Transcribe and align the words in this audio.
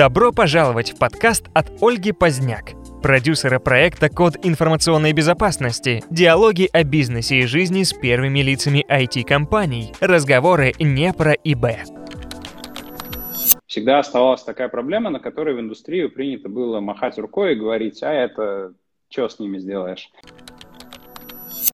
Добро 0.00 0.32
пожаловать 0.32 0.92
в 0.92 0.98
подкаст 0.98 1.48
от 1.52 1.70
Ольги 1.82 2.12
Поздняк, 2.12 2.70
продюсера 3.02 3.58
проекта 3.58 4.08
«Код 4.08 4.34
информационной 4.42 5.12
безопасности», 5.12 6.02
диалоги 6.08 6.70
о 6.72 6.84
бизнесе 6.84 7.40
и 7.40 7.46
жизни 7.46 7.82
с 7.82 7.92
первыми 7.92 8.38
лицами 8.38 8.82
IT-компаний, 8.88 9.92
разговоры 10.00 10.72
не 10.78 11.12
про 11.12 11.34
ИБ. 11.34 11.66
Всегда 13.66 13.98
оставалась 13.98 14.42
такая 14.42 14.70
проблема, 14.70 15.10
на 15.10 15.20
которой 15.20 15.54
в 15.54 15.60
индустрии 15.60 16.06
принято 16.06 16.48
было 16.48 16.80
махать 16.80 17.18
рукой 17.18 17.52
и 17.52 17.56
говорить, 17.56 18.02
а 18.02 18.10
это 18.10 18.72
что 19.10 19.28
с 19.28 19.38
ними 19.38 19.58
сделаешь? 19.58 20.10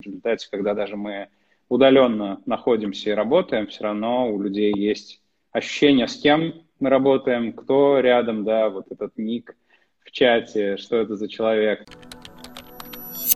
В 0.01 0.05
результате, 0.05 0.49
когда 0.51 0.75
даже 0.75 0.97
мы 0.97 1.29
удаленно 1.69 2.41
находимся 2.45 3.11
и 3.11 3.13
работаем, 3.13 3.69
все 3.69 3.85
равно 3.85 4.29
у 4.33 4.43
людей 4.43 4.73
есть 4.75 5.23
ощущение, 5.53 6.09
с 6.09 6.17
кем 6.17 6.66
мы 6.79 6.91
работаем, 6.91 7.53
кто 7.53 8.01
рядом, 8.01 8.45
да, 8.45 8.69
вот 8.69 8.87
этот 8.91 9.17
ник 9.17 9.57
в 10.05 10.11
чате, 10.11 10.77
что 10.77 10.97
это 10.97 11.17
за 11.17 11.29
человек. 11.29 11.85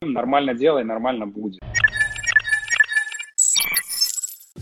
Нормально 0.03 0.55
делай, 0.55 0.85
нормально 0.85 1.27
будет. 1.27 1.61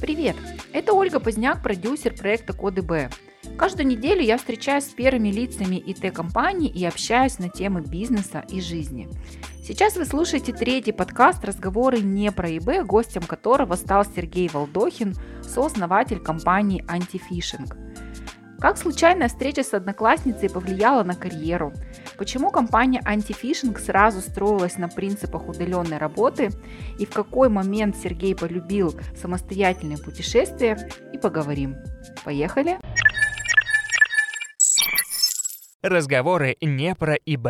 Привет! 0.01 0.37
Это 0.73 0.93
Ольга 0.93 1.19
Поздняк, 1.19 1.63
продюсер 1.63 2.17
проекта 2.17 2.53
Коды 2.53 2.83
Б. 2.83 3.11
Каждую 3.57 3.89
неделю 3.89 4.23
я 4.23 4.39
встречаюсь 4.39 4.85
с 4.85 4.91
первыми 4.91 5.29
лицами 5.29 5.77
ИТ-компаний 5.77 6.69
и 6.69 6.85
общаюсь 6.85 7.41
на 7.41 7.49
темы 7.49 7.83
бизнеса 7.83 8.45
и 8.49 8.61
жизни. 8.61 9.09
Сейчас 9.65 9.97
вы 9.97 10.05
слушаете 10.05 10.53
третий 10.53 10.93
подкаст 10.93 11.45
«Разговоры 11.45 12.01
не 12.01 12.31
про 12.31 12.49
ИБ», 12.57 12.87
гостем 12.87 13.23
которого 13.23 13.75
стал 13.75 14.05
Сергей 14.05 14.49
Волдохин, 14.49 15.15
сооснователь 15.43 16.21
компании 16.21 16.85
«Антифишинг». 16.89 17.77
Как 18.61 18.77
случайная 18.77 19.29
встреча 19.29 19.63
с 19.63 19.73
одноклассницей 19.73 20.51
повлияла 20.51 21.05
на 21.05 21.15
карьеру? 21.15 21.73
Почему 22.17 22.51
компания 22.51 23.01
Antifishing 23.07 23.79
сразу 23.79 24.21
строилась 24.21 24.79
на 24.79 24.89
принципах 24.89 25.49
удаленной 25.49 25.99
работы? 25.99 26.51
И 26.99 27.07
в 27.07 27.11
какой 27.11 27.51
момент 27.51 27.97
Сергей 27.97 28.35
полюбил 28.35 28.99
самостоятельные 29.15 29.97
путешествия? 29.97 30.77
И 31.13 31.19
поговорим. 31.19 31.77
Поехали! 32.25 32.79
Разговоры 35.81 36.57
не 36.61 36.97
про 36.97 37.15
ИБ. 37.15 37.47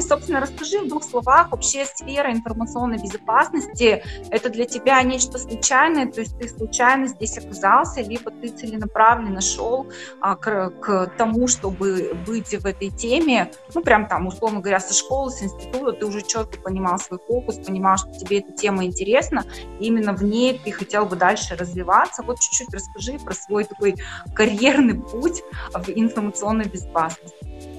Собственно, 0.00 0.40
расскажи 0.40 0.80
в 0.80 0.88
двух 0.88 1.04
словах, 1.04 1.50
вообще 1.50 1.84
сфера 1.84 2.32
информационной 2.32 2.98
безопасности, 2.98 4.02
это 4.30 4.48
для 4.48 4.64
тебя 4.64 5.02
нечто 5.02 5.38
случайное, 5.38 6.06
то 6.10 6.20
есть 6.20 6.38
ты 6.38 6.48
случайно 6.48 7.08
здесь 7.08 7.36
оказался, 7.38 8.00
либо 8.00 8.30
ты 8.30 8.48
целенаправленно 8.48 9.40
шел 9.40 9.86
а, 10.20 10.36
к, 10.36 10.70
к 10.80 11.12
тому, 11.16 11.46
чтобы 11.48 12.14
быть 12.26 12.48
в 12.48 12.66
этой 12.66 12.90
теме, 12.90 13.50
ну, 13.74 13.82
прям 13.82 14.06
там, 14.08 14.26
условно 14.26 14.60
говоря, 14.60 14.80
со 14.80 14.94
школы, 14.94 15.30
с 15.30 15.42
института, 15.42 15.92
ты 15.92 16.06
уже 16.06 16.22
четко 16.22 16.60
понимал 16.60 16.98
свой 16.98 17.18
фокус, 17.26 17.56
понимал, 17.56 17.96
что 17.96 18.10
тебе 18.12 18.38
эта 18.38 18.52
тема 18.52 18.84
интересна, 18.84 19.44
и 19.80 19.86
именно 19.86 20.12
в 20.14 20.22
ней 20.22 20.60
ты 20.62 20.72
хотел 20.72 21.06
бы 21.06 21.16
дальше 21.16 21.56
развиваться. 21.56 22.22
Вот 22.22 22.40
чуть-чуть 22.40 22.72
расскажи 22.72 23.18
про 23.18 23.34
свой 23.34 23.64
такой 23.64 23.96
карьерный 24.34 24.94
путь 24.94 25.42
в 25.72 25.90
информационной 25.90 26.66
безопасности. 26.66 27.77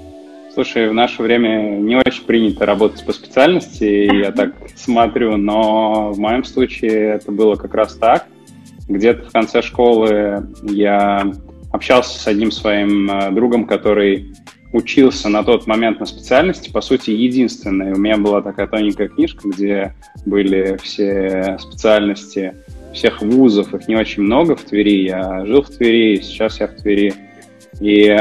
Слушай, 0.59 0.89
в 0.89 0.93
наше 0.93 1.23
время 1.23 1.79
не 1.79 1.95
очень 1.95 2.25
принято 2.25 2.65
работать 2.65 3.05
по 3.05 3.13
специальности, 3.13 4.13
я 4.13 4.33
так 4.33 4.55
смотрю, 4.75 5.37
но 5.37 6.11
в 6.11 6.19
моем 6.19 6.43
случае 6.43 7.13
это 7.13 7.31
было 7.31 7.55
как 7.55 7.73
раз 7.73 7.95
так. 7.95 8.27
Где-то 8.89 9.29
в 9.29 9.31
конце 9.31 9.61
школы 9.61 10.49
я 10.63 11.31
общался 11.71 12.19
с 12.19 12.27
одним 12.27 12.51
своим 12.51 13.09
э, 13.09 13.31
другом, 13.31 13.67
который 13.67 14.33
учился 14.73 15.29
на 15.29 15.45
тот 15.45 15.65
момент 15.65 16.01
на 16.01 16.05
специальности, 16.05 16.69
по 16.69 16.81
сути, 16.81 17.11
единственной. 17.11 17.93
У 17.93 17.97
меня 17.97 18.17
была 18.17 18.41
такая 18.41 18.67
тоненькая 18.67 19.07
книжка, 19.07 19.47
где 19.47 19.95
были 20.25 20.77
все 20.83 21.57
специальности 21.57 22.53
всех 22.93 23.21
вузов, 23.21 23.73
их 23.73 23.87
не 23.87 23.95
очень 23.95 24.23
много 24.23 24.57
в 24.57 24.63
Твери. 24.63 25.05
Я 25.05 25.45
жил 25.45 25.61
в 25.61 25.69
Твери, 25.69 26.19
сейчас 26.19 26.59
я 26.59 26.67
в 26.67 26.75
Твери. 26.75 27.13
И 27.79 28.17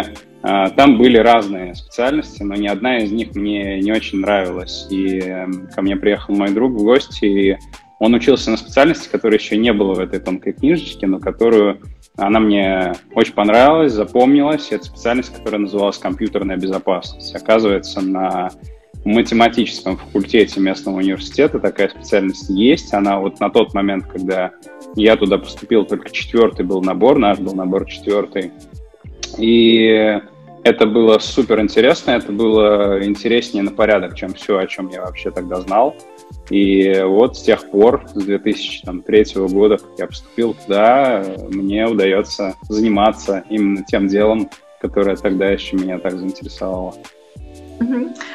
там 0.77 0.97
были 0.97 1.19
разные 1.19 1.75
специальности, 1.75 2.43
но 2.43 2.55
ни 2.55 2.69
одна 2.69 2.99
из 2.99 3.13
них 3.13 3.35
мне 3.35 3.81
не 3.81 3.93
очень 3.93 4.21
нравилась. 4.21 4.87
И 4.89 5.19
эм, 5.19 5.69
ко 5.75 5.83
мне 5.83 5.97
приехал 5.97 6.35
мой 6.35 6.51
друг 6.51 6.73
в 6.73 6.83
гости, 6.83 7.25
и 7.25 7.59
он 7.99 8.15
учился 8.15 8.51
на 8.51 8.57
специальности, 8.57 9.09
которая 9.11 9.39
еще 9.39 9.57
не 9.57 9.73
было 9.73 9.95
в 9.95 9.99
этой 9.99 10.21
тонкой 10.21 10.53
книжечке, 10.53 11.07
но 11.07 11.19
которую 11.19 11.81
она 12.17 12.41
мне 12.41 12.95
очень 13.15 13.35
понравилась, 13.35 13.93
запомнилась. 13.93 14.69
Это 14.71 14.85
специальность, 14.85 15.37
которая 15.37 15.61
называлась 15.61 15.99
компьютерная 15.99 16.57
безопасность. 16.57 17.35
Оказывается, 17.35 18.01
на 18.01 18.51
математическом 19.05 19.97
факультете 19.97 20.61
местного 20.61 20.97
университета 20.97 21.59
такая 21.59 21.89
специальность 21.89 22.49
есть. 22.51 22.95
Она 22.95 23.21
вот 23.21 23.41
на 23.41 23.51
тот 23.51 23.75
момент, 23.75 24.07
когда 24.07 24.53
я 24.97 25.17
туда 25.17 25.39
поступил, 25.39 25.85
только 25.85 26.11
четвертый 26.11 26.65
был 26.65 26.83
набор, 26.83 27.19
наш 27.19 27.39
был 27.39 27.55
набор 27.55 27.87
четвертый. 27.87 28.53
И 29.37 30.21
это 30.65 30.87
было 30.87 31.19
супер 31.19 31.61
интересно, 31.61 32.13
это 32.13 32.33
было 32.33 33.05
интереснее 33.05 33.63
на 33.63 33.71
порядок, 33.71 34.15
чем 34.15 34.35
все, 34.35 34.59
о 34.59 34.67
чем 34.67 34.89
я 34.89 35.03
вообще 35.03 35.31
тогда 35.31 35.61
знал. 35.61 35.95
И 36.51 37.03
вот 37.05 37.37
с 37.37 37.43
тех 37.43 37.71
пор, 37.71 38.05
с 38.09 38.13
2003 38.15 39.25
года, 39.49 39.77
как 39.77 39.91
я 39.99 40.07
поступил 40.07 40.55
туда, 40.55 41.25
мне 41.51 41.87
удается 41.87 42.55
заниматься 42.69 43.45
именно 43.51 43.85
тем 43.85 44.09
делом, 44.09 44.49
которое 44.81 45.17
тогда 45.17 45.49
еще 45.51 45.77
меня 45.77 45.99
так 45.99 46.19
заинтересовало. 46.19 46.95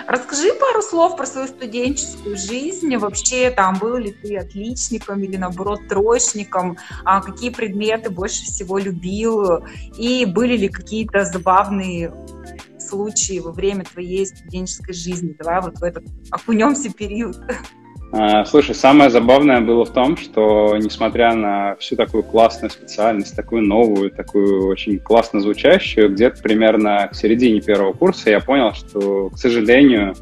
Расскажи 0.08 0.54
пару 0.54 0.82
слов 0.82 1.18
про 1.18 1.26
свою 1.26 1.48
студенческую 1.48 2.38
жизнь. 2.38 2.96
Вообще, 2.98 3.52
там 3.52 3.78
был 3.80 3.98
ли 3.98 4.12
ты 4.12 4.38
отличником 4.38 5.22
или, 5.24 5.38
наоборот, 5.38 5.88
троечником? 5.88 6.78
А 7.04 7.22
какие 7.22 7.50
предметы 7.50 8.10
больше 8.10 8.44
всего 8.44 8.78
любил? 8.78 9.66
И 9.98 10.26
были 10.26 10.58
ли 10.58 10.70
какие-то 10.70 11.26
забавные 11.26 12.14
случаи 12.80 13.40
во 13.40 13.52
время 13.52 13.86
твоей 13.86 14.26
студенческой 14.26 14.94
жизни? 14.94 15.36
Давай 15.38 15.62
вот 15.62 15.80
в 15.80 15.84
этот 15.84 16.06
окунемся 16.32 16.92
период. 16.92 17.38
А, 18.16 18.46
слушай, 18.46 18.76
самое 18.76 19.10
забавное 19.10 19.60
было 19.60 19.86
в 19.86 19.90
том, 19.92 20.18
что 20.18 20.78
несмотря 20.78 21.34
на 21.34 21.76
всю 21.78 21.96
такую 21.96 22.22
классную 22.22 22.70
специальность, 22.70 23.36
такую 23.36 23.64
новую, 23.64 24.12
такую 24.12 24.68
очень 24.68 25.00
классно 25.00 25.40
звучащую, 25.40 26.12
где-то 26.12 26.40
примерно 26.44 27.10
к 27.12 27.16
середине 27.16 27.60
первого 27.60 27.94
курса 27.94 28.30
я 28.30 28.40
понял, 28.40 28.72
что, 28.74 29.32
к 29.32 29.38
сожалению, 29.40 30.14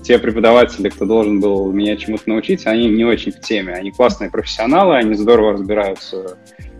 те 0.00 0.20
преподаватели, 0.20 0.90
кто 0.90 1.06
должен 1.06 1.40
был 1.40 1.72
меня 1.72 1.96
чему-то 1.96 2.28
научить, 2.28 2.68
они 2.68 2.88
не 2.88 3.04
очень 3.04 3.32
в 3.32 3.40
теме. 3.40 3.74
Они 3.74 3.90
классные 3.90 4.30
профессионалы, 4.30 4.94
они 4.94 5.14
здорово 5.14 5.54
разбираются 5.54 6.38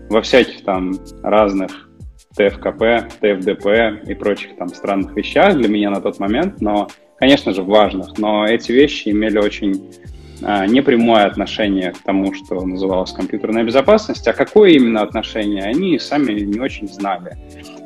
во 0.09 0.23
всяких 0.23 0.63
там 0.63 0.93
разных 1.25 1.91
ТФКП, 2.37 3.11
ТФДП 3.21 4.07
и 4.09 4.15
прочих 4.15 4.57
там 4.57 4.69
странных 4.69 5.17
вещах 5.17 5.57
для 5.57 5.69
меня 5.69 5.91
на 5.91 6.01
тот 6.01 6.21
момент, 6.21 6.61
но, 6.61 6.87
конечно 7.19 7.53
же, 7.53 7.65
важных. 7.65 8.17
Но 8.19 8.47
эти 8.47 8.71
вещи 8.71 9.09
имели 9.09 9.39
очень 9.39 9.93
непрямое 10.41 11.27
отношение 11.27 11.93
к 11.93 11.99
тому, 11.99 12.33
что 12.33 12.65
называлось 12.65 13.13
компьютерная 13.13 13.65
безопасность, 13.65 14.27
а 14.27 14.33
какое 14.33 14.71
именно 14.71 15.03
отношение, 15.03 15.63
они 15.63 15.99
сами 15.99 16.33
не 16.33 16.59
очень 16.61 16.89
знали. 16.89 17.37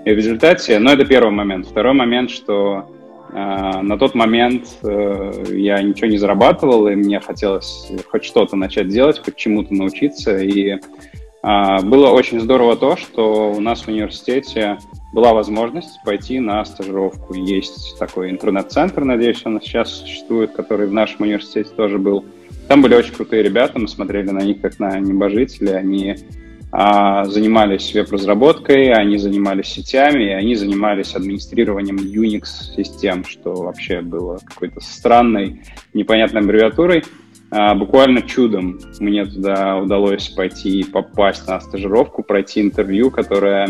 И 0.05 0.13
в 0.13 0.17
результате, 0.17 0.79
ну 0.79 0.91
это 0.91 1.05
первый 1.07 1.33
момент. 1.33 1.67
Второй 1.67 1.95
момент, 1.95 2.31
что 2.31 2.91
э, 3.33 3.35
на 3.35 3.97
тот 3.99 4.15
момент 4.15 4.67
э, 4.83 5.45
я 5.53 5.83
ничего 5.83 6.09
не 6.09 6.19
зарабатывал, 6.19 6.89
и 6.89 6.95
мне 6.95 7.21
хотелось 7.21 7.91
хоть 8.11 8.25
что-то 8.25 8.55
начать 8.57 8.89
делать, 8.89 9.19
хоть 9.25 9.37
чему-то 9.37 9.73
научиться. 9.73 10.37
И 10.37 10.73
э, 10.73 10.79
было 11.83 12.09
очень 12.11 12.39
здорово 12.39 12.77
то, 12.77 12.97
что 12.97 13.51
у 13.51 13.61
нас 13.61 13.83
в 13.83 13.89
университете 13.89 14.77
была 15.15 15.33
возможность 15.33 16.03
пойти 16.05 16.39
на 16.39 16.63
стажировку. 16.67 17.33
Есть 17.33 17.99
такой 17.99 18.29
интернет-центр, 18.29 19.05
надеюсь, 19.05 19.41
он 19.47 19.59
сейчас 19.63 19.91
существует, 19.91 20.53
который 20.53 20.87
в 20.87 20.93
нашем 20.93 21.23
университете 21.23 21.71
тоже 21.71 21.99
был. 21.99 22.27
Там 22.69 22.81
были 22.83 22.95
очень 22.95 23.13
крутые 23.13 23.43
ребята, 23.43 23.79
мы 23.79 23.89
смотрели 23.89 24.31
на 24.31 24.41
них 24.41 24.61
как 24.61 24.79
на 24.79 24.99
небожителей. 24.99 25.77
Они 25.77 26.17
а, 26.73 27.25
занимались 27.27 27.95
веб-разработкой, 27.95 28.93
они 28.93 29.19
занимались 29.19 29.67
сетями, 29.67 30.25
и 30.25 30.33
они 30.33 30.57
занимались 30.57 31.15
администрированием 31.15 31.97
Unix-систем, 31.97 33.25
что 33.25 33.55
вообще 33.55 34.01
было 34.01 34.39
какой-то 34.45 34.81
странной, 34.81 35.63
непонятной 35.93 36.41
аббревиатурой. 36.41 37.05
А, 37.51 37.75
буквально 37.75 38.23
чудом 38.23 38.81
мне 38.99 39.25
туда 39.25 39.77
удалось 39.77 40.29
пойти 40.31 40.81
и 40.81 40.85
попасть 40.85 41.47
на 41.47 41.61
стажировку, 41.61 42.25
пройти 42.25 42.61
интервью, 42.61 43.11
которое 43.13 43.69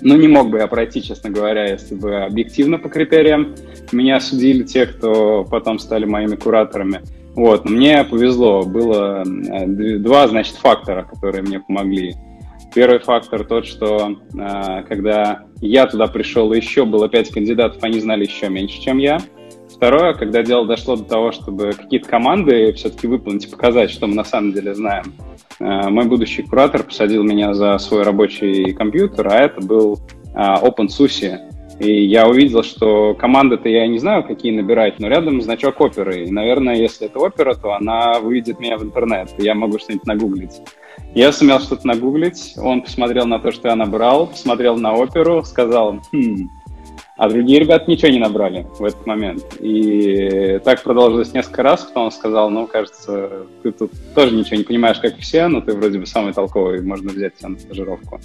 ну, 0.00 0.16
не 0.16 0.28
мог 0.28 0.50
бы 0.50 0.58
я 0.58 0.66
пройти, 0.66 1.02
честно 1.02 1.30
говоря, 1.30 1.70
если 1.70 1.94
бы 1.94 2.22
объективно 2.22 2.78
по 2.78 2.88
критериям 2.88 3.54
меня 3.90 4.20
судили 4.20 4.62
те, 4.62 4.86
кто 4.86 5.44
потом 5.44 5.78
стали 5.78 6.04
моими 6.04 6.36
кураторами. 6.36 7.00
Вот, 7.34 7.64
мне 7.64 8.04
повезло, 8.04 8.62
было 8.64 9.24
два, 9.24 10.28
значит, 10.28 10.56
фактора, 10.56 11.04
которые 11.04 11.42
мне 11.42 11.60
помогли. 11.60 12.14
Первый 12.74 13.00
фактор 13.00 13.44
тот, 13.44 13.66
что 13.66 14.16
э, 14.34 14.82
когда 14.88 15.44
я 15.60 15.86
туда 15.86 16.06
пришел, 16.06 16.52
еще 16.52 16.86
было 16.86 17.08
пять 17.08 17.30
кандидатов, 17.30 17.82
они 17.82 18.00
знали 18.00 18.24
еще 18.24 18.48
меньше, 18.48 18.80
чем 18.80 18.96
я. 18.96 19.18
Второе, 19.68 20.14
когда 20.14 20.42
дело 20.42 20.66
дошло 20.66 20.96
до 20.96 21.04
того, 21.04 21.32
чтобы 21.32 21.72
какие-то 21.72 22.08
команды 22.08 22.72
все-таки 22.72 23.06
выполнить 23.06 23.46
и 23.46 23.50
показать, 23.50 23.90
что 23.90 24.06
мы 24.06 24.14
на 24.14 24.24
самом 24.24 24.52
деле 24.52 24.74
знаем. 24.74 25.12
Э, 25.60 25.88
мой 25.90 26.06
будущий 26.06 26.42
куратор 26.42 26.82
посадил 26.82 27.24
меня 27.24 27.52
за 27.52 27.76
свой 27.78 28.04
рабочий 28.04 28.72
компьютер, 28.72 29.28
а 29.28 29.36
это 29.36 29.60
был 29.60 30.00
э, 30.34 30.38
OpenSUSE. 30.38 31.51
И 31.78 32.04
я 32.04 32.28
увидел, 32.28 32.62
что 32.62 33.14
команды-то 33.14 33.68
я 33.68 33.86
не 33.86 33.98
знаю, 33.98 34.24
какие 34.24 34.52
набирать, 34.52 35.00
но 35.00 35.08
рядом 35.08 35.42
значок 35.42 35.80
оперы. 35.80 36.24
И, 36.24 36.30
наверное, 36.30 36.76
если 36.76 37.06
это 37.06 37.18
опера, 37.18 37.54
то 37.54 37.74
она 37.74 38.20
выведет 38.20 38.60
меня 38.60 38.78
в 38.78 38.84
интернет, 38.84 39.30
и 39.38 39.44
я 39.44 39.54
могу 39.54 39.78
что-нибудь 39.78 40.06
нагуглить. 40.06 40.60
Я 41.14 41.32
сумел 41.32 41.60
что-то 41.60 41.86
нагуглить, 41.86 42.54
он 42.56 42.82
посмотрел 42.82 43.26
на 43.26 43.38
то, 43.38 43.52
что 43.52 43.68
я 43.68 43.76
набрал, 43.76 44.28
посмотрел 44.28 44.76
на 44.76 44.94
оперу, 44.94 45.42
сказал, 45.44 46.00
хм, 46.12 46.48
а 47.16 47.28
другие 47.28 47.60
ребята 47.60 47.90
ничего 47.90 48.10
не 48.10 48.18
набрали 48.18 48.66
в 48.78 48.84
этот 48.84 49.06
момент. 49.06 49.44
И 49.60 50.58
так 50.64 50.82
продолжилось 50.82 51.32
несколько 51.32 51.62
раз, 51.62 51.84
потом 51.84 52.04
он 52.04 52.12
сказал, 52.12 52.50
ну, 52.50 52.66
кажется, 52.66 53.46
ты 53.62 53.72
тут 53.72 53.92
тоже 54.14 54.34
ничего 54.34 54.56
не 54.56 54.64
понимаешь, 54.64 54.98
как 54.98 55.16
все, 55.18 55.48
но 55.48 55.60
ты 55.60 55.72
вроде 55.74 55.98
бы 55.98 56.06
самый 56.06 56.32
толковый, 56.32 56.82
можно 56.82 57.10
взять 57.10 57.36
тебя 57.36 57.50
на 57.50 57.58
стажировку. 57.58 58.20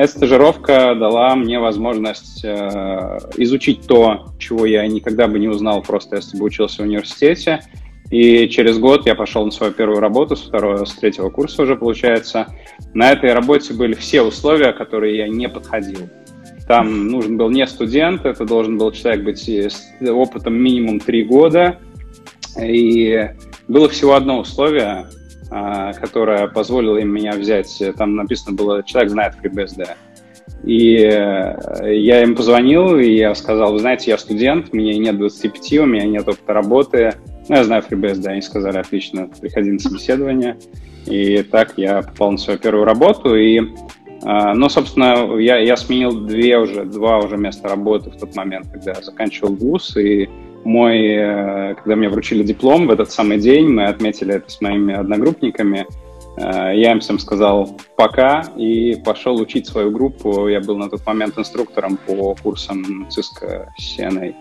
Эта 0.00 0.12
стажировка 0.12 0.94
дала 0.94 1.36
мне 1.36 1.58
возможность 1.58 2.42
э, 2.42 3.18
изучить 3.36 3.86
то, 3.86 4.32
чего 4.38 4.64
я 4.64 4.86
никогда 4.86 5.28
бы 5.28 5.38
не 5.38 5.46
узнал, 5.46 5.82
просто 5.82 6.16
если 6.16 6.38
бы 6.38 6.46
учился 6.46 6.80
в 6.80 6.86
университете. 6.86 7.60
И 8.10 8.48
через 8.48 8.78
год 8.78 9.04
я 9.04 9.14
пошел 9.14 9.44
на 9.44 9.50
свою 9.50 9.74
первую 9.74 10.00
работу, 10.00 10.36
с 10.36 10.40
второго, 10.40 10.86
с 10.86 10.94
третьего 10.94 11.28
курса 11.28 11.64
уже 11.64 11.76
получается. 11.76 12.46
На 12.94 13.12
этой 13.12 13.34
работе 13.34 13.74
были 13.74 13.92
все 13.92 14.22
условия, 14.22 14.72
которые 14.72 15.18
я 15.18 15.28
не 15.28 15.50
подходил. 15.50 16.08
Там 16.66 17.08
нужен 17.08 17.36
был 17.36 17.50
не 17.50 17.66
студент, 17.66 18.24
это 18.24 18.46
должен 18.46 18.78
был 18.78 18.92
человек 18.92 19.22
быть 19.22 19.46
с 19.46 19.92
опытом 20.00 20.54
минимум 20.54 21.00
три 21.00 21.24
года. 21.24 21.78
И 22.58 23.28
было 23.68 23.90
всего 23.90 24.14
одно 24.14 24.40
условие, 24.40 25.08
а, 25.50 25.92
которое 25.92 26.48
позволило 26.48 26.98
им 26.98 27.12
меня 27.12 27.32
взять. 27.32 27.82
Там 27.96 28.16
написано 28.16 28.56
было 28.56 28.82
«Человек 28.82 29.10
знает 29.10 29.34
FreeBSD». 29.42 29.88
И 30.64 30.96
э, 30.96 31.94
я 31.94 32.22
им 32.22 32.34
позвонил, 32.34 32.98
и 32.98 33.12
я 33.12 33.34
сказал, 33.34 33.72
вы 33.72 33.78
знаете, 33.78 34.10
я 34.10 34.18
студент, 34.18 34.74
мне 34.74 34.98
нет 34.98 35.16
25, 35.16 35.78
у 35.78 35.86
меня 35.86 36.04
нет 36.04 36.28
опыта 36.28 36.52
работы. 36.52 37.14
Ну, 37.48 37.56
я 37.56 37.64
знаю 37.64 37.82
FreeBSD, 37.88 38.26
они 38.26 38.42
сказали, 38.42 38.76
отлично, 38.76 39.28
приходи 39.40 39.70
на 39.70 39.78
собеседование. 39.78 40.58
И 41.06 41.42
так 41.44 41.74
я 41.76 42.02
попал 42.02 42.32
на 42.32 42.38
свою 42.38 42.58
первую 42.58 42.84
работу, 42.84 43.34
и 43.34 43.62
а, 44.22 44.54
но, 44.54 44.68
собственно, 44.68 45.38
я, 45.38 45.58
я 45.58 45.76
сменил 45.76 46.12
две 46.12 46.58
уже, 46.58 46.84
два 46.84 47.18
уже 47.18 47.36
места 47.36 47.68
работы 47.68 48.10
в 48.10 48.18
тот 48.18 48.36
момент, 48.36 48.68
когда 48.70 48.92
я 48.92 49.00
заканчивал 49.02 49.54
вуз, 49.54 49.96
и 49.96 50.28
мой, 50.64 51.06
э, 51.06 51.74
когда 51.76 51.96
мне 51.96 52.08
вручили 52.08 52.42
диплом 52.42 52.86
в 52.86 52.90
этот 52.90 53.10
самый 53.10 53.38
день, 53.38 53.68
мы 53.68 53.84
отметили 53.84 54.34
это 54.34 54.50
с 54.50 54.60
моими 54.60 54.94
одногруппниками, 54.94 55.86
э, 56.36 56.72
я 56.76 56.92
им 56.92 57.00
всем 57.00 57.18
сказал 57.18 57.76
пока 57.96 58.42
и 58.56 58.96
пошел 59.04 59.40
учить 59.40 59.66
свою 59.66 59.90
группу. 59.90 60.48
Я 60.48 60.60
был 60.60 60.76
на 60.76 60.88
тот 60.88 61.04
момент 61.06 61.38
инструктором 61.38 61.98
по 62.06 62.34
курсам 62.42 63.08
Cisco 63.08 63.66
CNA. 63.78 64.34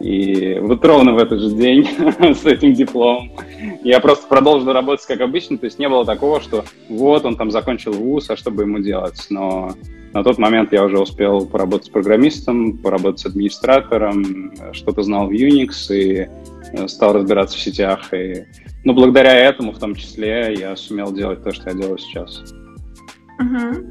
И 0.00 0.58
вот 0.60 0.84
ровно 0.84 1.14
в 1.14 1.18
этот 1.18 1.40
же 1.40 1.50
день 1.50 1.86
с 2.20 2.46
этим 2.46 2.72
дипломом 2.72 3.32
я 3.82 3.98
просто 4.00 4.28
продолжил 4.28 4.72
работать 4.72 5.06
как 5.06 5.20
обычно, 5.20 5.58
то 5.58 5.66
есть 5.66 5.78
не 5.78 5.88
было 5.88 6.04
такого, 6.04 6.40
что 6.40 6.64
вот 6.88 7.24
он 7.24 7.36
там 7.36 7.50
закончил 7.50 7.92
вуз, 7.92 8.30
а 8.30 8.36
что 8.36 8.50
бы 8.50 8.62
ему 8.62 8.78
делать. 8.78 9.26
Но 9.28 9.72
на 10.12 10.22
тот 10.22 10.38
момент 10.38 10.72
я 10.72 10.84
уже 10.84 10.98
успел 10.98 11.46
поработать 11.46 11.86
с 11.86 11.90
программистом, 11.90 12.78
поработать 12.78 13.20
с 13.20 13.26
администратором, 13.26 14.52
что-то 14.72 15.02
знал 15.02 15.26
в 15.26 15.32
Unix 15.32 15.92
и 15.92 16.28
э, 16.72 16.88
стал 16.88 17.14
разбираться 17.14 17.56
в 17.56 17.60
сетях. 17.60 18.12
И, 18.14 18.44
ну, 18.84 18.94
благодаря 18.94 19.34
этому, 19.34 19.72
в 19.72 19.78
том 19.78 19.94
числе, 19.94 20.54
я 20.58 20.76
сумел 20.76 21.12
делать 21.12 21.42
то, 21.42 21.52
что 21.52 21.70
я 21.70 21.76
делаю 21.76 21.98
сейчас. 21.98 22.44
Угу. 23.38 23.86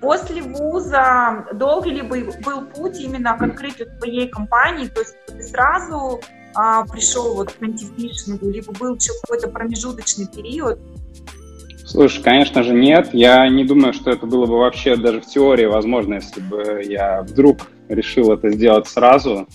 После 0.00 0.42
вуза 0.42 1.46
долгий 1.52 1.90
ли 1.90 2.02
был, 2.02 2.66
путь 2.74 3.00
именно 3.00 3.36
к 3.36 3.42
открытию 3.42 3.88
твоей 3.98 4.28
компании? 4.28 4.86
То 4.86 5.00
есть 5.00 5.16
ты 5.26 5.42
сразу 5.42 6.20
а, 6.54 6.84
пришел 6.86 7.34
вот 7.34 7.52
к 7.52 7.62
антифишингу, 7.62 8.48
либо 8.50 8.72
был 8.72 8.94
еще 8.94 9.10
какой-то 9.22 9.48
промежуточный 9.48 10.26
период? 10.26 10.78
Слушай, 11.84 12.22
конечно 12.22 12.62
же 12.62 12.72
нет. 12.72 13.10
Я 13.12 13.48
не 13.48 13.64
думаю, 13.64 13.92
что 13.92 14.10
это 14.10 14.26
было 14.26 14.46
бы 14.46 14.58
вообще 14.58 14.96
даже 14.96 15.20
в 15.20 15.26
теории 15.26 15.66
возможно, 15.66 16.14
если 16.14 16.40
бы 16.40 16.82
я 16.84 17.22
вдруг 17.22 17.68
решил 17.88 18.32
это 18.32 18.50
сделать 18.50 18.86
сразу. 18.86 19.46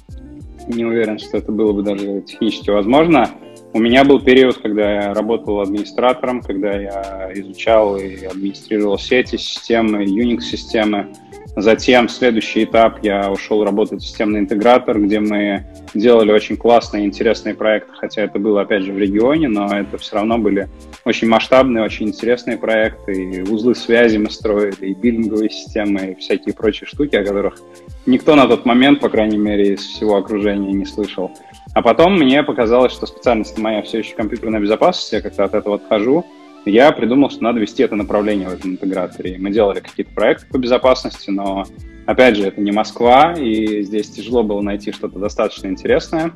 Не 0.67 0.85
уверен, 0.85 1.17
что 1.17 1.37
это 1.37 1.51
было 1.51 1.73
бы 1.73 1.81
даже 1.81 2.21
технически 2.21 2.69
возможно. 2.69 3.29
У 3.71 3.79
меня 3.79 4.03
был 4.03 4.19
период, 4.19 4.57
когда 4.57 4.93
я 4.93 5.13
работал 5.13 5.61
администратором, 5.61 6.41
когда 6.41 6.71
я 6.71 7.31
изучал 7.35 7.97
и 7.97 8.25
администрировал 8.25 8.97
сети, 8.97 9.37
системы, 9.37 10.05
Unix-системы. 10.05 11.13
Затем 11.55 12.09
следующий 12.09 12.63
этап 12.63 13.03
я 13.03 13.31
ушел 13.31 13.63
работать 13.63 14.01
в 14.01 14.05
системный 14.05 14.39
интегратор, 14.39 14.99
где 14.99 15.19
мы 15.19 15.65
делали 15.93 16.31
очень 16.31 16.57
классные, 16.57 17.05
интересные 17.05 17.53
проекты, 17.53 17.91
хотя 17.93 18.23
это 18.23 18.39
было, 18.39 18.61
опять 18.61 18.83
же, 18.83 18.93
в 18.93 18.97
регионе, 18.97 19.47
но 19.49 19.67
это 19.67 19.97
все 19.97 20.15
равно 20.15 20.37
были 20.37 20.67
очень 21.05 21.27
масштабные, 21.27 21.83
очень 21.83 22.07
интересные 22.07 22.57
проекты, 22.57 23.13
и 23.13 23.41
узлы 23.41 23.75
связи 23.75 24.17
мы 24.17 24.29
строили, 24.31 24.87
и 24.87 24.93
биллинговые 24.93 25.49
системы, 25.49 26.11
и 26.11 26.15
всякие 26.15 26.55
прочие 26.55 26.87
штуки, 26.87 27.15
о 27.15 27.25
которых 27.25 27.59
никто 28.05 28.35
на 28.35 28.47
тот 28.47 28.65
момент, 28.65 28.99
по 28.99 29.09
крайней 29.09 29.37
мере, 29.37 29.73
из 29.73 29.81
всего 29.81 30.17
окружения 30.17 30.71
не 30.71 30.85
слышал. 30.85 31.31
А 31.79 31.81
потом 31.81 32.15
мне 32.15 32.43
показалось, 32.43 32.91
что 32.91 33.05
специальность 33.05 33.57
моя 33.57 33.81
все 33.81 33.99
еще 33.99 34.13
компьютерная 34.13 34.59
безопасность, 34.59 35.13
я 35.13 35.21
как-то 35.21 35.45
от 35.45 35.53
этого 35.53 35.77
отхожу, 35.77 36.25
я 36.65 36.91
придумал, 36.91 37.29
что 37.29 37.41
надо 37.41 37.61
вести 37.61 37.83
это 37.83 37.95
направление 37.95 38.49
в 38.49 38.53
этом 38.53 38.71
интеграторе. 38.71 39.37
Мы 39.39 39.49
делали 39.49 39.79
какие-то 39.79 40.13
проекты 40.13 40.45
по 40.47 40.57
безопасности, 40.57 41.29
но, 41.29 41.63
опять 42.05 42.35
же, 42.35 42.43
это 42.43 42.59
не 42.59 42.73
Москва, 42.73 43.31
и 43.31 43.81
здесь 43.83 44.09
тяжело 44.09 44.43
было 44.43 44.59
найти 44.59 44.91
что-то 44.91 45.19
достаточно 45.19 45.67
интересное. 45.67 46.33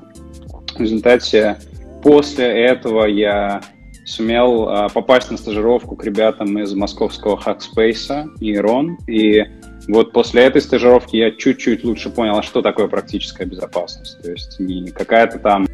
В 0.78 0.80
результате 0.80 1.57
после 2.01 2.45
этого 2.45 3.04
я 3.04 3.60
сумел 4.06 4.69
а, 4.69 4.88
попасть 4.88 5.30
на 5.30 5.36
стажировку 5.36 5.98
к 5.98 6.06
ребятам 6.06 6.57
из 6.57 6.74
московского 6.74 7.36
Hackspace 7.36 8.30
и 8.40 8.57
Рон, 8.57 8.98
и 9.07 9.44
вот 9.88 10.12
после 10.12 10.44
этой 10.44 10.62
стажировки 10.62 11.15
я 11.15 11.31
чуть-чуть 11.31 11.83
лучше 11.83 12.09
понял, 12.09 12.37
а 12.37 12.44
что 12.44 12.61
такое 12.61 12.87
практическая 12.87 13.45
безопасность. 13.45 14.21
То 14.21 14.31
есть 14.31 14.59
не 14.59 14.92
какая-то 14.92 15.40
там 15.40 15.68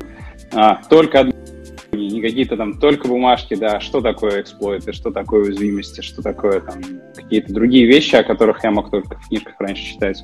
а, 0.51 0.81
только 0.89 1.31
не 1.91 2.21
какие-то 2.21 2.55
там 2.55 2.79
только 2.79 3.07
бумажки, 3.07 3.55
да, 3.55 3.79
что 3.79 4.01
такое 4.01 4.41
эксплойты, 4.41 4.93
что 4.93 5.11
такое 5.11 5.45
уязвимости, 5.45 6.01
что 6.01 6.21
такое 6.21 6.61
там 6.61 6.81
какие-то 7.15 7.53
другие 7.53 7.85
вещи, 7.85 8.15
о 8.15 8.23
которых 8.23 8.63
я 8.63 8.71
мог 8.71 8.91
только 8.91 9.17
в 9.17 9.27
книжках 9.27 9.55
раньше 9.59 9.83
читать. 9.83 10.23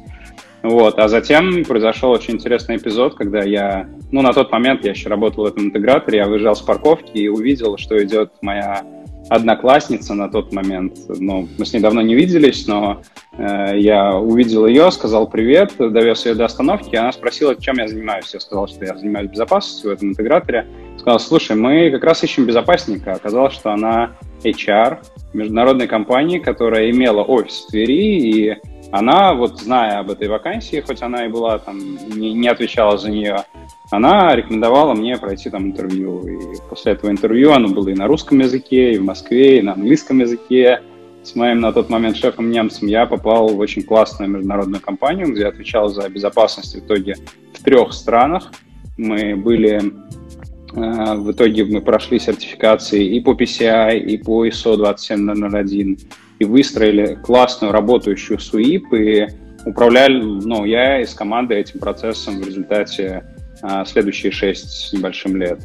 Вот, 0.62 0.98
а 0.98 1.08
затем 1.08 1.64
произошел 1.64 2.10
очень 2.10 2.36
интересный 2.36 2.78
эпизод, 2.78 3.14
когда 3.16 3.44
я, 3.44 3.88
ну, 4.12 4.22
на 4.22 4.34
тот 4.34 4.52
момент 4.52 4.84
я 4.84 4.92
еще 4.92 5.10
работал 5.10 5.44
в 5.44 5.48
этом 5.48 5.66
интеграторе, 5.66 6.20
я 6.20 6.28
выезжал 6.28 6.56
с 6.56 6.62
парковки 6.62 7.12
и 7.18 7.28
увидел, 7.28 7.78
что 7.78 8.04
идет 8.04 8.34
моя 8.42 8.84
одноклассница 9.30 10.16
на 10.16 10.28
тот 10.28 10.54
момент. 10.54 10.98
Ну, 11.08 11.48
мы 11.58 11.66
с 11.66 11.74
ней 11.74 11.80
давно 11.80 12.02
не 12.02 12.16
виделись, 12.16 12.68
но 12.68 13.02
я 13.38 14.16
увидел 14.16 14.66
ее, 14.66 14.90
сказал 14.92 15.28
привет, 15.28 15.74
довез 15.78 16.26
ее 16.26 16.36
до 16.36 16.46
остановки, 16.46 16.96
она 16.96 17.12
спросила, 17.12 17.56
чем 17.56 17.78
я 17.78 17.88
занимаюсь. 17.88 18.34
Я 18.34 18.40
сказал, 18.40 18.68
что 18.68 18.86
я 18.86 18.96
занимаюсь 18.96 19.30
безопасностью 19.30 19.90
в 19.90 19.94
этом 19.94 20.10
интеграторе. 20.10 20.66
Сказал, 20.98 21.20
слушай, 21.20 21.56
мы 21.56 21.92
как 21.92 22.04
раз 22.04 22.24
ищем 22.24 22.46
безопасника. 22.46 23.12
Оказалось, 23.12 23.54
что 23.54 23.72
она 23.72 24.12
HR 24.44 25.00
международной 25.34 25.88
компании, 25.88 26.40
которая 26.40 26.90
имела 26.92 27.24
офис 27.24 27.66
в 27.66 27.72
Твери, 27.72 28.20
и 28.20 28.56
она, 28.92 29.34
вот 29.34 29.60
зная 29.60 30.00
об 30.00 30.12
этой 30.12 30.28
вакансии, 30.28 30.84
хоть 30.86 31.02
она 31.02 31.26
и 31.26 31.30
была 31.30 31.58
там, 31.58 31.78
не, 32.16 32.34
не 32.34 32.48
отвечала 32.48 32.98
за 32.98 33.10
нее, 33.10 33.44
она 33.92 34.36
рекомендовала 34.36 34.94
мне 34.94 35.18
пройти 35.18 35.50
там 35.50 35.66
интервью. 35.66 36.26
И 36.26 36.38
после 36.70 36.94
этого 36.94 37.12
интервью 37.12 37.52
оно 37.52 37.68
было 37.68 37.90
и 37.90 37.94
на 37.94 38.08
русском 38.08 38.40
языке, 38.40 38.94
и 38.94 38.98
в 38.98 39.04
Москве, 39.04 39.60
и 39.60 39.62
на 39.62 39.74
английском 39.74 40.20
языке. 40.20 40.82
С 41.26 41.34
моим 41.34 41.60
на 41.60 41.74
тот 41.74 41.90
момент 41.90 42.18
шефом 42.18 42.52
немцем 42.52 42.88
я 42.88 43.08
попал 43.08 43.48
в 43.48 43.58
очень 43.58 43.82
классную 43.82 44.30
международную 44.30 44.80
компанию, 44.80 45.34
где 45.34 45.48
отвечал 45.48 45.90
за 45.90 46.08
безопасность 46.08 46.76
в 46.76 46.86
итоге 46.86 47.16
в 47.52 47.64
трех 47.64 47.94
странах. 47.94 48.52
Мы 48.96 49.36
были 49.36 49.82
э, 49.82 51.16
в 51.16 51.32
итоге 51.32 51.66
мы 51.66 51.82
прошли 51.82 52.20
сертификации 52.20 53.04
и 53.04 53.20
по 53.22 53.32
PCI, 53.32 53.98
и 53.98 54.18
по 54.20 54.46
ISO 54.46 54.78
27001, 54.78 55.98
и 56.38 56.46
выстроили 56.46 57.18
классную 57.24 57.74
работающую 57.74 58.38
СУИП, 58.38 58.94
и 58.94 59.28
управляли, 59.66 60.22
ну, 60.22 60.64
я 60.64 61.02
из 61.02 61.16
команды 61.16 61.56
этим 61.56 61.80
процессом 61.80 62.40
в 62.40 62.46
результате 62.46 63.26
а, 63.64 63.84
следующие 63.86 64.32
шесть 64.32 64.70
с 64.70 64.94
небольшим 64.94 65.38
лет. 65.38 65.60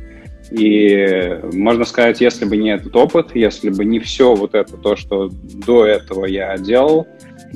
И 0.51 1.41
можно 1.53 1.85
сказать, 1.85 2.21
если 2.21 2.45
бы 2.45 2.57
не 2.57 2.71
этот 2.71 2.95
опыт, 2.97 3.35
если 3.35 3.71
бы 3.71 3.85
не 3.85 4.01
все 4.01 4.35
вот 4.35 4.55
это, 4.55 4.77
то, 4.77 4.97
что 4.97 5.29
до 5.31 5.87
этого 5.87 6.27
я 6.27 6.57
делал, 6.59 7.07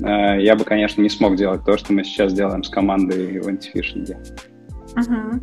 э, 0.00 0.40
я 0.40 0.54
бы, 0.54 0.64
конечно, 0.64 1.02
не 1.02 1.08
смог 1.08 1.36
делать 1.36 1.64
то, 1.64 1.76
что 1.76 1.92
мы 1.92 2.04
сейчас 2.04 2.32
делаем 2.32 2.62
с 2.62 2.68
командой 2.68 3.40
в 3.40 3.48
антифишинге. 3.48 4.18
Угу. 4.96 5.40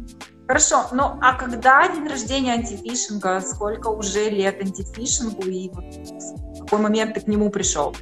Хорошо, 0.47 0.87
ну 0.91 1.03
а 1.21 1.33
когда 1.35 1.87
день 1.93 2.07
рождения 2.07 2.53
антифишинга, 2.53 3.41
сколько 3.41 3.87
уже 3.87 4.29
лет 4.29 4.61
антифишингу 4.61 5.43
и 5.47 5.69
в 5.69 6.59
какой 6.61 6.79
момент 6.79 7.13
ты 7.13 7.21
к 7.21 7.27
нему 7.27 7.49
пришел? 7.49 7.95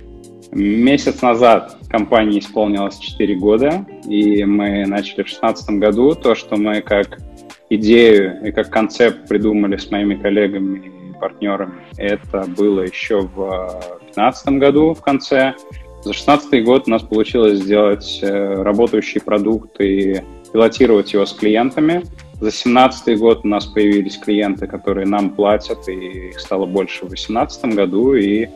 Месяц 0.52 1.22
назад 1.22 1.78
компании 1.90 2.40
исполнилось 2.40 2.98
4 2.98 3.36
года, 3.36 3.86
и 4.04 4.44
мы 4.46 4.86
начали 4.88 5.22
в 5.22 5.28
2016 5.28 5.70
году 5.78 6.16
то, 6.16 6.34
что 6.34 6.56
мы 6.56 6.82
как 6.82 7.20
идею 7.70 8.46
и 8.46 8.52
как 8.52 8.70
концепт 8.70 9.28
придумали 9.28 9.78
с 9.78 9.90
моими 9.92 10.16
коллегами 10.16 10.80
и 10.80 11.14
партнерами. 11.20 11.82
Это 11.98 12.46
было 12.58 12.82
еще 12.82 13.22
в 13.22 13.82
2015 14.16 14.48
году 14.60 14.94
в 14.94 15.02
конце. 15.02 15.54
За 16.02 16.12
2016 16.12 16.64
год 16.64 16.84
у 16.88 16.92
нас 16.92 17.04
получилось 17.04 17.60
сделать 17.60 18.20
э, 18.22 18.62
работающий 18.64 19.20
продукт 19.20 19.82
и 19.82 20.22
пилотировать 20.54 21.12
его 21.14 21.26
с 21.26 21.34
клиентами. 21.34 22.04
За 22.36 22.46
2017 22.46 23.20
год 23.20 23.42
у 23.44 23.48
нас 23.48 23.66
появились 23.66 24.18
клиенты, 24.18 24.66
которые 24.66 25.06
нам 25.06 25.32
платят, 25.32 25.90
и 25.90 26.30
их 26.30 26.40
стало 26.40 26.66
больше 26.66 27.06
в 27.06 27.10
2018 27.10 27.66
году, 27.76 28.14
и 28.14 28.48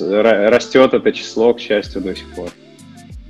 растет 0.00 0.94
это 0.94 1.12
число, 1.12 1.52
к 1.54 1.60
счастью, 1.60 2.00
до 2.00 2.16
сих 2.16 2.34
пор. 2.34 2.48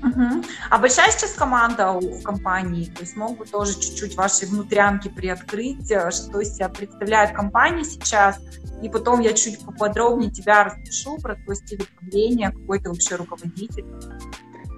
Угу. 0.03 0.45
А 0.71 0.79
большая 0.79 1.11
сейчас 1.11 1.33
команда 1.33 1.93
в 1.93 2.23
компании? 2.23 2.85
То 2.85 3.01
есть 3.01 3.17
могут 3.17 3.51
тоже 3.51 3.75
чуть-чуть 3.75 4.17
ваши 4.17 4.47
внутрянки 4.47 5.09
приоткрыть, 5.09 5.91
э, 5.91 6.11
что 6.11 6.41
из 6.41 6.55
себя 6.55 6.69
представляет 6.69 7.33
компания 7.33 7.85
сейчас, 7.85 8.39
и 8.83 8.89
потом 8.89 9.21
я 9.21 9.33
чуть 9.33 9.65
поподробнее 9.65 10.31
тебя 10.31 10.65
распишу 10.65 11.17
про 11.19 11.35
твой 11.37 11.57
стиль 11.57 11.83
управления, 11.83 12.51
какой 12.51 12.81
ты 12.81 12.91
вообще 12.91 13.17
руководитель. 13.17 13.85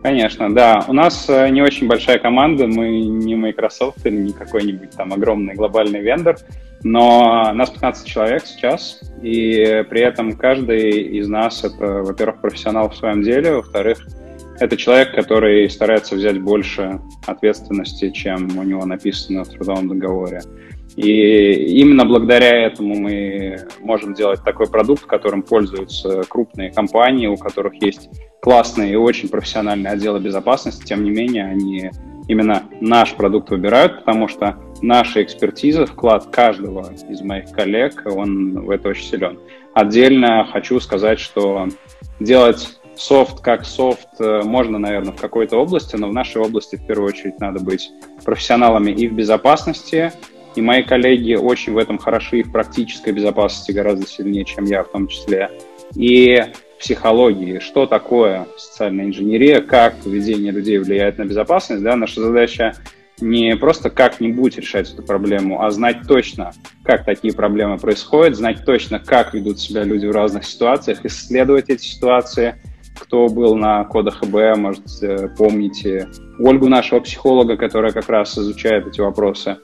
Конечно, 0.02 0.54
да. 0.54 0.84
У 0.86 0.92
нас 0.92 1.28
э, 1.28 1.48
не 1.48 1.60
очень 1.62 1.88
большая 1.88 2.20
команда, 2.20 2.68
мы 2.68 3.00
не 3.00 3.34
Microsoft 3.34 4.06
или 4.06 4.16
не 4.16 4.32
какой-нибудь 4.32 4.90
там 4.90 5.12
огромный 5.12 5.54
глобальный 5.54 6.00
вендор, 6.00 6.38
но 6.84 7.52
нас 7.52 7.70
15 7.70 8.06
человек 8.06 8.46
сейчас, 8.46 9.00
и 9.20 9.84
при 9.90 10.00
этом 10.02 10.36
каждый 10.36 11.18
из 11.18 11.28
нас 11.28 11.64
это, 11.64 12.04
во-первых, 12.04 12.40
профессионал 12.40 12.90
в 12.90 12.96
своем 12.96 13.22
деле, 13.22 13.56
во-вторых, 13.56 14.06
это 14.60 14.76
человек, 14.76 15.14
который 15.14 15.68
старается 15.70 16.14
взять 16.14 16.40
больше 16.40 17.00
ответственности, 17.26 18.10
чем 18.10 18.58
у 18.58 18.62
него 18.62 18.84
написано 18.84 19.44
в 19.44 19.48
трудовом 19.48 19.88
договоре. 19.88 20.40
И 20.96 21.78
именно 21.80 22.04
благодаря 22.04 22.66
этому 22.66 22.96
мы 22.96 23.58
можем 23.80 24.14
делать 24.14 24.42
такой 24.42 24.66
продукт, 24.66 25.04
которым 25.04 25.42
пользуются 25.42 26.22
крупные 26.28 26.72
компании, 26.72 27.28
у 27.28 27.36
которых 27.36 27.80
есть 27.80 28.10
классные 28.40 28.94
и 28.94 28.96
очень 28.96 29.28
профессиональные 29.28 29.92
отделы 29.92 30.18
безопасности. 30.18 30.84
Тем 30.84 31.04
не 31.04 31.10
менее, 31.10 31.44
они 31.44 31.90
именно 32.26 32.64
наш 32.80 33.14
продукт 33.14 33.50
выбирают, 33.50 34.00
потому 34.00 34.26
что 34.26 34.56
наша 34.82 35.22
экспертиза, 35.22 35.86
вклад 35.86 36.26
каждого 36.26 36.92
из 37.08 37.20
моих 37.22 37.50
коллег, 37.52 38.02
он 38.04 38.60
в 38.64 38.70
это 38.70 38.88
очень 38.88 39.04
силен. 39.04 39.38
Отдельно 39.74 40.48
хочу 40.50 40.80
сказать, 40.80 41.20
что 41.20 41.68
делать 42.18 42.77
софт 42.98 43.40
как 43.40 43.64
софт 43.64 44.08
э, 44.20 44.42
можно, 44.42 44.78
наверное, 44.78 45.12
в 45.12 45.20
какой-то 45.20 45.56
области, 45.56 45.96
но 45.96 46.08
в 46.08 46.12
нашей 46.12 46.42
области 46.42 46.76
в 46.76 46.86
первую 46.86 47.08
очередь 47.08 47.40
надо 47.40 47.60
быть 47.60 47.90
профессионалами 48.24 48.90
и 48.90 49.08
в 49.08 49.14
безопасности, 49.14 50.12
и 50.54 50.60
мои 50.60 50.82
коллеги 50.82 51.34
очень 51.34 51.72
в 51.72 51.78
этом 51.78 51.98
хороши 51.98 52.40
и 52.40 52.42
в 52.42 52.52
практической 52.52 53.12
безопасности 53.12 53.72
гораздо 53.72 54.06
сильнее, 54.06 54.44
чем 54.44 54.64
я 54.64 54.82
в 54.82 54.88
том 54.88 55.06
числе, 55.06 55.50
и 55.94 56.42
психологии, 56.78 57.58
что 57.58 57.86
такое 57.86 58.46
социальная 58.56 59.06
инженерия, 59.06 59.60
как 59.60 59.96
поведение 59.96 60.52
людей 60.52 60.78
влияет 60.78 61.18
на 61.18 61.24
безопасность, 61.24 61.82
да, 61.82 61.96
наша 61.96 62.20
задача 62.20 62.74
не 63.20 63.56
просто 63.56 63.90
как-нибудь 63.90 64.56
решать 64.58 64.92
эту 64.92 65.02
проблему, 65.02 65.62
а 65.62 65.70
знать 65.70 66.02
точно, 66.06 66.52
как 66.84 67.04
такие 67.04 67.34
проблемы 67.34 67.76
происходят, 67.78 68.36
знать 68.36 68.64
точно, 68.64 69.00
как 69.00 69.34
ведут 69.34 69.58
себя 69.58 69.82
люди 69.82 70.06
в 70.06 70.12
разных 70.12 70.44
ситуациях, 70.44 71.04
исследовать 71.04 71.68
эти 71.68 71.84
ситуации, 71.84 72.54
кто 72.98 73.28
был 73.28 73.56
на 73.56 73.84
кодах 73.84 74.22
ИБ, 74.22 74.56
может, 74.58 75.02
э, 75.02 75.28
помните 75.36 76.08
Ольгу, 76.38 76.68
нашего 76.68 77.00
психолога, 77.00 77.56
которая 77.56 77.92
как 77.92 78.08
раз 78.08 78.36
изучает 78.36 78.86
эти 78.86 79.00
вопросы. 79.00 79.58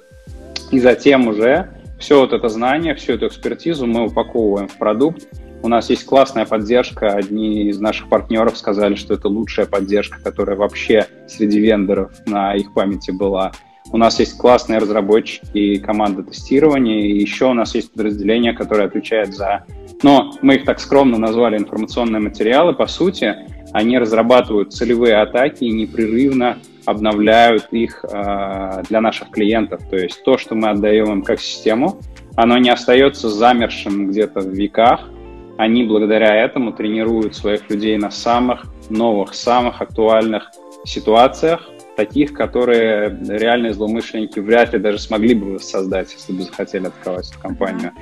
И 0.70 0.78
затем 0.78 1.28
уже 1.28 1.70
все 1.98 2.20
вот 2.20 2.32
это 2.32 2.48
знание, 2.48 2.94
всю 2.94 3.14
эту 3.14 3.26
экспертизу 3.26 3.86
мы 3.86 4.06
упаковываем 4.06 4.68
в 4.68 4.76
продукт. 4.76 5.26
У 5.62 5.68
нас 5.68 5.88
есть 5.88 6.04
классная 6.04 6.44
поддержка. 6.44 7.08
Одни 7.08 7.68
из 7.68 7.80
наших 7.80 8.08
партнеров 8.08 8.58
сказали, 8.58 8.94
что 8.96 9.14
это 9.14 9.28
лучшая 9.28 9.66
поддержка, 9.66 10.18
которая 10.22 10.56
вообще 10.56 11.06
среди 11.26 11.60
вендоров 11.60 12.12
на 12.26 12.54
их 12.54 12.74
памяти 12.74 13.12
была. 13.12 13.52
У 13.90 13.96
нас 13.96 14.18
есть 14.18 14.36
классные 14.36 14.78
разработчики 14.78 15.56
и 15.56 15.78
команда 15.78 16.22
тестирования, 16.22 17.02
и 17.02 17.18
еще 17.18 17.46
у 17.46 17.54
нас 17.54 17.74
есть 17.74 17.92
подразделение, 17.92 18.52
которое 18.52 18.86
отвечает 18.86 19.34
за 19.34 19.64
но 20.04 20.34
мы 20.42 20.56
их 20.56 20.66
так 20.66 20.80
скромно 20.80 21.16
назвали 21.16 21.56
информационные 21.56 22.20
материалы. 22.20 22.74
По 22.74 22.86
сути, 22.86 23.34
они 23.72 23.98
разрабатывают 23.98 24.74
целевые 24.74 25.16
атаки 25.16 25.64
и 25.64 25.72
непрерывно 25.72 26.58
обновляют 26.84 27.68
их 27.70 28.04
э, 28.04 28.82
для 28.86 29.00
наших 29.00 29.30
клиентов. 29.30 29.80
То 29.88 29.96
есть 29.96 30.22
то, 30.22 30.36
что 30.36 30.54
мы 30.54 30.68
отдаем 30.68 31.10
им 31.10 31.22
как 31.22 31.40
систему, 31.40 32.02
оно 32.36 32.58
не 32.58 32.68
остается 32.68 33.30
замершим 33.30 34.10
где-то 34.10 34.40
в 34.40 34.50
веках. 34.50 35.08
Они 35.56 35.84
благодаря 35.84 36.36
этому 36.36 36.74
тренируют 36.74 37.34
своих 37.34 37.70
людей 37.70 37.96
на 37.96 38.10
самых 38.10 38.66
новых, 38.90 39.32
самых 39.32 39.80
актуальных 39.80 40.50
ситуациях, 40.84 41.66
таких, 41.96 42.34
которые 42.34 43.08
реальные 43.26 43.72
злоумышленники 43.72 44.38
вряд 44.38 44.74
ли 44.74 44.78
даже 44.78 44.98
смогли 44.98 45.34
бы 45.34 45.58
создать, 45.60 46.12
если 46.12 46.34
бы 46.34 46.42
захотели 46.42 46.88
открывать 46.88 47.30
эту 47.30 47.40
компанию. 47.40 47.92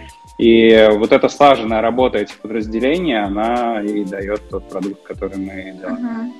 И 0.42 0.88
вот 0.99 1.12
эта 1.12 1.28
слаженная 1.28 1.80
работа 1.80 2.18
этих 2.18 2.37
подразделений, 2.38 3.16
она 3.16 3.80
и 3.80 4.02
дает 4.04 4.49
тот 4.50 4.68
продукт, 4.68 5.04
который 5.04 5.38
мы 5.38 5.76
делаем. 5.78 6.32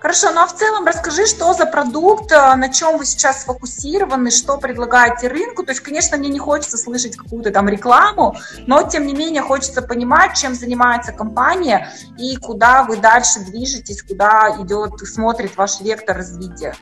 Хорошо, 0.00 0.32
ну 0.32 0.40
а 0.42 0.46
в 0.46 0.54
целом 0.54 0.84
расскажи, 0.84 1.24
что 1.26 1.52
за 1.54 1.66
продукт, 1.66 2.32
э, 2.32 2.54
на 2.56 2.68
чем 2.68 2.98
вы 2.98 3.04
сейчас 3.04 3.42
сфокусированы, 3.42 4.30
что 4.30 4.56
предлагаете 4.56 5.26
рынку. 5.28 5.64
То 5.64 5.72
есть, 5.72 5.80
конечно, 5.80 6.16
мне 6.16 6.28
не 6.28 6.38
хочется 6.38 6.76
слышать 6.78 7.16
какую-то 7.16 7.50
там 7.50 7.68
рекламу, 7.68 8.36
но 8.66 8.82
тем 8.82 9.06
не 9.06 9.14
менее 9.14 9.42
хочется 9.42 9.82
понимать, 9.82 10.36
чем 10.36 10.54
занимается 10.54 11.12
компания 11.12 11.92
и 12.16 12.36
куда 12.36 12.84
вы 12.84 12.96
дальше 12.96 13.40
движетесь, 13.40 14.02
куда 14.02 14.56
идет, 14.60 14.98
смотрит 15.00 15.56
ваш 15.56 15.80
вектор 15.80 16.16
развития. 16.16 16.74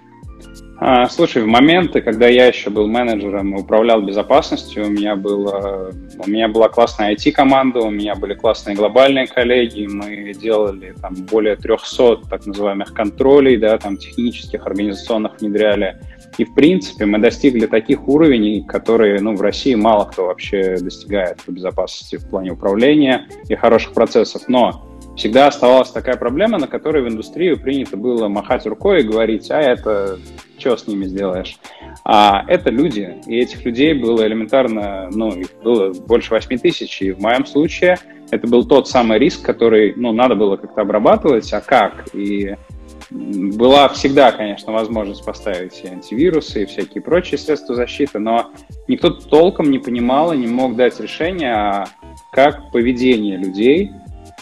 А, 0.79 1.09
слушай, 1.09 1.43
в 1.43 1.47
моменты, 1.47 2.03
когда 2.03 2.29
я 2.29 2.47
еще 2.47 2.69
был 2.69 2.87
менеджером 2.87 3.57
и 3.57 3.61
управлял 3.61 4.03
безопасностью, 4.03 4.87
у 4.87 4.91
меня, 4.91 5.17
было, 5.17 5.91
у 6.19 6.31
меня 6.31 6.49
была 6.49 6.69
классная 6.69 7.15
IT-команда, 7.15 7.81
у 7.81 7.91
меня 7.91 8.15
были 8.15 8.35
классные 8.35 8.77
глобальные 8.77 9.27
коллеги, 9.27 9.87
мы 9.87 10.35
делали 10.35 10.95
там 11.01 11.15
более 11.15 11.57
300 11.57 12.29
так 12.29 12.45
называемых 12.45 12.93
контролей, 12.93 13.57
да, 13.57 13.79
там 13.79 13.97
технических, 13.97 14.67
организационных 14.67 15.41
внедряли. 15.41 15.99
И, 16.37 16.45
в 16.45 16.55
принципе, 16.55 17.07
мы 17.07 17.19
достигли 17.19 17.65
таких 17.65 18.07
уровней, 18.07 18.63
которые 18.63 19.19
ну, 19.23 19.35
в 19.35 19.41
России 19.41 19.75
мало 19.75 20.05
кто 20.05 20.27
вообще 20.27 20.77
достигает 20.77 21.43
по 21.43 21.53
безопасности 21.53 22.17
в 22.17 22.29
плане 22.29 22.53
управления 22.53 23.27
и 23.49 23.55
хороших 23.55 23.95
процессов. 23.95 24.43
Но 24.49 24.96
всегда 25.17 25.49
оставалась 25.49 25.91
такая 25.91 26.17
проблема, 26.17 26.59
на 26.59 26.67
которой 26.67 27.03
в 27.03 27.09
индустрии 27.09 27.55
принято 27.55 27.97
было 27.97 28.29
махать 28.29 28.67
рукой 28.67 29.01
и 29.01 29.05
говорить, 29.05 29.51
а 29.51 29.61
это 29.61 30.19
что 30.59 30.77
с 30.77 30.87
ними 30.87 31.05
сделаешь? 31.05 31.59
А 32.05 32.45
это 32.49 32.71
люди, 32.71 33.17
и 33.27 33.39
этих 33.39 33.65
людей 33.65 33.95
было 33.95 34.27
элементарно, 34.27 35.11
ну, 35.13 35.31
их 35.31 35.49
было 35.63 35.93
больше 35.93 36.31
8 36.31 36.59
тысяч, 36.59 37.03
и 37.03 37.13
в 37.13 37.21
моем 37.21 37.47
случае 37.47 37.99
это 38.31 38.47
был 38.47 38.67
тот 38.67 38.89
самый 38.89 39.19
риск, 39.19 39.45
который, 39.45 39.95
ну, 39.97 40.13
надо 40.13 40.35
было 40.35 40.57
как-то 40.57 40.83
обрабатывать, 40.83 41.53
а 41.53 41.61
как? 41.61 42.15
И 42.15 42.57
была 43.11 43.89
всегда, 43.89 44.33
конечно, 44.33 44.73
возможность 44.73 45.25
поставить 45.25 45.81
и 45.85 45.89
антивирусы, 45.89 46.63
и 46.63 46.67
всякие 46.67 47.03
прочие 47.03 47.39
средства 47.39 47.75
защиты, 47.75 48.19
но 48.19 48.51
никто 48.89 49.11
толком 49.11 49.71
не 49.71 49.79
понимал 49.79 50.33
и 50.33 50.37
не 50.37 50.49
мог 50.49 50.75
дать 50.75 50.99
решение, 51.01 51.55
а 51.55 51.85
как 52.33 52.73
поведение 52.73 53.37
людей 53.37 53.93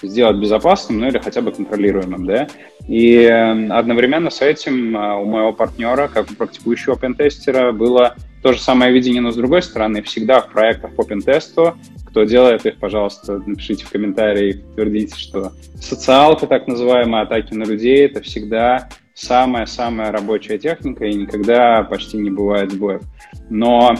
сделать 0.07 0.37
безопасным, 0.37 1.01
ну 1.01 1.09
или 1.09 1.19
хотя 1.19 1.41
бы 1.41 1.53
контролируемым, 1.53 2.27
да. 2.27 2.49
И 2.87 3.17
эм, 3.23 3.73
одновременно 3.73 4.31
с 4.31 4.43
этим 4.43 4.97
э, 4.97 5.17
у 5.17 5.25
моего 5.25 5.53
партнера, 5.53 6.09
как 6.09 6.31
у 6.31 6.35
практикующего 6.35 6.97
пентестера, 6.97 7.73
было 7.73 8.15
то 8.43 8.53
же 8.53 8.61
самое 8.61 8.93
видение, 8.93 9.23
но 9.23 9.31
с 9.31 9.37
другой 9.37 9.63
стороны, 9.63 10.03
всегда 10.03 10.41
в 10.41 10.51
проектах 10.51 10.95
по 10.95 11.05
пентесту, 11.05 11.77
кто 12.07 12.25
делает 12.25 12.67
их, 12.67 12.79
пожалуйста, 12.79 13.43
напишите 13.47 13.87
в 13.87 13.91
комментарии, 13.91 14.53
подтвердите, 14.53 15.17
что 15.17 15.53
социалка, 15.81 16.47
так 16.47 16.69
называемая, 16.69 17.23
атаки 17.23 17.55
на 17.55 17.65
людей, 17.65 18.05
это 18.05 18.21
всегда 18.21 18.89
самая-самая 19.15 20.13
рабочая 20.13 20.59
техника, 20.59 21.07
и 21.07 21.15
никогда 21.15 21.83
почти 21.85 22.19
не 22.19 22.31
бывает 22.31 22.71
сбоев. 22.71 23.03
Но 23.49 23.95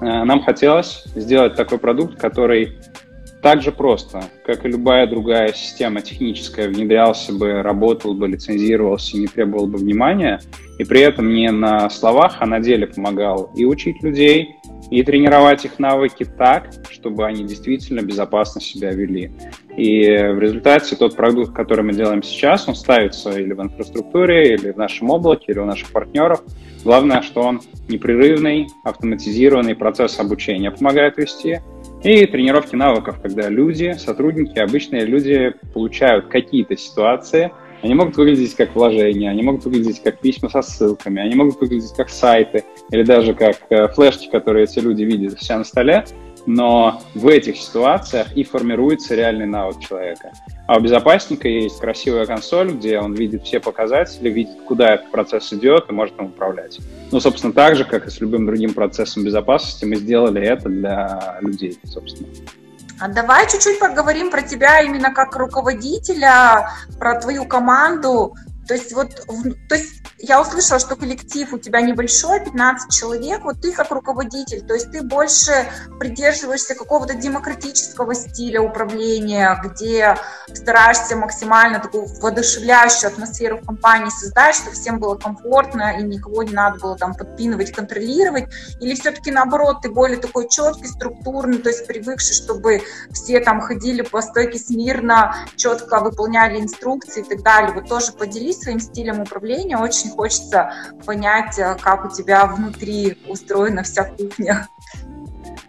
нам 0.00 0.42
хотелось 0.42 1.04
сделать 1.14 1.54
такой 1.54 1.78
продукт, 1.78 2.20
который 2.20 2.76
так 3.44 3.60
же 3.60 3.72
просто, 3.72 4.22
как 4.46 4.64
и 4.64 4.68
любая 4.70 5.06
другая 5.06 5.52
система 5.52 6.00
техническая, 6.00 6.66
внедрялся 6.66 7.30
бы, 7.30 7.60
работал 7.60 8.14
бы, 8.14 8.26
лицензировался, 8.26 9.18
не 9.18 9.26
требовал 9.26 9.66
бы 9.66 9.76
внимания, 9.76 10.40
и 10.78 10.84
при 10.84 11.02
этом 11.02 11.28
не 11.28 11.50
на 11.50 11.90
словах, 11.90 12.36
а 12.40 12.46
на 12.46 12.60
деле 12.60 12.86
помогал 12.86 13.50
и 13.54 13.66
учить 13.66 14.02
людей, 14.02 14.56
и 14.90 15.02
тренировать 15.02 15.66
их 15.66 15.78
навыки 15.78 16.24
так, 16.24 16.70
чтобы 16.88 17.26
они 17.26 17.44
действительно 17.44 18.00
безопасно 18.00 18.62
себя 18.62 18.92
вели. 18.92 19.30
И 19.76 20.06
в 20.06 20.38
результате 20.38 20.96
тот 20.96 21.14
продукт, 21.14 21.52
который 21.52 21.84
мы 21.84 21.92
делаем 21.92 22.22
сейчас, 22.22 22.66
он 22.66 22.74
ставится 22.74 23.38
или 23.38 23.52
в 23.52 23.60
инфраструктуре, 23.60 24.54
или 24.54 24.72
в 24.72 24.78
нашем 24.78 25.10
облаке, 25.10 25.52
или 25.52 25.58
у 25.58 25.66
наших 25.66 25.92
партнеров. 25.92 26.42
Главное, 26.82 27.20
что 27.20 27.42
он 27.42 27.60
непрерывный, 27.88 28.68
автоматизированный 28.84 29.74
процесс 29.74 30.18
обучения 30.18 30.70
помогает 30.70 31.18
вести– 31.18 31.60
и 32.04 32.26
тренировки 32.26 32.76
навыков, 32.76 33.18
когда 33.22 33.48
люди, 33.48 33.96
сотрудники, 33.98 34.58
обычные 34.58 35.06
люди 35.06 35.54
получают 35.72 36.28
какие-то 36.28 36.76
ситуации, 36.76 37.50
они 37.82 37.94
могут 37.94 38.16
выглядеть 38.16 38.54
как 38.54 38.74
вложения, 38.74 39.30
они 39.30 39.42
могут 39.42 39.64
выглядеть 39.64 40.02
как 40.02 40.20
письма 40.20 40.48
со 40.48 40.62
ссылками, 40.62 41.20
они 41.20 41.34
могут 41.34 41.60
выглядеть 41.60 41.94
как 41.96 42.08
сайты 42.08 42.64
или 42.90 43.02
даже 43.02 43.34
как 43.34 43.56
э, 43.70 43.88
флешки, 43.88 44.28
которые 44.30 44.64
эти 44.64 44.78
люди 44.78 45.02
видят 45.02 45.42
себя 45.42 45.58
на 45.58 45.64
столе 45.64 46.04
но 46.46 47.00
в 47.14 47.28
этих 47.28 47.56
ситуациях 47.56 48.36
и 48.36 48.44
формируется 48.44 49.14
реальный 49.14 49.46
навык 49.46 49.80
человека. 49.80 50.32
А 50.66 50.78
у 50.78 50.80
безопасника 50.80 51.46
есть 51.46 51.78
красивая 51.78 52.24
консоль, 52.24 52.72
где 52.72 52.98
он 52.98 53.14
видит 53.14 53.44
все 53.44 53.60
показатели, 53.60 54.30
видит, 54.30 54.56
куда 54.66 54.94
этот 54.94 55.10
процесс 55.10 55.52
идет 55.52 55.90
и 55.90 55.92
может 55.92 56.18
им 56.18 56.26
управлять. 56.26 56.78
Ну, 57.12 57.20
собственно, 57.20 57.52
так 57.52 57.76
же, 57.76 57.84
как 57.84 58.06
и 58.06 58.10
с 58.10 58.20
любым 58.20 58.46
другим 58.46 58.72
процессом 58.72 59.24
безопасности, 59.24 59.84
мы 59.84 59.96
сделали 59.96 60.42
это 60.42 60.70
для 60.70 61.38
людей, 61.42 61.78
собственно. 61.84 62.28
А 62.98 63.08
давай 63.08 63.46
чуть-чуть 63.50 63.78
поговорим 63.78 64.30
про 64.30 64.40
тебя 64.40 64.80
именно 64.80 65.12
как 65.12 65.36
руководителя, 65.36 66.70
про 66.98 67.20
твою 67.20 67.44
команду. 67.44 68.34
То 68.66 68.74
есть 68.74 68.92
вот, 68.92 69.14
то 69.68 69.74
есть 69.74 70.02
я 70.18 70.40
услышала, 70.40 70.80
что 70.80 70.96
коллектив 70.96 71.52
у 71.52 71.58
тебя 71.58 71.80
небольшой, 71.80 72.40
15 72.40 72.90
человек, 72.90 73.42
вот 73.44 73.60
ты 73.60 73.72
как 73.72 73.90
руководитель, 73.90 74.62
то 74.62 74.74
есть 74.74 74.90
ты 74.90 75.02
больше 75.02 75.66
придерживаешься 75.98 76.74
какого-то 76.74 77.14
демократического 77.14 78.14
стиля 78.14 78.62
управления, 78.62 79.60
где 79.62 80.16
стараешься 80.52 81.16
максимально 81.16 81.78
такую 81.78 82.06
воодушевляющую 82.20 83.08
атмосферу 83.10 83.58
в 83.58 83.66
компании 83.66 84.08
создать, 84.10 84.54
чтобы 84.56 84.72
всем 84.72 84.98
было 84.98 85.16
комфортно 85.16 85.98
и 85.98 86.02
никого 86.02 86.42
не 86.42 86.52
надо 86.52 86.78
было 86.78 86.96
там 86.96 87.14
подпинывать, 87.14 87.72
контролировать, 87.72 88.48
или 88.80 88.94
все-таки 88.94 89.30
наоборот, 89.30 89.82
ты 89.82 89.90
более 89.90 90.18
такой 90.18 90.48
четкий, 90.48 90.86
структурный, 90.86 91.58
то 91.58 91.68
есть 91.68 91.86
привыкший, 91.86 92.34
чтобы 92.34 92.82
все 93.12 93.40
там 93.40 93.60
ходили 93.60 94.02
по 94.02 94.22
стойке 94.22 94.58
смирно, 94.58 95.34
четко 95.56 96.00
выполняли 96.00 96.60
инструкции 96.60 97.20
и 97.20 97.28
так 97.28 97.42
далее. 97.42 97.72
Вот 97.72 97.88
тоже 97.88 98.12
поделись 98.12 98.53
своим 98.62 98.80
стилем 98.80 99.20
управления, 99.20 99.76
очень 99.78 100.10
хочется 100.10 100.72
понять, 101.04 101.58
э, 101.58 101.76
как 101.80 102.04
у 102.04 102.08
тебя 102.08 102.46
внутри 102.46 103.18
устроена 103.28 103.82
вся 103.82 104.04
кухня. 104.04 104.68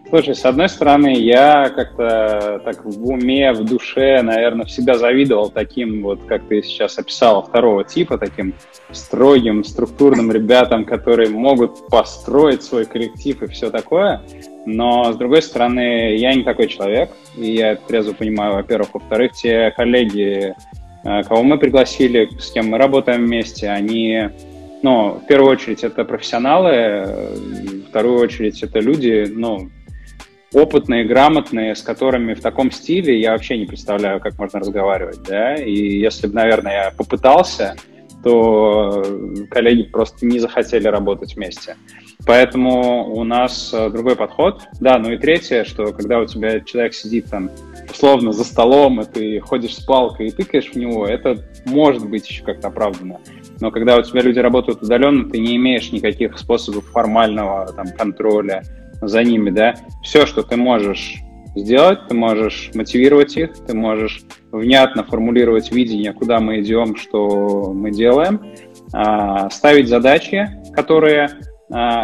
Слушай, 0.08 0.36
с 0.36 0.46
одной 0.46 0.70
стороны, 0.70 1.16
я 1.16 1.70
как-то 1.70 2.62
так 2.64 2.86
в 2.86 3.08
уме, 3.08 3.52
в 3.54 3.66
душе, 3.66 4.22
наверное, 4.22 4.66
всегда 4.66 4.98
завидовал 4.98 5.50
таким, 5.50 6.04
вот 6.04 6.24
как 6.26 6.48
ты 6.48 6.62
сейчас 6.62 7.00
описала, 7.00 7.42
второго 7.42 7.84
типа, 7.84 8.20
таким 8.20 8.54
строгим, 8.92 9.64
структурным 9.64 10.32
ребятам, 10.32 10.86
которые 10.86 11.30
могут 11.30 11.88
построить 11.88 12.62
свой 12.62 12.86
коллектив 12.86 13.42
и 13.42 13.48
все 13.48 13.72
такое. 13.72 14.22
Но, 14.68 15.12
с 15.12 15.16
другой 15.16 15.42
стороны, 15.42 16.16
я 16.16 16.34
не 16.34 16.44
такой 16.44 16.68
человек, 16.68 17.10
и 17.36 17.52
я 17.52 17.72
это 17.74 17.82
трезво 17.88 18.14
понимаю, 18.14 18.54
во-первых. 18.54 18.94
Во-вторых, 18.94 19.34
те 19.34 19.72
коллеги, 19.72 20.56
кого 21.06 21.44
мы 21.44 21.58
пригласили, 21.58 22.30
с 22.40 22.52
кем 22.52 22.70
мы 22.70 22.78
работаем 22.78 23.26
вместе, 23.26 23.70
они, 23.70 24.30
ну, 24.82 25.22
в 25.24 25.28
первую 25.28 25.52
очередь, 25.52 25.84
это 25.84 26.04
профессионалы, 26.04 26.72
э, 26.72 27.36
в 27.36 27.90
вторую 27.90 28.20
очередь, 28.20 28.64
это 28.64 28.80
люди, 28.80 29.28
ну, 29.30 29.70
опытные, 30.52 31.06
грамотные, 31.06 31.76
с 31.76 31.82
которыми 31.82 32.34
в 32.34 32.42
таком 32.42 32.72
стиле 32.72 33.20
я 33.20 33.34
вообще 33.34 33.58
не 33.58 33.66
представляю, 33.66 34.20
как 34.20 34.40
можно 34.40 34.60
разговаривать, 34.60 35.22
да, 35.24 35.56
и 35.56 35.74
если 35.74 36.28
бы, 36.28 36.34
наверное, 36.34 36.86
я 36.86 36.92
попытался, 36.92 37.76
то 38.24 39.06
коллеги 39.52 39.84
просто 39.84 40.26
не 40.26 40.40
захотели 40.40 40.88
работать 40.88 41.36
вместе. 41.36 41.76
Поэтому 42.26 43.14
у 43.14 43.24
нас 43.24 43.72
э, 43.72 43.90
другой 43.90 44.16
подход. 44.16 44.62
Да, 44.80 44.98
ну 44.98 45.12
и 45.12 45.18
третье, 45.18 45.64
что 45.64 45.94
когда 45.94 46.20
у 46.20 46.26
тебя 46.26 46.60
человек 46.60 46.94
сидит 46.96 47.30
там 47.30 47.52
условно 47.90 48.32
за 48.32 48.44
столом, 48.44 49.02
и 49.02 49.06
ты 49.06 49.40
ходишь 49.40 49.76
с 49.76 49.86
палкой 49.86 50.28
и 50.28 50.32
тыкаешь 50.32 50.72
в 50.72 50.76
него, 50.76 51.06
это 51.06 51.38
может 51.66 52.10
быть 52.10 52.28
еще 52.28 52.44
как-то 52.44 52.70
оправдано. 52.70 53.20
Но 53.60 53.70
когда 53.70 53.96
у 53.98 54.02
тебя 54.02 54.22
люди 54.22 54.40
работают 54.40 54.82
удаленно, 54.82 55.30
ты 55.30 55.38
не 55.38 55.56
имеешь 55.56 55.92
никаких 55.92 56.38
способов 56.40 56.86
формального 56.86 57.72
там, 57.74 57.88
контроля 57.96 58.64
за 59.02 59.24
ними, 59.24 59.52
да. 59.52 59.76
Все, 60.04 60.26
что 60.26 60.42
ты 60.42 60.56
можешь 60.56 61.18
сделать, 61.56 62.08
ты 62.08 62.16
можешь 62.16 62.72
мотивировать 62.74 63.38
их, 63.38 63.54
ты 63.66 63.76
можешь 63.76 64.24
внятно 64.52 65.04
формулировать 65.04 65.72
видение, 65.72 66.12
куда 66.12 66.40
мы 66.40 66.62
идем, 66.62 66.96
что 66.96 67.72
мы 67.74 67.92
делаем, 67.92 68.42
а, 68.94 69.50
ставить 69.50 69.88
задачи, 69.88 70.50
которые 70.74 71.30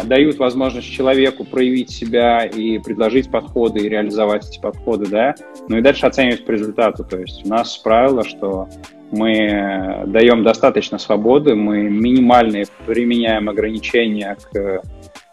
дают 0.04 0.38
возможность 0.38 0.92
человеку 0.92 1.46
проявить 1.46 1.92
себя 1.92 2.46
и 2.46 2.78
предложить 2.80 3.32
подходы 3.32 3.80
и 3.80 3.90
реализовать 3.90 4.50
эти 4.50 4.60
подходы, 4.60 5.06
да, 5.08 5.36
ну 5.70 5.78
и 5.78 5.82
дальше 5.82 6.06
оценивать 6.06 6.46
по 6.46 6.52
результату. 6.52 7.06
То 7.06 7.20
есть 7.20 7.46
у 7.46 7.50
нас 7.50 7.78
правило, 7.78 8.26
что 8.26 8.68
мы 9.12 10.04
даем 10.08 10.44
достаточно 10.44 10.98
свободы, 10.98 11.56
мы 11.56 11.84
минимальные 11.84 12.66
применяем 12.86 13.48
ограничения 13.48 14.38
к 14.52 14.82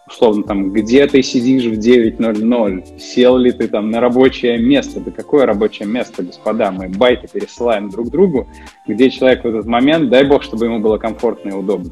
условно 0.07 0.43
там, 0.45 0.73
где 0.73 1.07
ты 1.07 1.23
сидишь 1.23 1.65
в 1.65 1.79
9.00, 1.79 2.99
сел 2.99 3.37
ли 3.37 3.53
ты 3.53 3.69
там 3.69 3.91
на 3.91 4.01
рабочее 4.01 4.57
место, 4.57 5.01
да 5.01 5.11
какое 5.11 5.47
рабочее 5.47 5.87
место, 5.87 6.23
господа, 6.23 6.71
мы 6.71 6.89
байты 6.89 7.29
пересылаем 7.29 7.91
друг 7.91 8.11
другу, 8.11 8.49
где 8.87 9.11
человек 9.11 9.45
в 9.45 9.49
этот 9.49 9.67
момент, 9.67 10.09
дай 10.09 10.25
бог, 10.25 10.43
чтобы 10.43 10.65
ему 10.65 10.79
было 10.79 10.97
комфортно 10.97 11.51
и 11.51 11.53
удобно 11.53 11.91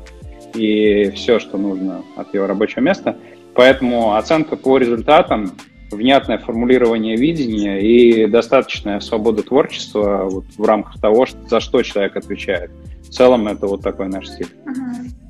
и 0.55 1.11
все, 1.11 1.39
что 1.39 1.59
нужно 1.59 2.03
от 2.17 2.33
его 2.35 2.47
рабочего 2.47 2.81
места. 2.81 3.17
Поэтому 3.55 4.15
оценка 4.17 4.57
по 4.57 4.79
результатам, 4.79 5.53
внятное 5.91 6.39
формулирование 6.39 7.17
видения 7.17 7.81
и 7.81 8.27
достаточная 8.27 9.01
свобода 9.01 9.43
творчества 9.43 10.29
вот 10.31 10.45
в 10.57 10.65
рамках 10.65 11.01
того, 11.01 11.27
за 11.49 11.61
что 11.61 11.83
человек 11.83 12.17
отвечает. 12.17 12.71
В 13.03 13.09
целом 13.09 13.49
это 13.49 13.67
вот 13.67 13.83
такой 13.83 14.09
наш 14.09 14.29
стиль. 14.29 14.49
Uh-huh. 14.65 15.26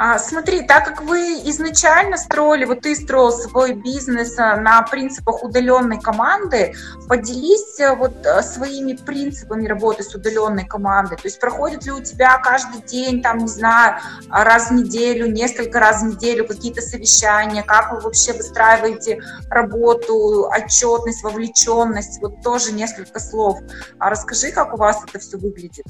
А, 0.00 0.16
смотри, 0.20 0.62
так 0.62 0.84
как 0.84 1.02
вы 1.02 1.40
изначально 1.50 2.16
строили, 2.18 2.64
вот 2.64 2.82
ты 2.82 2.94
строил 2.94 3.32
свой 3.32 3.72
бизнес 3.72 4.38
а, 4.38 4.56
на 4.56 4.80
принципах 4.82 5.42
удаленной 5.42 6.00
команды, 6.00 6.72
поделись 7.08 7.80
а, 7.80 7.96
вот 7.96 8.14
своими 8.42 8.92
принципами 8.92 9.66
работы 9.66 10.04
с 10.04 10.14
удаленной 10.14 10.64
командой. 10.66 11.16
То 11.16 11.24
есть 11.24 11.40
проходит 11.40 11.84
ли 11.84 11.90
у 11.90 12.00
тебя 12.00 12.38
каждый 12.38 12.80
день, 12.82 13.22
там, 13.22 13.38
не 13.38 13.48
знаю, 13.48 13.98
раз 14.30 14.70
в 14.70 14.74
неделю, 14.74 15.32
несколько 15.32 15.80
раз 15.80 16.00
в 16.02 16.06
неделю 16.06 16.46
какие-то 16.46 16.80
совещания, 16.80 17.64
как 17.64 17.92
вы 17.92 17.98
вообще 17.98 18.34
выстраиваете 18.34 19.20
работу, 19.50 20.48
отчетность, 20.48 21.24
вовлеченность, 21.24 22.22
вот 22.22 22.40
тоже 22.42 22.70
несколько 22.70 23.18
слов. 23.18 23.58
А 23.98 24.10
расскажи, 24.10 24.52
как 24.52 24.74
у 24.74 24.76
вас 24.76 25.02
это 25.08 25.18
все 25.18 25.38
выглядит. 25.38 25.86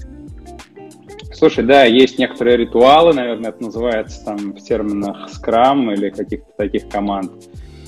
Слушай, 1.33 1.65
да, 1.65 1.85
есть 1.85 2.19
некоторые 2.19 2.57
ритуалы, 2.57 3.13
наверное, 3.13 3.51
это 3.51 3.63
называется 3.63 4.25
там 4.25 4.55
в 4.55 4.61
терминах 4.61 5.29
Scrum 5.29 5.93
или 5.93 6.11
каких-то 6.11 6.51
таких 6.57 6.89
команд. 6.89 7.31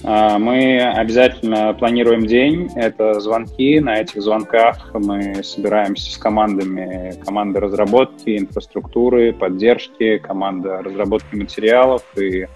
А, 0.03 0.39
мы 0.39 0.81
обязательно 0.81 1.75
планируем 1.75 2.27
день, 2.27 2.71
это 2.75 3.21
звонки, 3.21 3.81
на 3.81 3.97
этих 3.97 4.23
звонках 4.23 4.91
мы 4.95 5.43
собираемся 5.43 6.11
с 6.13 6.17
командами, 6.17 7.15
команды 7.25 7.61
разработки, 7.61 8.39
инфраструктуры, 8.39 9.33
поддержки, 9.33 10.19
команда 10.19 10.83
разработки 10.83 11.35
материалов, 11.35 12.03
и 12.19 12.47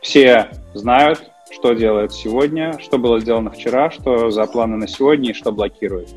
все 0.00 0.48
знают, 0.74 1.22
что 1.50 1.74
делают 1.74 2.12
сегодня, 2.12 2.78
что 2.78 2.98
было 2.98 3.20
сделано 3.20 3.50
вчера, 3.50 3.90
что 3.90 4.30
за 4.30 4.46
планы 4.46 4.76
на 4.76 4.88
сегодня 4.88 5.30
и 5.30 5.34
что 5.34 5.52
блокирует. 5.52 6.08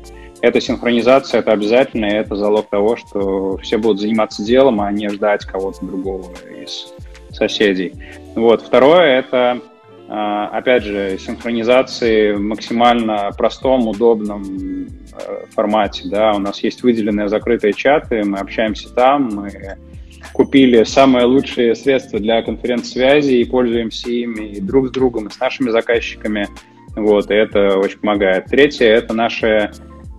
Эта 0.42 0.60
синхронизация, 0.60 1.40
это 1.40 1.52
обязательно, 1.52 2.06
и 2.06 2.14
это 2.14 2.34
залог 2.34 2.68
того, 2.68 2.96
что 2.96 3.58
все 3.58 3.76
будут 3.76 4.00
заниматься 4.00 4.42
делом, 4.42 4.80
а 4.80 4.90
не 4.90 5.08
ждать 5.08 5.44
кого-то 5.44 5.84
другого 5.84 6.32
из 6.62 6.94
соседей. 7.30 7.92
Вот. 8.34 8.62
Второе— 8.62 9.18
это, 9.20 9.60
а, 10.08 10.48
опять 10.48 10.84
же, 10.84 11.18
синхронизации 11.18 12.32
в 12.32 12.40
максимально 12.40 13.30
простом, 13.36 13.86
удобном 13.86 14.42
э, 14.42 15.44
формате. 15.54 16.04
Да? 16.06 16.32
У 16.32 16.38
нас 16.38 16.62
есть 16.62 16.82
выделенные 16.82 17.28
закрытые 17.28 17.74
чаты, 17.74 18.24
мы 18.24 18.38
общаемся 18.38 18.88
там, 18.94 19.28
мы 19.32 19.76
купили 20.32 20.84
самые 20.84 21.26
лучшие 21.26 21.74
средства 21.74 22.18
для 22.18 22.42
конференц-связи 22.42 23.34
и 23.34 23.44
пользуемся 23.44 24.10
ими 24.10 24.52
и 24.52 24.60
друг 24.60 24.88
с 24.88 24.90
другом, 24.90 25.26
и 25.26 25.30
с 25.30 25.38
нашими 25.38 25.70
заказчиками. 25.70 26.46
Вот, 26.96 27.30
и 27.30 27.34
это 27.34 27.78
очень 27.78 27.98
помогает. 27.98 28.46
Третье– 28.46 28.86
это 28.86 29.14
наши 29.14 29.70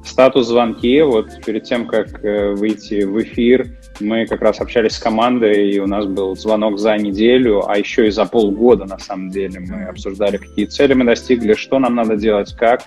статус-звонки. 0.05 1.01
Вот 1.01 1.27
перед 1.45 1.63
тем, 1.63 1.87
как 1.87 2.23
э, 2.23 2.53
выйти 2.53 3.03
в 3.03 3.21
эфир, 3.21 3.67
мы 3.99 4.25
как 4.25 4.41
раз 4.41 4.59
общались 4.61 4.93
с 4.93 4.99
командой, 4.99 5.71
и 5.71 5.79
у 5.79 5.87
нас 5.87 6.05
был 6.05 6.35
звонок 6.35 6.79
за 6.79 6.97
неделю, 6.97 7.63
а 7.67 7.77
еще 7.77 8.07
и 8.07 8.11
за 8.11 8.25
полгода, 8.25 8.85
на 8.85 8.99
самом 8.99 9.29
деле. 9.29 9.59
Мы 9.59 9.85
обсуждали, 9.85 10.37
какие 10.37 10.65
цели 10.65 10.93
мы 10.93 11.05
достигли, 11.05 11.53
что 11.53 11.79
нам 11.79 11.95
надо 11.95 12.15
делать, 12.15 12.53
как. 12.55 12.83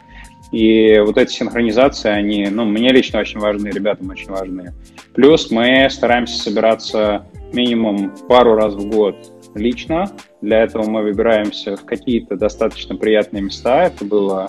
И 0.53 1.00
вот 1.05 1.18
эти 1.18 1.33
синхронизации, 1.33 2.11
они, 2.11 2.46
ну, 2.48 2.64
мне 2.64 2.90
лично 2.90 3.20
очень 3.20 3.40
важны, 3.40 3.68
ребятам 3.68 4.11
очень 4.11 4.31
важны. 4.31 4.72
Плюс 5.14 5.50
мы 5.50 5.88
стараемся 5.90 6.40
собираться 6.40 7.27
минимум 7.53 8.12
пару 8.29 8.55
раз 8.55 8.74
в 8.74 8.88
год 8.88 9.16
лично. 9.55 10.11
Для 10.42 10.62
этого 10.62 10.88
мы 10.88 11.03
выбираемся 11.03 11.77
в 11.77 11.85
какие-то 11.85 12.37
достаточно 12.37 12.96
приятные 12.96 13.42
места. 13.42 13.85
Это 13.85 14.05
было 14.05 14.48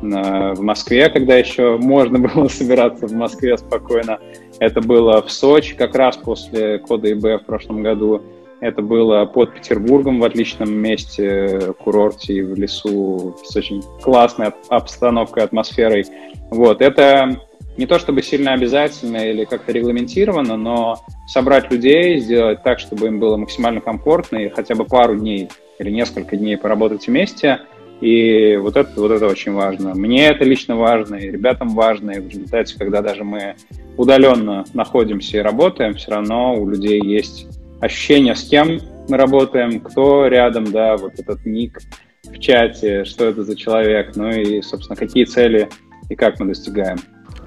в 0.00 0.60
Москве, 0.60 1.08
когда 1.08 1.36
еще 1.36 1.76
можно 1.78 2.18
было 2.34 2.48
собираться 2.48 3.06
в 3.06 3.12
Москве 3.12 3.56
спокойно. 3.56 4.18
Это 4.58 4.80
было 4.80 5.22
в 5.22 5.30
Сочи 5.30 5.74
как 5.74 5.94
раз 5.94 6.16
после 6.16 6.78
кода 6.78 7.12
ИБ 7.12 7.42
в 7.42 7.46
прошлом 7.46 7.82
году. 7.82 8.22
Это 8.60 8.80
было 8.82 9.24
под 9.26 9.54
Петербургом 9.54 10.20
в 10.20 10.24
отличном 10.24 10.72
месте, 10.74 11.74
курорте 11.78 12.42
в 12.44 12.54
лесу 12.54 13.36
с 13.44 13.54
очень 13.56 13.82
классной 14.02 14.52
обстановкой, 14.68 15.44
атмосферой. 15.44 16.06
Вот, 16.50 16.80
это 16.80 17.40
не 17.76 17.86
то 17.86 17.98
чтобы 17.98 18.22
сильно 18.22 18.52
обязательно 18.52 19.28
или 19.28 19.44
как-то 19.44 19.72
регламентировано, 19.72 20.56
но 20.56 20.96
собрать 21.26 21.70
людей, 21.70 22.18
сделать 22.20 22.62
так, 22.62 22.78
чтобы 22.78 23.08
им 23.08 23.18
было 23.18 23.36
максимально 23.36 23.80
комфортно 23.80 24.38
и 24.38 24.48
хотя 24.48 24.76
бы 24.76 24.84
пару 24.84 25.16
дней 25.16 25.50
или 25.78 25.90
несколько 25.90 26.36
дней 26.36 26.56
поработать 26.56 27.06
вместе– 27.06 27.60
и 28.00 28.56
вот 28.56 28.76
это, 28.76 28.90
вот 29.00 29.10
это 29.10 29.26
очень 29.26 29.52
важно. 29.52 29.94
Мне 29.94 30.26
это 30.28 30.44
лично 30.44 30.76
важно, 30.76 31.16
и 31.16 31.30
ребятам 31.30 31.70
важно. 31.70 32.12
И 32.12 32.20
в 32.20 32.28
результате, 32.28 32.76
когда 32.78 33.02
даже 33.02 33.24
мы 33.24 33.54
удаленно 33.96 34.64
находимся 34.74 35.38
и 35.38 35.40
работаем, 35.40 35.94
все 35.94 36.10
равно 36.12 36.54
у 36.54 36.68
людей 36.68 37.00
есть 37.00 37.46
ощущение, 37.80 38.34
с 38.34 38.48
кем 38.48 38.80
мы 39.08 39.16
работаем, 39.16 39.80
кто 39.80 40.26
рядом, 40.26 40.70
да, 40.70 40.96
вот 40.96 41.18
этот 41.18 41.44
ник 41.44 41.80
в 42.24 42.38
чате, 42.38 43.04
что 43.04 43.26
это 43.26 43.42
за 43.44 43.54
человек, 43.54 44.16
ну 44.16 44.30
и, 44.30 44.62
собственно, 44.62 44.96
какие 44.96 45.24
цели 45.24 45.68
и 46.08 46.14
как 46.14 46.40
мы 46.40 46.46
достигаем. 46.46 46.98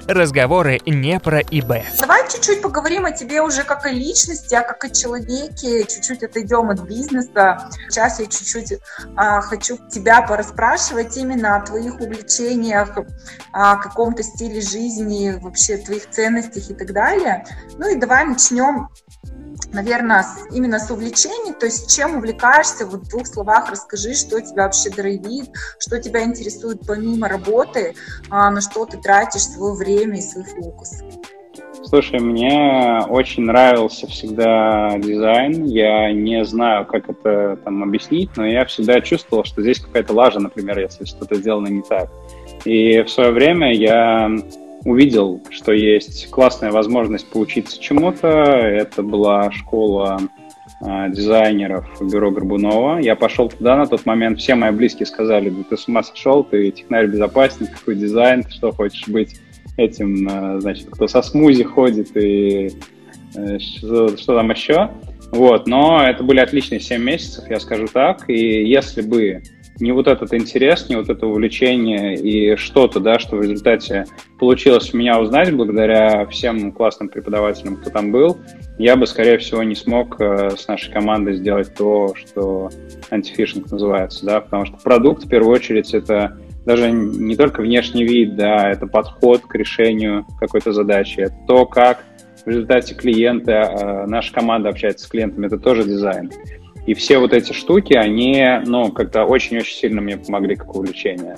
Разговоры 0.07 0.79
не 0.85 1.19
про 1.19 1.41
ИБ. 1.41 1.99
Давай 1.99 2.29
чуть-чуть 2.29 2.61
поговорим 2.61 3.05
о 3.05 3.11
тебе 3.11 3.41
уже 3.41 3.63
как 3.63 3.85
о 3.85 3.89
личности, 3.89 4.55
а 4.55 4.61
как 4.61 4.85
о 4.85 4.89
человеке. 4.89 5.83
Чуть-чуть 5.83 6.23
отойдем 6.23 6.69
от 6.69 6.79
бизнеса. 6.79 7.69
Сейчас 7.89 8.19
я 8.21 8.25
чуть-чуть 8.27 8.79
а, 9.17 9.41
хочу 9.41 9.77
тебя 9.89 10.21
пораспрашивать 10.21 11.17
именно 11.17 11.57
о 11.57 11.61
твоих 11.61 11.99
увлечениях, 11.99 12.97
о 13.51 13.75
каком-то 13.75 14.23
стиле 14.23 14.61
жизни, 14.61 15.37
вообще 15.41 15.77
твоих 15.77 16.09
ценностях 16.09 16.69
и 16.69 16.73
так 16.73 16.93
далее. 16.93 17.45
Ну 17.77 17.89
и 17.89 17.95
давай 17.95 18.25
начнем 18.25 18.87
наверное, 19.73 20.25
именно 20.51 20.79
с 20.79 20.89
увлечений, 20.89 21.53
то 21.53 21.65
есть 21.65 21.95
чем 21.95 22.17
увлекаешься, 22.17 22.85
вот 22.85 23.01
в 23.01 23.09
двух 23.09 23.27
словах 23.27 23.69
расскажи, 23.71 24.13
что 24.13 24.41
тебя 24.41 24.63
вообще 24.63 24.89
драйвит, 24.89 25.49
что 25.79 26.01
тебя 26.01 26.23
интересует 26.23 26.81
помимо 26.85 27.27
работы, 27.27 27.95
а, 28.29 28.49
на 28.49 28.61
что 28.61 28.85
ты 28.85 28.97
тратишь 28.97 29.43
свое 29.43 29.73
время 29.73 30.17
и 30.17 30.21
свой 30.21 30.45
фокус. 30.45 31.01
Слушай, 31.83 32.19
мне 32.19 32.99
очень 33.07 33.43
нравился 33.43 34.07
всегда 34.07 34.97
дизайн. 34.97 35.63
Я 35.65 36.11
не 36.11 36.43
знаю, 36.43 36.85
как 36.85 37.09
это 37.09 37.57
там 37.63 37.83
объяснить, 37.83 38.29
но 38.35 38.45
я 38.45 38.65
всегда 38.65 38.99
чувствовал, 38.99 39.45
что 39.45 39.61
здесь 39.61 39.79
какая-то 39.79 40.13
лажа, 40.13 40.39
например, 40.39 40.79
если 40.79 41.05
что-то 41.05 41.35
сделано 41.35 41.67
не 41.67 41.81
так. 41.81 42.09
И 42.65 43.01
в 43.01 43.09
свое 43.09 43.31
время 43.31 43.73
я 43.73 44.29
увидел, 44.87 45.41
что 45.49 45.73
есть 45.73 46.29
классная 46.29 46.71
возможность 46.71 47.27
поучиться 47.29 47.79
чему-то. 47.79 48.27
Это 48.29 49.03
была 49.03 49.51
школа 49.51 50.17
э, 50.81 51.09
дизайнеров 51.09 51.85
бюро 51.99 52.31
Горбунова. 52.31 52.99
Я 52.99 53.17
пошел 53.17 53.49
туда, 53.49 53.75
на 53.75 53.85
тот 53.85 54.05
момент 54.05 54.39
все 54.39 54.55
мои 54.55 54.71
близкие 54.71 55.05
сказали, 55.05 55.49
да 55.49 55.63
ты 55.69 55.75
с 55.75 55.89
ума 55.89 56.03
сошел, 56.03 56.41
ты 56.45 56.71
технарь-безопасник, 56.71 57.71
какой 57.77 57.95
дизайн, 57.95 58.43
ты 58.43 58.49
что, 58.49 58.71
хочешь 58.71 59.09
быть 59.09 59.35
этим, 59.75 60.25
э, 60.25 60.61
значит, 60.61 60.87
кто 60.89 61.09
со 61.09 61.21
смузи 61.21 61.63
ходит 61.63 62.15
и 62.15 62.71
э, 63.35 63.59
что, 63.59 64.15
что 64.15 64.35
там 64.37 64.49
еще. 64.51 64.91
Вот, 65.33 65.67
но 65.67 66.01
это 66.01 66.23
были 66.23 66.39
отличные 66.39 66.79
7 66.79 67.03
месяцев, 67.03 67.43
я 67.49 67.59
скажу 67.59 67.87
так, 67.91 68.29
и 68.29 68.65
если 68.65 69.01
бы 69.01 69.43
не 69.79 69.91
вот 69.91 70.07
этот 70.07 70.33
интерес, 70.33 70.89
не 70.89 70.95
вот 70.95 71.09
это 71.09 71.27
увлечение 71.27 72.15
и 72.15 72.55
что-то, 72.55 72.99
да, 72.99 73.19
что 73.19 73.37
в 73.37 73.41
результате 73.41 74.05
получилось 74.39 74.93
у 74.93 74.97
меня 74.97 75.19
узнать 75.19 75.53
благодаря 75.53 76.25
всем 76.27 76.71
классным 76.71 77.09
преподавателям, 77.09 77.77
кто 77.77 77.89
там 77.89 78.11
был, 78.11 78.37
я 78.77 78.95
бы, 78.95 79.07
скорее 79.07 79.37
всего, 79.37 79.63
не 79.63 79.75
смог 79.75 80.19
э, 80.19 80.51
с 80.55 80.67
нашей 80.67 80.91
командой 80.91 81.35
сделать 81.35 81.73
то, 81.75 82.13
что 82.15 82.69
антифишинг 83.09 83.71
называется, 83.71 84.25
да, 84.25 84.41
потому 84.41 84.65
что 84.65 84.77
продукт, 84.77 85.25
в 85.25 85.29
первую 85.29 85.55
очередь, 85.55 85.93
это 85.93 86.37
даже 86.65 86.91
не 86.91 87.35
только 87.35 87.61
внешний 87.61 88.03
вид, 88.03 88.35
да, 88.35 88.69
это 88.69 88.87
подход 88.87 89.41
к 89.41 89.55
решению 89.55 90.25
какой-то 90.39 90.73
задачи, 90.73 91.21
это 91.21 91.35
то, 91.47 91.65
как 91.65 92.03
в 92.45 92.49
результате 92.49 92.93
клиента, 92.93 93.51
э, 93.51 94.05
наша 94.05 94.33
команда 94.33 94.69
общается 94.69 95.05
с 95.05 95.09
клиентами, 95.09 95.47
это 95.47 95.57
тоже 95.57 95.83
дизайн. 95.83 96.31
И 96.87 96.93
все 96.93 97.19
вот 97.19 97.33
эти 97.33 97.51
штуки, 97.51 97.93
они, 97.93 98.43
ну, 98.65 98.91
как-то 98.93 99.25
очень-очень 99.25 99.77
сильно 99.77 100.01
мне 100.01 100.17
помогли 100.17 100.55
как 100.55 100.73
увлечение. 100.73 101.35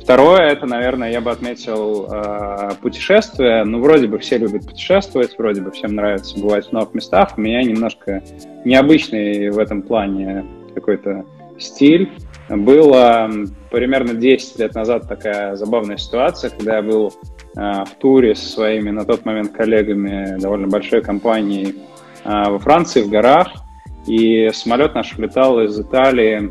Второе, 0.00 0.48
это, 0.48 0.66
наверное, 0.66 1.10
я 1.10 1.22
бы 1.22 1.30
отметил 1.30 2.08
э, 2.12 2.70
путешествия. 2.82 3.64
Ну, 3.64 3.80
вроде 3.80 4.06
бы 4.06 4.18
все 4.18 4.36
любят 4.36 4.66
путешествовать, 4.66 5.38
вроде 5.38 5.62
бы 5.62 5.70
всем 5.70 5.94
нравится 5.94 6.38
бывать 6.38 6.68
в 6.68 6.72
новых 6.72 6.92
местах. 6.92 7.38
У 7.38 7.40
меня 7.40 7.62
немножко 7.62 8.22
необычный 8.66 9.48
в 9.50 9.58
этом 9.58 9.80
плане 9.80 10.44
какой-то 10.74 11.24
стиль. 11.58 12.10
Было 12.50 13.30
примерно 13.70 14.12
10 14.12 14.58
лет 14.58 14.74
назад 14.74 15.08
такая 15.08 15.56
забавная 15.56 15.96
ситуация, 15.96 16.50
когда 16.50 16.76
я 16.76 16.82
был 16.82 17.14
э, 17.56 17.60
в 17.84 17.94
туре 17.98 18.34
со 18.34 18.46
своими 18.46 18.90
на 18.90 19.06
тот 19.06 19.24
момент 19.24 19.52
коллегами 19.52 20.38
довольно 20.38 20.68
большой 20.68 21.00
компанией 21.00 21.76
э, 22.24 22.50
во 22.50 22.58
Франции, 22.58 23.00
в 23.00 23.08
горах. 23.08 23.61
И 24.06 24.50
самолет 24.52 24.94
наш 24.94 25.16
летал 25.18 25.60
из 25.60 25.78
Италии 25.78 26.50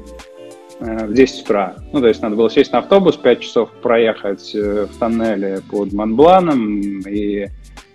э, 0.79 1.05
в 1.05 1.13
10 1.13 1.43
утра. 1.43 1.75
Ну, 1.91 1.99
то 1.99 2.07
есть 2.07 2.21
надо 2.21 2.35
было 2.35 2.49
сесть 2.49 2.71
на 2.71 2.79
автобус, 2.79 3.17
5 3.17 3.39
часов 3.41 3.71
проехать 3.81 4.55
э, 4.55 4.87
в 4.91 4.97
тоннеле 4.97 5.61
под 5.69 5.91
Монбланом, 5.91 7.01
и, 7.01 7.47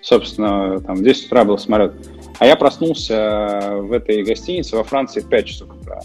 собственно, 0.02 0.80
там 0.80 0.96
в 0.96 1.02
10 1.02 1.26
утра 1.26 1.44
был 1.44 1.58
самолет. 1.58 1.94
А 2.38 2.46
я 2.46 2.56
проснулся 2.56 3.78
в 3.80 3.92
этой 3.92 4.22
гостинице 4.22 4.76
во 4.76 4.84
Франции 4.84 5.20
в 5.20 5.28
5 5.28 5.46
часов 5.46 5.68
утра. 5.80 6.00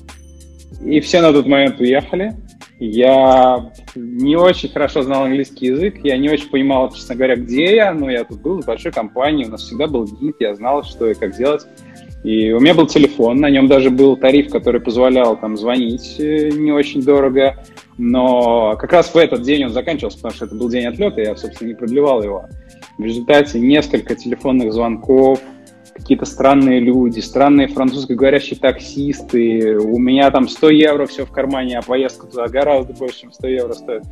И 0.83 0.99
все 1.01 1.21
на 1.21 1.31
тот 1.33 1.45
момент 1.45 1.79
уехали. 1.79 2.35
Я 2.79 3.71
не 3.93 4.35
очень 4.35 4.69
хорошо 4.69 5.03
знал 5.03 5.25
английский 5.25 5.67
язык, 5.67 5.99
я 6.03 6.17
не 6.17 6.29
очень 6.29 6.49
понимал, 6.49 6.91
честно 6.91 7.13
говоря, 7.13 7.35
где 7.35 7.75
я, 7.75 7.93
но 7.93 8.09
я 8.09 8.23
тут 8.23 8.41
был 8.41 8.59
в 8.59 8.65
большой 8.65 8.91
компании, 8.91 9.45
у 9.45 9.49
нас 9.49 9.61
всегда 9.61 9.85
был 9.85 10.05
гид, 10.05 10.37
я 10.39 10.55
знал, 10.55 10.83
что 10.83 11.07
и 11.07 11.13
как 11.13 11.37
делать. 11.37 11.67
И 12.23 12.51
у 12.51 12.59
меня 12.59 12.75
был 12.75 12.85
телефон, 12.85 13.37
на 13.37 13.49
нем 13.49 13.67
даже 13.67 13.89
был 13.89 14.15
тариф, 14.15 14.51
который 14.51 14.79
позволял 14.79 15.37
там 15.37 15.57
звонить 15.57 16.19
э, 16.19 16.49
не 16.49 16.71
очень 16.71 17.01
дорого, 17.01 17.57
но 17.97 18.75
как 18.77 18.93
раз 18.93 19.13
в 19.13 19.17
этот 19.17 19.41
день 19.41 19.65
он 19.65 19.71
заканчивался, 19.71 20.17
потому 20.17 20.35
что 20.35 20.45
это 20.45 20.55
был 20.55 20.69
день 20.69 20.85
отлета, 20.85 21.21
я, 21.21 21.35
собственно, 21.35 21.69
не 21.69 21.73
продлевал 21.73 22.21
его. 22.21 22.45
В 22.99 23.03
результате 23.03 23.59
несколько 23.59 24.15
телефонных 24.15 24.71
звонков, 24.71 25.39
какие-то 25.95 26.25
странные 26.25 26.79
люди, 26.79 27.19
странные 27.19 27.67
французскоговорящие 27.67 28.59
таксисты, 28.59 29.77
у 29.77 29.97
меня 29.97 30.29
там 30.29 30.47
100 30.47 30.69
евро 30.69 31.07
все 31.07 31.25
в 31.25 31.31
кармане, 31.31 31.79
а 31.79 31.81
поездка 31.81 32.27
туда 32.27 32.47
гораздо 32.47 32.93
больше, 32.93 33.21
чем 33.21 33.31
100 33.31 33.47
евро 33.47 33.73
стоит. 33.73 34.03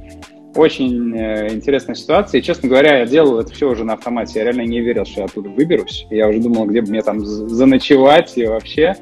Очень 0.56 1.16
э, 1.16 1.54
интересная 1.54 1.96
ситуация. 1.96 2.40
И, 2.40 2.44
честно 2.44 2.70
говоря, 2.70 3.00
я 3.00 3.06
делал 3.06 3.40
это 3.40 3.54
все 3.54 3.70
уже 3.70 3.84
на 3.84 3.94
автомате. 3.94 4.40
Я 4.40 4.46
реально 4.46 4.62
не 4.62 4.82
верил, 4.82 5.06
что 5.06 5.22
я 5.22 5.26
оттуда 5.26 5.50
выберусь. 5.50 6.08
Я 6.10 6.28
уже 6.28 6.40
думал, 6.40 6.66
где 6.66 6.82
бы 6.82 6.90
мне 6.90 7.02
там 7.02 7.24
заночевать 7.24 8.38
и 8.38 8.46
вообще. 8.46 8.96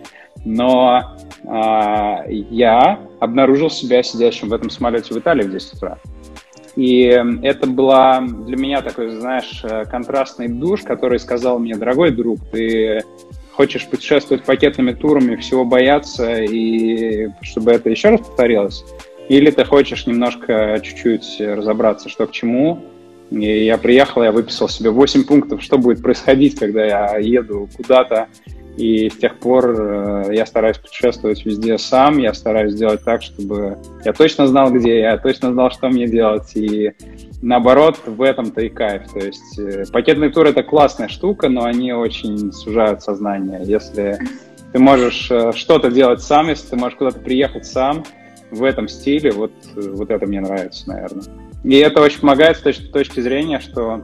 Но 0.46 1.16
э, 1.44 1.48
я 2.30 3.00
обнаружил 3.20 3.70
себя 3.70 4.04
сидящим 4.04 4.50
в 4.50 4.54
этом 4.54 4.70
самолете 4.70 5.14
в 5.14 5.18
Италии 5.18 5.44
в 5.44 5.52
10 5.52 5.74
утра. 5.76 5.98
И 6.76 7.02
это 7.42 7.66
была 7.66 8.22
для 8.22 8.56
меня 8.56 8.82
такой, 8.82 9.10
знаешь, 9.10 9.62
э, 9.64 9.86
контрастный 9.86 10.48
душ, 10.48 10.84
который 10.84 11.18
сказал 11.18 11.58
мне, 11.58 11.76
дорогой 11.76 12.12
друг, 12.12 12.40
ты 12.52 13.04
хочешь 13.54 13.88
путешествовать 13.88 14.44
пакетными 14.44 14.92
турами, 14.92 15.36
всего 15.38 15.66
бояться, 15.66 16.44
и 16.44 17.30
чтобы 17.42 17.72
это 17.72 17.90
еще 17.90 18.10
раз 18.10 18.22
повторилось, 18.22 18.86
или 19.30 19.52
ты 19.52 19.66
хочешь 19.66 20.08
немножко 20.08 20.80
чуть-чуть 20.82 21.40
разобраться, 21.40 22.10
что 22.10 22.28
к 22.28 22.32
чему. 22.32 22.84
И 23.30 23.66
я 23.66 23.78
приехал, 23.78 24.24
я 24.24 24.32
выписал 24.32 24.70
себе 24.70 24.90
8 24.90 25.26
пунктов, 25.26 25.62
что 25.62 25.78
будет 25.78 26.02
происходить, 26.02 26.58
когда 26.58 26.86
я 26.86 27.18
еду 27.18 27.68
куда-то 27.76 28.28
И 28.78 29.10
с 29.10 29.18
тех 29.18 29.38
пор 29.38 29.76
э, 29.78 30.30
я 30.34 30.46
стараюсь 30.46 30.78
путешествовать 30.78 31.44
везде 31.46 31.78
сам, 31.78 32.20
я 32.20 32.34
стараюсь 32.34 32.74
сделать 32.74 33.04
так, 33.04 33.22
чтобы 33.22 33.78
я 34.06 34.14
точно 34.14 34.48
знал, 34.48 34.72
где 34.72 35.00
я, 35.00 35.18
точно 35.18 35.52
знал, 35.52 35.72
что 35.72 35.90
мне 35.90 36.08
делать. 36.08 36.56
И 36.56 36.94
наоборот, 37.42 37.98
в 38.06 38.22
этом-то 38.22 38.62
и 38.62 38.70
кайф. 38.70 39.12
То 39.12 39.20
есть 39.20 39.60
э, 39.60 39.84
пакетный 39.92 40.32
тур— 40.32 40.46
это 40.48 40.64
классная 40.64 41.10
штука, 41.10 41.50
но 41.50 41.66
они 41.66 41.92
очень 41.92 42.54
сужают 42.54 43.02
сознание. 43.02 43.60
Если 43.64 44.20
ты 44.72 44.80
можешь 44.80 45.28
э, 45.32 45.52
что-то 45.54 45.92
делать 45.92 46.22
сам, 46.22 46.48
если 46.48 46.68
ты 46.70 46.76
можешь 46.78 46.98
куда-то 46.98 47.20
приехать 47.20 47.66
сам 47.66 48.06
в 48.52 48.64
этом 48.64 48.88
стиле, 48.88 49.32
вот, 49.32 49.52
вот 49.76 50.10
это 50.10 50.26
мне 50.26 50.42
нравится, 50.42 50.88
наверное. 50.90 51.24
И 51.64 51.76
это 51.76 52.02
очень 52.02 52.22
помогает 52.22 52.58
с 52.58 52.62
точки, 52.62 52.86
точки 52.86 53.20
зрения, 53.20 53.60
что 53.60 54.02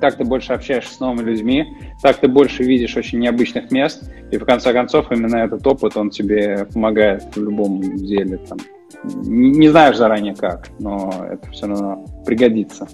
так 0.00 0.16
ты 0.16 0.24
больше 0.24 0.54
общаешься 0.54 0.94
с 0.94 1.00
новыми 1.00 1.26
людьми, 1.26 1.66
так 2.02 2.16
ты 2.16 2.26
больше 2.26 2.62
видишь 2.62 2.96
очень 2.96 3.20
необычных 3.20 3.70
мест, 3.70 4.10
и 4.30 4.38
в 4.38 4.44
конце 4.44 4.72
концов 4.72 5.12
именно 5.12 5.36
этот 5.36 5.66
опыт, 5.66 5.96
он 5.96 6.10
тебе 6.10 6.66
помогает 6.72 7.36
в 7.36 7.42
любом 7.42 7.96
деле. 7.96 8.38
Там. 8.38 8.58
Не 9.04 9.68
знаешь 9.68 9.96
заранее 9.96 10.34
как, 10.34 10.68
но 10.78 11.26
это 11.30 11.50
все 11.50 11.66
равно 11.66 12.04
пригодится. 12.24 12.88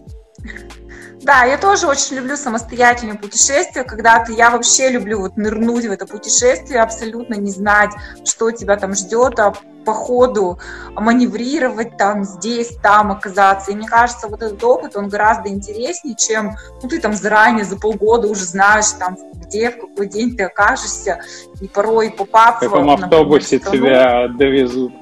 Да, 1.22 1.44
я 1.44 1.58
тоже 1.58 1.86
очень 1.86 2.16
люблю 2.16 2.36
самостоятельные 2.36 3.18
путешествия, 3.18 3.84
когда 3.84 4.22
ты, 4.24 4.32
я 4.34 4.50
вообще 4.50 4.90
люблю 4.90 5.20
вот 5.20 5.36
нырнуть 5.36 5.86
в 5.86 5.90
это 5.90 6.06
путешествие, 6.06 6.80
абсолютно 6.80 7.34
не 7.34 7.50
знать, 7.50 7.90
что 8.24 8.50
тебя 8.50 8.76
там 8.76 8.94
ждет, 8.94 9.38
а 9.40 9.54
по 9.84 9.94
ходу 9.94 10.58
маневрировать 10.94 11.96
там, 11.96 12.24
здесь, 12.24 12.76
там 12.82 13.12
оказаться. 13.12 13.70
И 13.70 13.74
мне 13.74 13.86
кажется, 13.86 14.28
вот 14.28 14.42
этот 14.42 14.62
опыт, 14.62 14.96
он 14.96 15.08
гораздо 15.08 15.48
интереснее, 15.48 16.16
чем 16.16 16.56
ну, 16.82 16.88
ты 16.88 17.00
там 17.00 17.14
заранее, 17.14 17.64
за 17.64 17.76
полгода 17.76 18.28
уже 18.28 18.44
знаешь, 18.44 18.90
там, 18.98 19.16
где, 19.34 19.70
в 19.70 19.80
какой 19.80 20.08
день 20.08 20.36
ты 20.36 20.44
окажешься, 20.44 21.20
и 21.60 21.68
порой 21.68 22.10
попав... 22.10 22.56
В 22.56 22.60
каком 22.60 22.90
автобусе 22.90 23.58
тебя 23.58 24.28
довезут. 24.28 24.92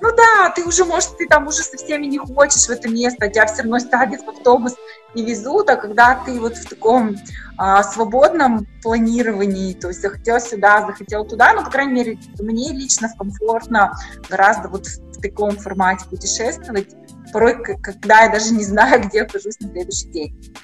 Ну 0.00 0.10
да, 0.14 0.50
ты 0.50 0.64
уже, 0.64 0.84
может, 0.84 1.16
ты 1.16 1.26
там 1.26 1.46
уже 1.46 1.62
со 1.62 1.76
всеми 1.78 2.06
не 2.06 2.18
хочешь 2.18 2.66
в 2.66 2.70
это 2.70 2.88
место, 2.90 3.28
тебя 3.28 3.46
все 3.46 3.62
равно 3.62 3.78
садят 3.78 4.22
в 4.22 4.28
автобус 4.28 4.74
и 5.14 5.24
везут, 5.24 5.70
а 5.70 5.76
когда 5.76 6.16
ты 6.24 6.40
вот 6.40 6.56
в 6.56 6.68
таком 6.68 7.16
а, 7.56 7.82
свободном 7.82 8.66
планировании, 8.82 9.72
то 9.74 9.88
есть 9.88 10.00
захотел 10.00 10.40
сюда, 10.40 10.86
захотел 10.86 11.24
туда, 11.24 11.52
ну, 11.54 11.64
по 11.64 11.70
крайней 11.70 11.92
мере, 11.92 12.18
мне 12.38 12.72
лично 12.72 13.08
комфортно 13.16 13.92
гораздо 14.28 14.68
вот 14.68 14.86
в 14.86 15.20
таком 15.20 15.56
формате 15.56 16.04
путешествовать, 16.10 16.94
порой, 17.32 17.62
когда 17.62 18.22
я 18.22 18.32
даже 18.32 18.52
не 18.52 18.64
знаю, 18.64 19.02
где 19.08 19.22
окажусь 19.22 19.58
на 19.60 19.68
следующий 19.70 20.08
день. 20.08 20.54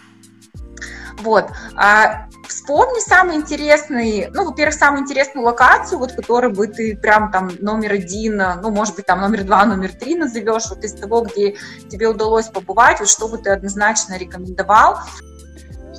Вот. 1.22 1.50
А 1.76 2.26
вспомни 2.48 3.00
самый 3.00 3.37
интересный, 3.37 4.28
ну, 4.33 4.44
во-первых, 4.44 4.74
самую 4.74 5.02
интересную 5.02 5.44
локацию, 5.44 5.98
вот, 5.98 6.12
которую 6.12 6.54
бы 6.54 6.66
ты 6.66 6.96
прям 6.96 7.30
там 7.30 7.50
номер 7.61 7.92
один, 7.92 8.42
ну, 8.62 8.70
может 8.70 8.96
быть, 8.96 9.06
там 9.06 9.20
номер 9.20 9.44
два, 9.44 9.64
номер 9.64 9.92
три 9.92 10.16
назовешь, 10.16 10.68
вот 10.70 10.85
из 10.85 10.94
того, 10.94 11.22
где 11.22 11.56
тебе 11.88 12.09
удалось 12.09 12.48
побывать, 12.48 13.00
вот 13.00 13.09
что 13.09 13.28
бы 13.28 13.38
ты 13.38 13.50
однозначно 13.50 14.18
рекомендовал. 14.18 14.98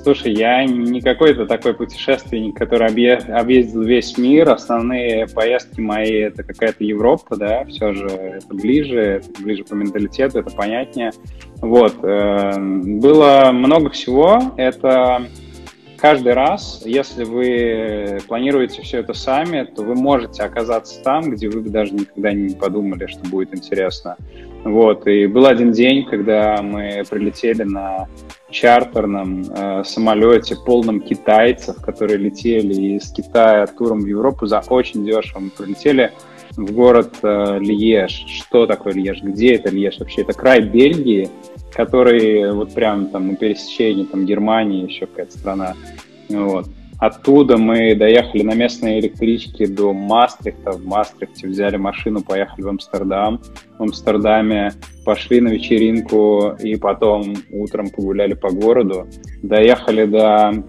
Слушай, 0.02 0.32
я 0.34 0.64
не 0.64 1.00
какой-то 1.00 1.46
такой 1.46 1.74
путешественник, 1.74 2.56
который 2.56 2.88
объездил 2.88 3.82
весь 3.82 4.18
мир. 4.18 4.50
Основные 4.50 5.28
поездки 5.28 5.80
мои— 5.80 6.12
это 6.22 6.42
какая-то 6.42 6.82
Европа, 6.82 7.36
да, 7.36 7.64
все 7.66 7.92
же 7.92 8.06
это 8.06 8.52
ближе, 8.52 8.98
это 8.98 9.42
ближе 9.42 9.62
по 9.62 9.74
менталитету, 9.74 10.40
это 10.40 10.50
понятнее. 10.50 11.12
Вот. 11.60 11.94
Э, 12.02 12.58
было 12.58 13.50
много 13.52 13.90
всего. 13.90 14.40
Это 14.56 15.28
каждый 15.98 16.32
раз, 16.32 16.82
если 16.84 17.22
вы 17.22 18.18
планируете 18.26 18.82
все 18.82 18.98
это 18.98 19.14
сами, 19.14 19.62
то 19.62 19.82
вы 19.82 19.94
можете 19.94 20.42
оказаться 20.42 21.00
там, 21.04 21.30
где 21.30 21.48
вы 21.48 21.60
даже 21.70 21.94
никогда 21.94 22.32
не 22.32 22.56
подумали, 22.56 23.06
что 23.06 23.20
будет 23.28 23.54
интересно. 23.54 24.16
Вот, 24.64 25.06
и 25.06 25.26
был 25.26 25.46
один 25.46 25.70
день, 25.70 26.04
когда 26.06 26.60
мы 26.60 27.04
прилетели 27.08 27.62
на 27.62 28.08
чартерном 28.52 29.42
э, 29.42 29.82
самолете, 29.84 30.56
полном 30.56 31.00
китайцев, 31.00 31.76
которые 31.82 32.18
летели 32.18 32.96
из 32.96 33.10
Китая 33.10 33.66
туром 33.66 34.00
в 34.00 34.06
Европу 34.06 34.46
за 34.46 34.60
очень 34.68 35.04
дешево. 35.04 35.40
Мы 35.40 35.50
прилетели 35.50 36.12
в 36.52 36.72
город 36.72 37.16
э, 37.22 37.58
Льеж. 37.58 38.24
Что 38.28 38.66
такое 38.66 38.92
Льеж? 38.92 39.22
Где 39.22 39.54
это 39.54 39.70
Льеж 39.70 39.98
вообще? 39.98 40.22
Это 40.22 40.34
край 40.34 40.60
Бельгии, 40.60 41.28
который 41.72 42.52
вот 42.52 42.74
прям 42.74 43.06
там 43.06 43.28
на 43.28 43.36
пересечении 43.36 44.04
там 44.04 44.26
Германии, 44.26 44.86
еще 44.86 45.06
какая-то 45.06 45.38
страна. 45.38 45.74
Вот. 46.28 46.66
Оттуда 47.02 47.56
мы 47.56 47.96
доехали 47.96 48.44
на 48.44 48.54
местной 48.54 49.00
электричке 49.00 49.66
до 49.66 49.92
Мастрихта. 49.92 50.70
В 50.70 50.86
Мастрихте 50.86 51.48
взяли 51.48 51.76
машину, 51.76 52.22
поехали 52.22 52.62
в 52.62 52.68
Амстердам. 52.68 53.42
В 53.76 53.82
Амстердаме 53.82 54.70
пошли 55.04 55.40
на 55.40 55.48
вечеринку 55.48 56.54
и 56.62 56.76
потом 56.76 57.34
утром 57.50 57.90
погуляли 57.90 58.34
по 58.34 58.52
городу. 58.52 59.08
Доехали 59.42 60.04
до 60.04 60.62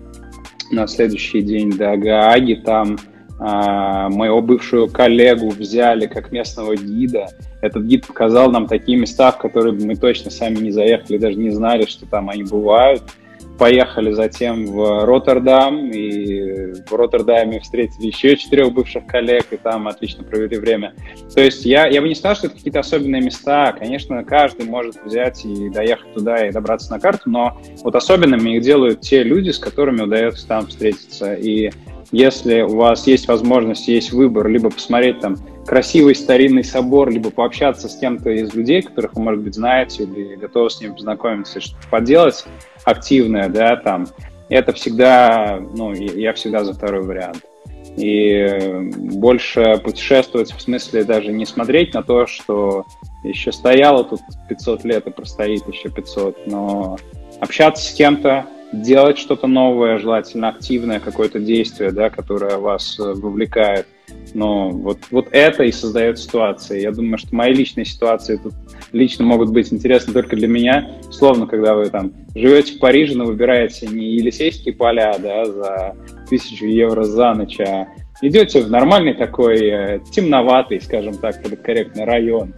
на 0.72 0.88
следующий 0.88 1.44
день 1.44 1.70
до 1.70 1.96
Гааги. 1.98 2.56
Там 2.66 2.98
а, 3.40 4.10
моего 4.10 4.42
бывшего 4.42 4.88
коллегу 4.88 5.50
взяли 5.50 6.08
как 6.08 6.32
местного 6.32 6.76
гида. 6.76 7.28
Этот 7.62 7.84
гид 7.84 8.08
показал 8.08 8.50
нам 8.50 8.66
такие 8.66 8.98
места, 8.98 9.32
в 9.32 9.38
которые 9.38 9.74
мы 9.74 9.96
точно 9.96 10.32
сами 10.32 10.56
не 10.56 10.72
заехали, 10.72 11.20
даже 11.20 11.36
не 11.38 11.52
знали, 11.52 11.86
что 11.86 12.08
там 12.08 12.32
они 12.32 12.42
бывают. 12.42 13.04
Поехали 13.58 14.12
затем 14.12 14.66
в 14.66 15.06
Роттердам, 15.06 15.90
и 15.92 16.74
в 16.88 16.94
Роттердаме 16.94 17.60
встретили 17.60 18.08
еще 18.08 18.36
четырех 18.36 18.74
бывших 18.74 19.06
коллег, 19.06 19.46
и 19.52 19.58
там 19.58 19.88
отлично 19.88 20.24
провели 20.24 20.58
время. 20.58 20.96
То 21.34 21.42
есть 21.42 21.64
я, 21.66 21.88
я 21.88 22.02
бы 22.02 22.08
не 22.08 22.16
сказал, 22.16 22.36
что 22.36 22.48
это 22.48 22.56
какие-то 22.56 22.80
особенные 22.80 23.22
места. 23.22 23.74
Конечно, 23.78 24.24
каждый 24.24 24.66
может 24.66 25.04
взять 25.06 25.46
и 25.46 25.70
доехать 25.70 26.14
туда 26.14 26.48
и 26.48 26.52
добраться 26.52 26.92
на 26.92 27.00
карту, 27.00 27.30
но 27.30 27.58
вот 27.84 27.96
особенными 27.96 28.58
их 28.58 28.64
делают 28.64 29.02
те 29.02 29.24
люди, 29.24 29.52
с 29.52 29.60
которыми 29.60 30.02
удается 30.02 30.48
там 30.48 30.68
встретиться. 30.68 31.34
И 31.34 31.72
если 32.12 32.62
у 32.62 32.76
вас 32.76 33.08
есть 33.08 33.28
возможность, 33.28 33.88
есть 33.88 34.12
выбор, 34.12 34.48
либо 34.48 34.70
посмотреть 34.70 35.20
там 35.20 35.36
красивый 35.66 36.14
старинный 36.16 36.64
собор, 36.64 37.10
либо 37.10 37.32
пообщаться 37.32 37.88
с 37.88 37.98
кем-то 37.98 38.30
из 38.30 38.54
людей, 38.54 38.82
которых 38.82 39.14
вы, 39.16 39.24
может 39.24 39.42
быть, 39.42 39.56
знаете, 39.56 40.04
или 40.04 40.36
готовы 40.36 40.70
с 40.70 40.80
ними 40.80 40.94
познакомиться, 40.94 41.60
что-то 41.60 41.88
поделать 41.90 42.46
активное, 42.86 43.50
да, 43.50 43.76
там, 43.76 44.08
это 44.50 44.74
всегда, 44.74 45.60
ну, 45.76 45.94
я 45.94 46.34
всегда 46.34 46.64
за 46.64 46.74
второй 46.74 47.04
вариант. 47.04 47.44
И 47.98 48.90
больше 48.96 49.80
путешествовать, 49.84 50.52
в 50.52 50.62
смысле 50.62 51.04
даже 51.04 51.32
не 51.32 51.46
смотреть 51.46 51.94
на 51.94 52.02
то, 52.02 52.26
что 52.26 52.86
еще 53.24 53.52
стояло 53.52 54.04
тут 54.04 54.22
500 54.50 54.84
лет 54.84 55.08
и 55.08 55.12
простоит 55.12 55.68
еще 55.68 55.90
500, 55.90 56.48
но 56.48 56.98
общаться 57.40 57.86
с 57.86 57.94
кем-то, 57.94 58.46
делать 58.74 59.18
что-то 59.18 59.48
новое, 59.48 60.00
желательно 60.00 60.50
активное 60.50 61.00
какое-то 61.00 61.40
действие, 61.40 61.92
да, 61.92 62.10
которое 62.10 62.58
вас 62.58 63.00
э, 63.00 63.04
вовлекает. 63.04 63.88
Но 64.34 64.70
вот, 64.70 64.98
вот 65.12 65.28
это 65.32 65.64
и 65.64 65.72
создает 65.72 66.18
ситуации. 66.18 66.82
Я 66.82 66.92
думаю, 66.92 67.18
что 67.18 67.36
мои 67.36 67.54
личные 67.54 67.86
ситуации 67.86 68.38
тут 68.38 68.54
лично 68.92 69.26
могут 69.26 69.52
быть 69.52 69.72
интересны 69.72 70.14
только 70.14 70.36
для 70.36 70.48
меня. 70.48 70.92
Словно, 71.12 71.46
когда 71.46 71.76
вы 71.76 71.90
там 71.90 72.14
живете 72.36 72.74
в 72.74 72.80
Париже, 72.80 73.16
но 73.16 73.26
выбираете 73.26 73.88
не 73.88 74.16
Елисейские 74.16 74.74
поля 74.74 75.16
да, 75.20 75.46
за 75.46 75.96
тысячу 76.30 76.66
евро 76.66 77.04
за 77.04 77.34
ночь, 77.34 77.60
а 77.60 77.88
идете 78.22 78.62
в 78.62 78.72
нормальный 78.72 79.14
такой 79.14 79.60
э, 79.60 80.00
темноватый, 80.12 80.82
скажем 80.82 81.16
так, 81.18 81.42
корректный 81.62 82.06
район, 82.06 82.54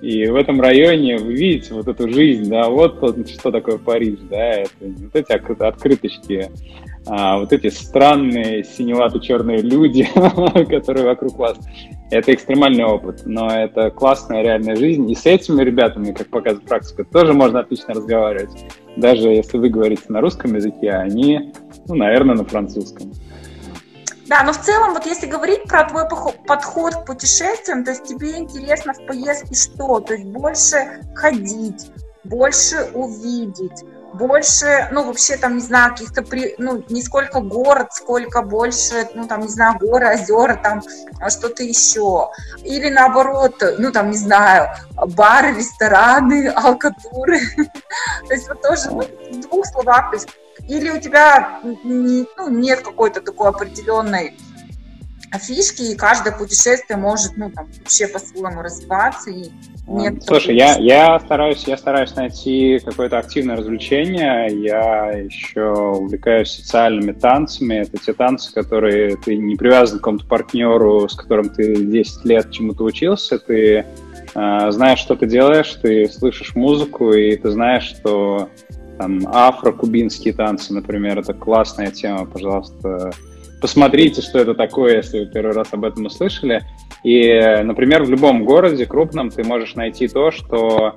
и 0.00 0.26
в 0.26 0.36
этом 0.36 0.60
районе 0.60 1.18
вы 1.18 1.34
видите 1.34 1.74
вот 1.74 1.88
эту 1.88 2.08
жизнь, 2.08 2.48
да, 2.48 2.68
вот 2.68 2.98
что 3.28 3.50
такое 3.50 3.78
Париж, 3.78 4.18
да, 4.30 4.52
это 4.52 4.70
вот 4.80 5.14
эти 5.14 5.32
открыточки, 5.32 6.48
а, 7.06 7.38
вот 7.38 7.52
эти 7.52 7.68
странные 7.68 8.64
синевато-черные 8.64 9.58
люди, 9.58 10.08
которые 10.70 11.06
вокруг 11.06 11.36
вас. 11.36 11.58
Это 12.10 12.34
экстремальный 12.34 12.84
опыт, 12.84 13.22
но 13.24 13.48
это 13.48 13.90
классная 13.90 14.42
реальная 14.42 14.76
жизнь. 14.76 15.10
И 15.10 15.14
с 15.14 15.26
этими 15.26 15.62
ребятами, 15.62 16.12
как 16.12 16.28
показывает 16.28 16.68
практика, 16.68 17.04
тоже 17.04 17.32
можно 17.32 17.60
отлично 17.60 17.94
разговаривать. 17.94 18.50
Даже 18.96 19.28
если 19.28 19.58
вы 19.58 19.70
говорите 19.70 20.04
на 20.08 20.20
русском 20.20 20.54
языке, 20.54 20.90
а 20.90 21.00
они, 21.00 21.52
ну, 21.86 21.94
наверное, 21.94 22.36
на 22.36 22.44
французском. 22.44 23.12
Да, 24.28 24.44
но 24.44 24.52
в 24.52 24.60
целом, 24.60 24.94
вот 24.94 25.04
если 25.06 25.26
говорить 25.26 25.64
про 25.64 25.84
твой 25.84 26.04
подход 26.08 26.94
к 26.94 27.04
путешествиям, 27.06 27.84
то 27.84 27.90
есть 27.90 28.04
тебе 28.04 28.38
интересно 28.38 28.94
в 28.94 29.04
поездке 29.06 29.54
что? 29.54 30.00
То 30.00 30.14
есть 30.14 30.26
больше 30.26 31.02
ходить, 31.14 31.90
больше 32.24 32.76
увидеть, 32.94 33.84
больше, 34.14 34.88
ну, 34.92 35.04
вообще, 35.04 35.36
там, 35.36 35.56
не 35.56 35.62
знаю, 35.62 35.92
каких-то, 35.92 36.22
при, 36.22 36.54
ну, 36.58 36.84
не 36.88 37.02
сколько 37.02 37.40
город, 37.40 37.88
сколько 37.92 38.42
больше, 38.42 39.08
ну, 39.14 39.26
там, 39.26 39.40
не 39.40 39.48
знаю, 39.48 39.78
горы, 39.78 40.14
озера, 40.14 40.58
там, 40.62 40.82
а 41.20 41.30
что-то 41.30 41.62
еще. 41.62 42.30
Или 42.62 42.90
наоборот, 42.90 43.62
ну, 43.78 43.92
там, 43.92 44.10
не 44.10 44.16
знаю, 44.16 44.70
бары, 44.96 45.54
рестораны, 45.56 46.48
алкатуры. 46.48 47.40
То 48.28 48.34
есть 48.34 48.48
вот 48.48 48.62
тоже 48.62 48.90
в 48.90 49.40
двух 49.40 49.66
словах, 49.66 50.14
или 50.68 50.90
у 50.90 51.00
тебя 51.00 51.60
ну, 51.62 52.48
нет 52.48 52.82
какой-то 52.82 53.20
такой 53.20 53.48
определенной 53.48 54.36
фишки, 55.38 55.82
и 55.82 55.96
каждое 55.96 56.32
путешествие 56.32 56.96
может, 56.96 57.36
ну, 57.36 57.50
там, 57.50 57.66
вообще 57.78 58.06
по-своему 58.06 58.62
развиваться, 58.62 59.30
и 59.30 59.50
нет... 59.86 60.22
Слушай, 60.22 60.56
я, 60.56 60.76
я, 60.76 61.18
стараюсь, 61.18 61.64
я 61.66 61.76
стараюсь 61.76 62.14
найти 62.14 62.78
какое-то 62.84 63.18
активное 63.18 63.56
развлечение, 63.56 64.48
я 64.62 65.10
еще 65.10 65.72
увлекаюсь 65.72 66.50
социальными 66.50 67.12
танцами, 67.12 67.74
это 67.74 67.98
те 67.98 68.12
танцы, 68.12 68.52
которые 68.52 69.16
ты 69.16 69.36
не 69.36 69.56
привязан 69.56 69.98
к 69.98 70.00
какому-то 70.02 70.26
партнеру, 70.26 71.08
с 71.08 71.16
которым 71.16 71.48
ты 71.48 71.74
10 71.74 72.24
лет 72.24 72.50
чему-то 72.52 72.84
учился, 72.84 73.38
ты 73.38 73.84
э, 74.34 74.70
знаешь, 74.70 75.00
что 75.00 75.16
ты 75.16 75.26
делаешь, 75.26 75.76
ты 75.82 76.08
слышишь 76.08 76.54
музыку, 76.54 77.12
и 77.12 77.36
ты 77.36 77.50
знаешь, 77.50 77.84
что 77.84 78.48
там 78.98 79.26
афро-кубинские 79.26 80.32
танцы, 80.32 80.72
например, 80.72 81.18
это 81.18 81.34
классная 81.34 81.90
тема, 81.90 82.24
пожалуйста, 82.24 83.10
посмотрите, 83.62 84.20
что 84.20 84.40
это 84.40 84.54
такое, 84.54 84.96
если 84.96 85.20
вы 85.20 85.26
первый 85.26 85.54
раз 85.54 85.68
об 85.72 85.84
этом 85.84 86.06
услышали. 86.06 86.62
И, 87.04 87.28
например, 87.62 88.02
в 88.02 88.10
любом 88.10 88.44
городе 88.44 88.84
крупном 88.84 89.30
ты 89.30 89.44
можешь 89.44 89.76
найти 89.76 90.08
то, 90.08 90.30
что 90.30 90.96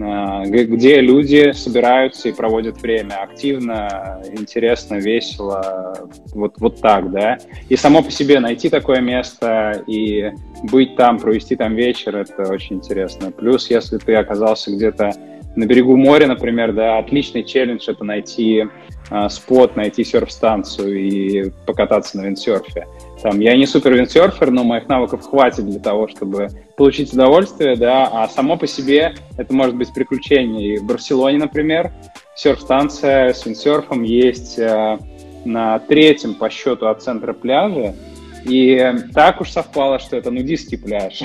а, 0.00 0.44
где 0.44 1.00
люди 1.00 1.52
собираются 1.52 2.28
и 2.28 2.32
проводят 2.32 2.80
время 2.82 3.22
активно, 3.22 4.20
интересно, 4.32 4.96
весело, 4.96 6.08
вот, 6.34 6.54
вот 6.58 6.80
так, 6.80 7.10
да. 7.10 7.38
И 7.68 7.76
само 7.76 8.02
по 8.02 8.10
себе 8.10 8.40
найти 8.40 8.70
такое 8.70 9.00
место 9.00 9.84
и 9.86 10.32
быть 10.64 10.96
там, 10.96 11.18
провести 11.18 11.56
там 11.56 11.74
вечер, 11.74 12.16
это 12.16 12.50
очень 12.50 12.76
интересно. 12.76 13.30
Плюс, 13.30 13.70
если 13.70 13.98
ты 13.98 14.14
оказался 14.14 14.70
где-то 14.70 15.12
на 15.58 15.66
берегу 15.66 15.96
моря, 15.96 16.28
например, 16.28 16.72
да, 16.72 16.98
отличный 16.98 17.42
челлендж 17.42 17.90
это 17.90 18.04
найти 18.04 18.68
э, 19.10 19.28
спот, 19.28 19.74
найти 19.74 20.04
серф-станцию 20.04 21.00
и 21.00 21.50
покататься 21.66 22.16
на 22.16 22.26
виндсерфе. 22.26 22.86
Там, 23.20 23.40
я 23.40 23.56
не 23.56 23.66
супер 23.66 23.94
виндсерфер, 23.94 24.52
но 24.52 24.62
моих 24.62 24.88
навыков 24.88 25.26
хватит 25.28 25.68
для 25.68 25.80
того, 25.80 26.06
чтобы 26.06 26.48
получить 26.76 27.12
удовольствие, 27.12 27.74
да, 27.74 28.06
а 28.06 28.28
само 28.28 28.56
по 28.56 28.68
себе 28.68 29.14
это 29.36 29.52
может 29.52 29.74
быть 29.74 29.92
приключение. 29.92 30.74
И 30.74 30.78
в 30.78 30.84
Барселоне, 30.84 31.38
например, 31.38 31.90
серф-станция 32.36 33.32
с 33.32 33.44
виндсерфом 33.44 34.04
есть 34.04 34.60
э, 34.60 34.98
на 35.44 35.80
третьем 35.80 36.34
по 36.34 36.50
счету 36.50 36.86
от 36.86 37.02
центра 37.02 37.32
пляжа, 37.32 37.96
и 38.44 38.94
так 39.14 39.40
уж 39.40 39.50
совпало, 39.50 39.98
что 39.98 40.16
это 40.16 40.30
нудистский 40.30 40.78
пляж. 40.78 41.22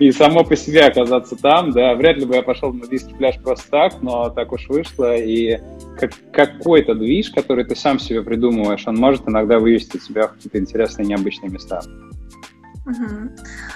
И 0.00 0.10
само 0.12 0.44
по 0.44 0.56
себе 0.56 0.86
оказаться 0.86 1.36
там, 1.36 1.72
да, 1.72 1.94
вряд 1.94 2.16
ли 2.16 2.24
бы 2.24 2.36
я 2.36 2.42
пошел 2.42 2.72
на 2.72 2.80
нудистский 2.80 3.14
пляж 3.14 3.38
просто 3.42 3.70
так, 3.70 4.02
но 4.02 4.30
так 4.30 4.52
уж 4.52 4.68
вышло. 4.68 5.16
И 5.16 5.58
как, 5.98 6.12
какой-то 6.32 6.94
движ, 6.94 7.30
который 7.30 7.64
ты 7.64 7.76
сам 7.76 7.98
себе 7.98 8.22
придумываешь, 8.22 8.86
он 8.86 8.96
может 8.96 9.28
иногда 9.28 9.58
вывести 9.58 9.98
тебя 9.98 10.28
в 10.28 10.32
какие-то 10.32 10.58
интересные, 10.58 11.06
необычные 11.06 11.50
места. 11.50 11.80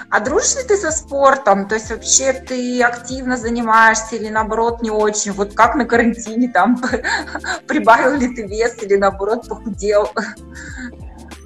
А 0.09 0.19
дружишь 0.19 0.57
ли 0.57 0.63
ты 0.67 0.75
со 0.75 0.91
спортом? 0.91 1.67
То 1.67 1.75
есть 1.75 1.89
вообще 1.89 2.33
ты 2.33 2.81
активно 2.83 3.37
занимаешься 3.37 4.17
или 4.17 4.27
наоборот 4.27 4.81
не 4.81 4.89
очень? 4.89 5.31
Вот 5.31 5.53
как 5.53 5.75
на 5.75 5.85
карантине 5.85 6.49
там 6.49 6.81
прибавил 7.67 8.19
ли 8.19 8.33
ты 8.35 8.45
вес 8.45 8.75
или 8.83 8.95
наоборот 8.95 9.47
похудел? 9.47 10.09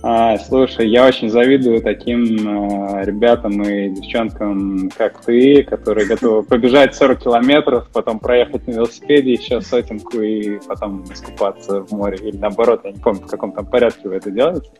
А, 0.04 0.38
слушай, 0.40 0.90
я 0.90 1.06
очень 1.06 1.30
завидую 1.30 1.82
таким 1.82 2.24
э, 2.24 3.06
ребятам 3.06 3.62
и 3.62 3.90
девчонкам, 3.90 4.90
как 4.98 5.22
ты, 5.22 5.64
которые 5.64 6.08
готовы 6.08 6.42
побежать 6.42 6.96
40 6.96 7.20
километров, 7.20 7.88
потом 7.94 8.18
проехать 8.18 8.66
на 8.68 8.72
велосипеде 8.72 9.34
еще 9.34 9.62
сотенку 9.62 10.20
и 10.20 10.60
потом 10.68 11.04
искупаться 11.04 11.82
в 11.82 11.92
море. 11.92 12.18
Или 12.18 12.38
наоборот, 12.38 12.82
я 12.84 12.92
не 12.92 13.00
помню, 13.00 13.22
в 13.22 13.28
каком 13.28 13.52
там 13.52 13.68
порядке 13.68 14.10
вы 14.10 14.16
это 14.16 14.32
делаете. 14.32 14.72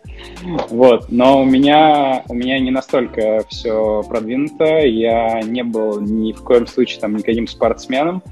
Вот. 0.70 1.12
Но 1.12 1.42
у 1.42 1.46
меня, 1.46 2.24
у 2.28 2.34
меня 2.34 2.58
не 2.60 2.72
настолько 2.72 3.44
все 3.48 4.02
продвинуто. 4.02 4.80
Я 4.80 5.42
не 5.42 5.64
был 5.64 6.02
ни 6.02 6.32
в 6.32 6.42
коем 6.42 6.66
случае 6.66 7.00
там 7.00 7.16
никаким 7.16 7.48
спортсменом. 7.48 8.24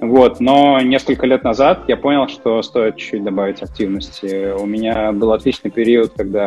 Вот, 0.00 0.38
но 0.38 0.80
несколько 0.80 1.26
лет 1.26 1.42
назад 1.42 1.84
я 1.88 1.96
понял, 1.96 2.28
что 2.28 2.62
стоит 2.62 2.96
чуть-чуть 2.96 3.24
добавить 3.24 3.62
активности. 3.62 4.52
У 4.56 4.64
меня 4.64 5.12
был 5.12 5.32
отличный 5.32 5.70
период, 5.72 6.12
когда 6.16 6.37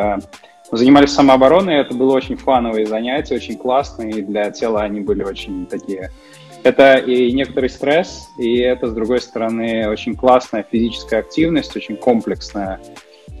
мы 0.70 0.78
занимались 0.78 1.10
самообороной, 1.10 1.76
это 1.76 1.94
было 1.94 2.14
очень 2.14 2.36
фановые 2.36 2.86
занятия, 2.86 3.34
очень 3.34 3.56
классные, 3.56 4.10
и 4.10 4.22
для 4.22 4.50
тела 4.50 4.82
они 4.82 5.00
были 5.00 5.22
очень 5.22 5.66
такие... 5.66 6.10
Это 6.62 6.94
и 6.94 7.32
некоторый 7.32 7.68
стресс, 7.68 8.28
и 8.38 8.58
это, 8.58 8.86
с 8.86 8.94
другой 8.94 9.20
стороны, 9.20 9.88
очень 9.88 10.14
классная 10.14 10.64
физическая 10.70 11.20
активность, 11.20 11.76
очень 11.76 11.96
комплексная. 11.96 12.80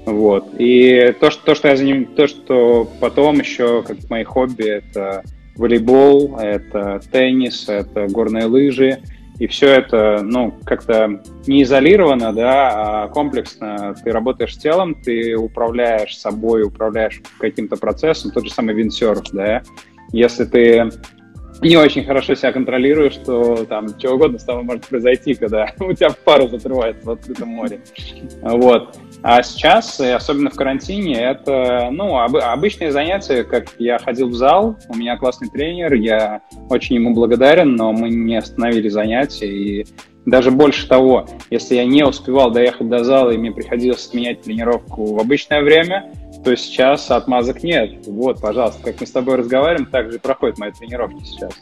Вот. 0.04 0.48
И 0.58 1.14
то, 1.20 1.30
что, 1.30 1.44
то, 1.44 1.54
что 1.54 1.68
я 1.68 1.76
заним... 1.76 2.06
то, 2.06 2.26
что 2.26 2.88
потом 3.00 3.38
еще, 3.38 3.82
как 3.82 3.98
мои 4.10 4.24
хобби, 4.24 4.64
это 4.64 5.22
волейбол, 5.56 6.36
это 6.38 7.00
теннис, 7.12 7.68
это 7.68 8.08
горные 8.08 8.46
лыжи, 8.46 8.98
и 9.42 9.48
все 9.48 9.66
это, 9.70 10.20
ну, 10.22 10.54
как-то 10.64 11.20
не 11.48 11.64
изолировано, 11.64 12.32
да, 12.32 12.68
а 13.04 13.08
комплексно. 13.08 13.92
Ты 14.04 14.12
работаешь 14.12 14.54
с 14.54 14.58
телом, 14.58 14.94
ты 14.94 15.36
управляешь 15.36 16.16
собой, 16.16 16.62
управляешь 16.62 17.20
каким-то 17.40 17.76
процессом, 17.76 18.30
тот 18.30 18.44
же 18.44 18.52
самый 18.52 18.76
виндсерф, 18.76 19.32
да. 19.32 19.64
Если 20.12 20.44
ты 20.44 20.90
не 21.60 21.76
очень 21.76 22.04
хорошо 22.04 22.36
себя 22.36 22.52
контролируешь, 22.52 23.16
то 23.16 23.64
там 23.64 23.98
чего 23.98 24.14
угодно 24.14 24.38
с 24.38 24.44
тобой 24.44 24.62
может 24.62 24.86
произойти, 24.86 25.34
когда 25.34 25.72
у 25.80 25.92
тебя 25.92 26.10
пара 26.24 26.46
закрывается 26.46 27.04
в 27.04 27.10
открытом 27.10 27.48
море. 27.48 27.80
Вот. 28.42 28.96
А 29.22 29.42
сейчас, 29.42 30.00
особенно 30.00 30.50
в 30.50 30.54
карантине, 30.54 31.14
это 31.14 31.90
ну, 31.92 32.18
об, 32.18 32.36
обычные 32.36 32.90
занятия, 32.90 33.44
как 33.44 33.68
я 33.78 33.98
ходил 33.98 34.28
в 34.28 34.34
зал, 34.34 34.76
у 34.88 34.96
меня 34.96 35.16
классный 35.16 35.48
тренер, 35.48 35.94
я 35.94 36.42
очень 36.68 36.96
ему 36.96 37.14
благодарен, 37.14 37.76
но 37.76 37.92
мы 37.92 38.10
не 38.10 38.36
остановили 38.36 38.88
занятия, 38.88 39.46
и 39.46 39.86
даже 40.26 40.50
больше 40.50 40.88
того, 40.88 41.26
если 41.50 41.76
я 41.76 41.84
не 41.84 42.04
успевал 42.04 42.50
доехать 42.50 42.88
до 42.88 43.04
зала, 43.04 43.30
и 43.30 43.38
мне 43.38 43.52
приходилось 43.52 44.12
менять 44.12 44.42
тренировку 44.42 45.14
в 45.14 45.20
обычное 45.20 45.62
время, 45.62 46.12
то 46.44 46.56
сейчас 46.56 47.10
отмазок 47.10 47.62
нет. 47.62 48.06
Вот, 48.06 48.40
пожалуйста, 48.40 48.82
как 48.82 49.00
мы 49.00 49.06
с 49.06 49.10
тобой 49.10 49.36
разговариваем, 49.36 49.86
так 49.86 50.12
же 50.12 50.18
проходят 50.18 50.58
мои 50.58 50.72
тренировки 50.72 51.22
сейчас. 51.24 51.52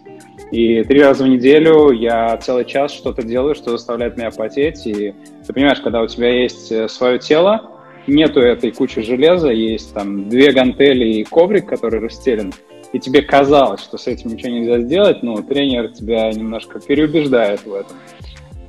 И 0.51 0.83
три 0.83 1.01
раза 1.01 1.25
в 1.25 1.29
неделю 1.29 1.91
я 1.93 2.37
целый 2.39 2.65
час 2.65 2.93
что-то 2.93 3.23
делаю, 3.23 3.55
что 3.55 3.71
заставляет 3.71 4.17
меня 4.17 4.31
потеть. 4.31 4.87
И 4.87 5.15
ты 5.47 5.53
понимаешь, 5.53 5.81
когда 5.81 6.03
у 6.03 6.07
тебя 6.07 6.31
есть 6.43 6.73
э, 6.73 6.89
свое 6.89 7.19
тело, 7.19 7.71
нету 8.07 8.41
этой 8.41 8.73
кучи 8.73 9.03
железа, 9.03 9.51
есть 9.51 9.95
там 9.95 10.29
две 10.29 10.53
гантели 10.53 11.05
и 11.05 11.25
коврик, 11.25 11.67
который 11.67 12.01
расстелен, 12.01 12.53
и 12.93 12.99
тебе 12.99 13.23
казалось, 13.23 13.81
что 13.81 13.99
с 13.99 14.07
этим 14.07 14.31
ничего 14.31 14.51
нельзя 14.51 14.81
сделать, 14.81 15.23
ну, 15.23 15.41
тренер 15.43 15.89
тебя 15.89 16.31
немножко 16.33 16.81
переубеждает 16.81 17.65
в 17.65 17.73
этом. 17.73 17.97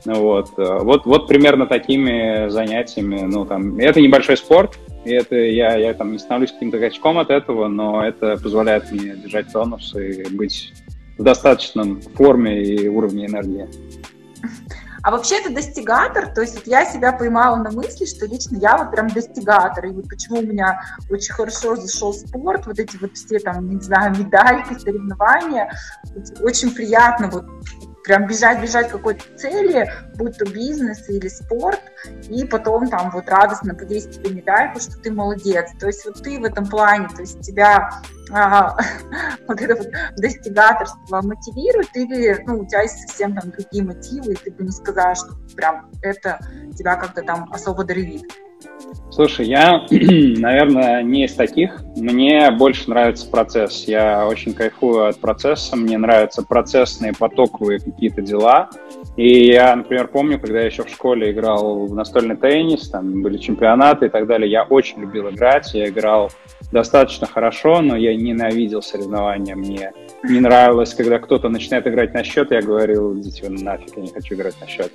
Вот, 0.06 0.50
э, 0.58 0.78
вот, 0.82 1.06
вот 1.06 1.28
примерно 1.28 1.65
такими 1.65 2.50
занятиями, 2.50 3.22
ну, 3.22 3.46
там, 3.46 3.78
это 3.80 4.00
небольшой 4.02 4.38
спорт, 4.38 4.78
и 5.06 5.12
это 5.12 5.36
я, 5.36 5.76
я 5.78 5.94
там 5.94 6.12
не 6.12 6.20
становлюсь 6.20 6.52
каким-то 6.52 6.80
качком 6.80 7.17
от 7.17 7.32
этого, 7.32 7.67
но 7.67 8.06
это 8.06 8.38
позволяет 8.38 8.91
мне 8.91 9.15
держать 9.15 9.52
тонус 9.52 9.96
и 9.96 10.24
быть 10.36 10.74
в 11.22 11.24
достаточном 11.24 12.02
форме 12.02 12.64
и 12.64 12.88
уровне 12.88 13.28
энергии. 13.28 13.70
А 15.04 15.10
вообще 15.10 15.40
это 15.40 15.52
достигатор, 15.52 16.28
то 16.28 16.42
есть 16.42 16.56
вот 16.56 16.68
я 16.68 16.86
себя 16.86 17.12
поймала 17.12 17.56
на 17.56 17.72
мысли, 17.72 18.06
что 18.06 18.28
лично 18.28 18.58
я 18.58 18.78
вот 18.78 18.92
прям 18.92 19.08
достигатор, 19.08 19.86
и 19.86 19.90
вот 19.90 20.08
почему 20.08 20.40
у 20.40 20.44
меня 20.44 20.80
очень 21.10 21.34
хорошо 21.34 21.76
зашел 21.76 22.14
спорт, 22.14 22.68
вот 22.68 22.78
эти 22.78 22.98
вот 22.98 23.16
все 23.16 23.40
там, 23.40 23.68
не 23.68 23.82
знаю, 23.82 24.16
медальки, 24.16 24.78
соревнования, 24.78 25.72
очень 26.42 26.72
приятно 26.72 27.30
вот 27.32 27.46
прям 28.04 28.28
бежать, 28.28 28.62
бежать 28.62 28.90
к 28.90 28.92
какой-то 28.92 29.24
цели, 29.36 29.92
будь 30.16 30.38
то 30.38 30.46
бизнес 30.46 31.08
или 31.10 31.28
спорт, 31.28 31.80
и 32.30 32.46
потом 32.46 32.88
там 32.88 33.12
вот 33.12 33.30
радостно 33.30 33.76
повесить 33.76 34.22
тебе 34.22 34.36
медальку, 34.36 34.80
что 34.80 34.98
ты 35.00 35.12
молодец. 35.12 35.70
То 35.80 35.88
есть 35.88 36.06
вот 36.06 36.22
ты 36.22 36.40
в 36.40 36.44
этом 36.44 36.66
плане, 36.66 37.08
то 37.10 37.22
есть 37.22 37.42
тебя 37.42 38.02
а, 38.32 38.78
вот 39.48 39.62
это 39.62 39.76
вот 39.76 39.88
достигаторство 40.18 41.22
мотивирует, 41.22 41.96
или 41.96 42.44
ну, 42.46 42.60
у 42.60 42.66
тебя 42.66 42.82
есть 42.82 43.08
совсем 43.08 43.36
там 43.36 43.52
другие 43.52 43.84
мотивы, 43.84 44.34
и 44.34 44.36
ты 44.36 44.52
бы 44.52 44.64
не 44.64 44.72
сказала, 44.72 45.16
что 45.16 45.36
прям 45.56 45.92
это 46.02 46.40
тебя 46.78 46.96
как-то 46.96 47.21
там 47.21 47.52
особо 47.52 47.84
драйвит. 47.84 48.23
Слушай, 49.10 49.48
я, 49.48 49.86
наверное, 49.90 51.04
не 51.04 51.26
из 51.26 51.34
таких. 51.34 51.82
Мне 51.96 52.50
больше 52.52 52.90
нравится 52.90 53.30
процесс. 53.30 53.86
Я 53.86 54.28
очень 54.28 54.54
кайфую 54.54 55.08
от 55.08 55.20
процесса. 55.20 55.76
Мне 55.76 55.98
нравятся 55.98 56.44
процессные, 56.44 57.14
потоковые 57.14 57.80
какие-то 57.80 58.22
дела. 58.22 58.70
И 59.18 59.48
я, 59.48 59.76
например, 59.76 60.08
помню, 60.08 60.40
когда 60.40 60.60
я 60.62 60.68
еще 60.68 60.84
в 60.84 60.90
школе 60.90 61.32
играл 61.32 61.86
в 61.88 61.94
настольный 61.94 62.38
теннис, 62.38 62.90
там 62.90 63.22
были 63.22 63.38
чемпионаты 63.38 64.06
и 64.06 64.10
так 64.10 64.28
далее, 64.28 64.50
я 64.50 64.64
очень 64.64 65.02
любил 65.02 65.30
играть. 65.30 65.74
Я 65.74 65.90
играл 65.90 66.32
достаточно 66.72 67.28
хорошо, 67.28 67.82
но 67.82 67.98
я 67.98 68.16
ненавидел 68.16 68.82
соревнования. 68.82 69.56
Мне 69.56 69.92
не 70.24 70.40
нравилось, 70.40 70.94
когда 70.94 71.20
кто-то 71.20 71.50
начинает 71.50 71.86
играть 71.88 72.14
на 72.14 72.24
счет, 72.24 72.52
я 72.52 72.62
говорил, 72.62 73.20
идите 73.20 73.50
нафиг, 73.50 73.98
я 73.98 74.04
не 74.04 74.10
хочу 74.10 74.36
играть 74.36 74.56
на 74.62 74.68
счет. 74.68 74.92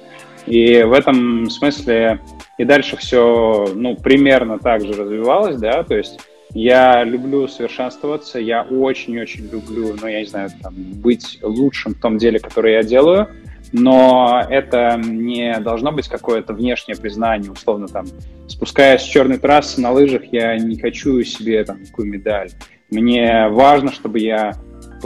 И 0.46 0.82
в 0.82 0.92
этом 0.92 1.50
смысле 1.50 2.20
и 2.58 2.64
дальше 2.64 2.96
все, 2.96 3.66
ну, 3.74 3.96
примерно 3.96 4.58
так 4.58 4.82
же 4.82 4.92
развивалось, 4.92 5.56
да, 5.56 5.82
то 5.82 5.94
есть 5.94 6.20
Я 6.54 7.04
люблю 7.04 7.48
совершенствоваться, 7.48 8.38
я 8.38 8.62
очень-очень 8.62 9.50
люблю, 9.50 9.94
ну, 10.00 10.06
я 10.06 10.20
не 10.20 10.26
знаю, 10.26 10.50
там, 10.62 10.74
быть 10.74 11.38
лучшим 11.42 11.94
в 11.94 12.00
том 12.00 12.18
деле, 12.18 12.38
которое 12.38 12.74
я 12.74 12.82
делаю, 12.82 13.28
но 13.72 14.42
это 14.48 14.98
не 15.04 15.58
должно 15.60 15.90
быть 15.90 16.08
какое-то 16.08 16.54
внешнее 16.54 16.96
признание, 16.96 17.50
условно, 17.50 17.88
там, 17.88 18.06
спускаясь 18.48 19.02
с 19.02 19.04
черной 19.04 19.38
трассы 19.38 19.80
на 19.80 19.90
лыжах, 19.90 20.22
я 20.32 20.56
не 20.56 20.78
хочу 20.78 21.22
себе 21.24 21.64
там 21.64 21.84
такую 21.84 22.08
медаль. 22.08 22.50
Мне 22.90 23.48
важно, 23.48 23.90
чтобы 23.92 24.20
я 24.20 24.52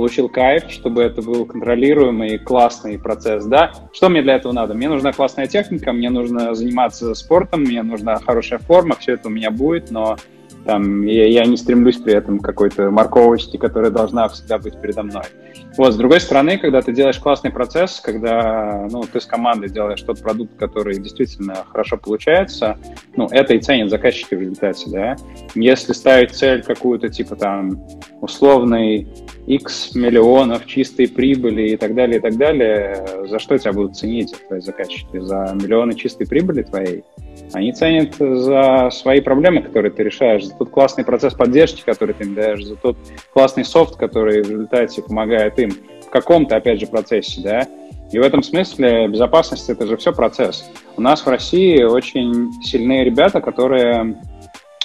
получил 0.00 0.30
кайф, 0.30 0.70
чтобы 0.70 1.02
это 1.02 1.20
был 1.20 1.44
контролируемый, 1.44 2.38
классный 2.38 2.98
процесс, 2.98 3.44
да. 3.44 3.72
Что 3.92 4.08
мне 4.08 4.22
для 4.22 4.36
этого 4.36 4.54
надо? 4.54 4.72
Мне 4.72 4.88
нужна 4.88 5.12
классная 5.12 5.46
техника, 5.46 5.92
мне 5.92 6.08
нужно 6.08 6.54
заниматься 6.54 7.14
спортом, 7.14 7.60
мне 7.60 7.82
нужна 7.82 8.16
хорошая 8.16 8.60
форма, 8.60 8.96
все 8.98 9.12
это 9.12 9.28
у 9.28 9.30
меня 9.30 9.50
будет, 9.50 9.90
но 9.90 10.16
там, 10.64 11.02
я, 11.02 11.26
я 11.26 11.44
не 11.44 11.58
стремлюсь 11.58 11.98
при 11.98 12.14
этом 12.14 12.38
к 12.38 12.44
какой-то 12.46 12.90
морковочке, 12.90 13.58
которая 13.58 13.90
должна 13.90 14.26
всегда 14.28 14.56
быть 14.56 14.80
передо 14.80 15.02
мной. 15.02 15.24
Вот, 15.76 15.92
с 15.92 15.96
другой 15.96 16.20
стороны, 16.20 16.58
когда 16.58 16.82
ты 16.82 16.92
делаешь 16.92 17.18
классный 17.18 17.50
процесс, 17.50 18.00
когда 18.00 18.88
ну, 18.90 19.02
ты 19.02 19.20
с 19.20 19.26
командой 19.26 19.68
делаешь 19.68 20.02
тот 20.02 20.20
продукт, 20.20 20.58
который 20.58 20.98
действительно 20.98 21.64
хорошо 21.68 21.96
получается, 21.96 22.78
ну, 23.16 23.28
это 23.30 23.54
и 23.54 23.60
ценят 23.60 23.90
заказчики 23.90 24.34
в 24.34 24.40
результате, 24.40 24.90
да. 24.90 25.16
Если 25.54 25.92
ставить 25.92 26.32
цель 26.32 26.62
какую-то, 26.62 27.08
типа 27.08 27.36
там, 27.36 27.86
условный 28.20 29.08
X 29.46 29.94
миллионов 29.94 30.66
чистой 30.66 31.08
прибыли 31.08 31.70
и 31.70 31.76
так 31.76 31.94
далее, 31.94 32.18
и 32.18 32.20
так 32.20 32.36
далее, 32.36 33.06
за 33.26 33.38
что 33.38 33.56
тебя 33.58 33.72
будут 33.72 33.96
ценить 33.96 34.34
твои 34.48 34.60
заказчики? 34.60 35.18
За 35.18 35.52
миллионы 35.54 35.94
чистой 35.94 36.26
прибыли 36.26 36.62
твоей? 36.62 37.04
Они 37.52 37.72
ценят 37.72 38.14
за 38.16 38.90
свои 38.92 39.20
проблемы, 39.20 39.62
которые 39.62 39.90
ты 39.90 40.04
решаешь, 40.04 40.44
за 40.44 40.54
тот 40.54 40.70
классный 40.70 41.04
процесс 41.04 41.34
поддержки, 41.34 41.82
который 41.84 42.14
ты 42.14 42.24
им 42.24 42.34
даешь, 42.34 42.64
за 42.64 42.76
тот 42.76 42.96
классный 43.32 43.64
софт, 43.64 43.96
который 43.96 44.42
в 44.42 44.50
результате 44.50 45.02
помогает 45.02 45.58
им 45.58 45.70
в 46.06 46.10
каком-то, 46.10 46.56
опять 46.56 46.80
же, 46.80 46.86
процессе, 46.86 47.40
да. 47.42 47.66
И 48.12 48.18
в 48.18 48.22
этом 48.22 48.42
смысле 48.42 49.08
безопасность— 49.08 49.68
это 49.70 49.86
же 49.86 49.96
все 49.96 50.12
процесс. 50.12 50.68
У 50.96 51.00
нас 51.00 51.24
в 51.24 51.28
России 51.28 51.82
очень 51.82 52.52
сильные 52.62 53.04
ребята, 53.04 53.40
которые 53.40 54.16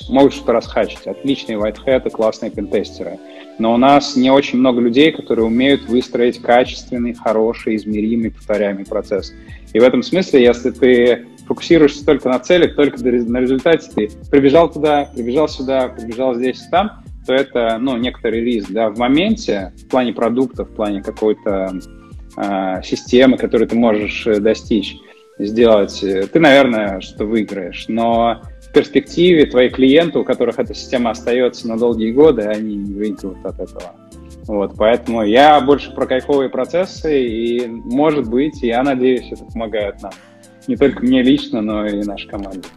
могут 0.10 0.34
что-то 0.34 0.54
расхачить. 0.54 1.08
Отличные 1.08 1.58
whitehead 1.58 2.10
классные 2.12 2.52
пентестеры. 2.52 3.18
Но 3.58 3.74
у 3.74 3.78
нас 3.78 4.16
не 4.16 4.30
очень 4.30 4.60
много 4.60 4.82
людей, 4.82 5.12
которые 5.12 5.46
умеют 5.46 5.84
выстроить 5.84 6.42
качественный, 6.42 7.14
хороший, 7.14 7.78
измеримый, 7.78 8.32
повторяемый 8.32 8.86
процесс. 8.86 9.34
И 9.74 9.80
в 9.80 9.84
этом 9.84 10.04
смысле, 10.04 10.44
если 10.44 10.72
ты 10.72 11.26
фокусируешься 11.48 12.06
только 12.06 12.30
на 12.30 12.40
целях, 12.40 12.76
только 12.76 12.98
на 13.04 13.38
результате, 13.38 13.90
ты 13.94 14.10
прибежал 14.30 14.72
туда, 14.72 15.10
прибежал 15.16 15.48
сюда, 15.48 15.90
прибежал 15.90 16.36
здесь 16.36 16.62
там, 16.72 17.04
то 17.26 17.34
это, 17.34 17.78
ну, 17.80 17.98
некоторый 17.98 18.42
риск, 18.42 18.72
да, 18.72 18.90
в 18.90 18.98
моменте, 18.98 19.74
в 19.78 19.88
плане 19.88 20.14
продукта, 20.14 20.64
в 20.64 20.74
плане 20.74 21.02
какой-то 21.02 21.80
э, 22.38 22.82
системы, 22.84 23.38
которую 23.38 23.68
ты 23.68 23.76
можешь 23.76 24.28
э, 24.28 24.40
достичь, 24.40 24.98
сделать, 25.40 26.04
э, 26.04 26.28
ты, 26.28 26.40
наверное, 26.40 27.02
что 27.02 27.26
выиграешь, 27.26 27.86
но 27.88 28.42
в 28.62 28.74
перспективе 28.74 29.46
твои 29.46 29.70
клиенты, 29.70 30.20
у 30.20 30.24
которых 30.24 30.60
эта 30.60 30.74
система 30.74 31.12
остается 31.12 31.68
на 31.68 31.78
долгие 31.78 32.12
годы, 32.12 32.44
они 32.44 32.76
не 32.76 32.94
выигрывают 32.94 33.44
от 33.46 33.60
этого. 33.60 33.96
Вот, 34.48 34.76
поэтому 34.78 35.24
я 35.24 35.60
больше 35.60 35.92
про 35.92 36.06
кайфовые 36.06 36.50
процессы, 36.50 37.26
и, 37.26 37.66
может 37.66 38.30
быть, 38.30 38.62
я 38.62 38.84
надеюсь, 38.84 39.32
это 39.32 39.44
помогает 39.46 40.02
нам 40.04 40.12
не 40.68 40.76
только 40.76 41.04
мне 41.04 41.22
лично, 41.22 41.62
но 41.62 41.86
и 41.86 42.04
нашей 42.04 42.30
команде. 42.30 42.68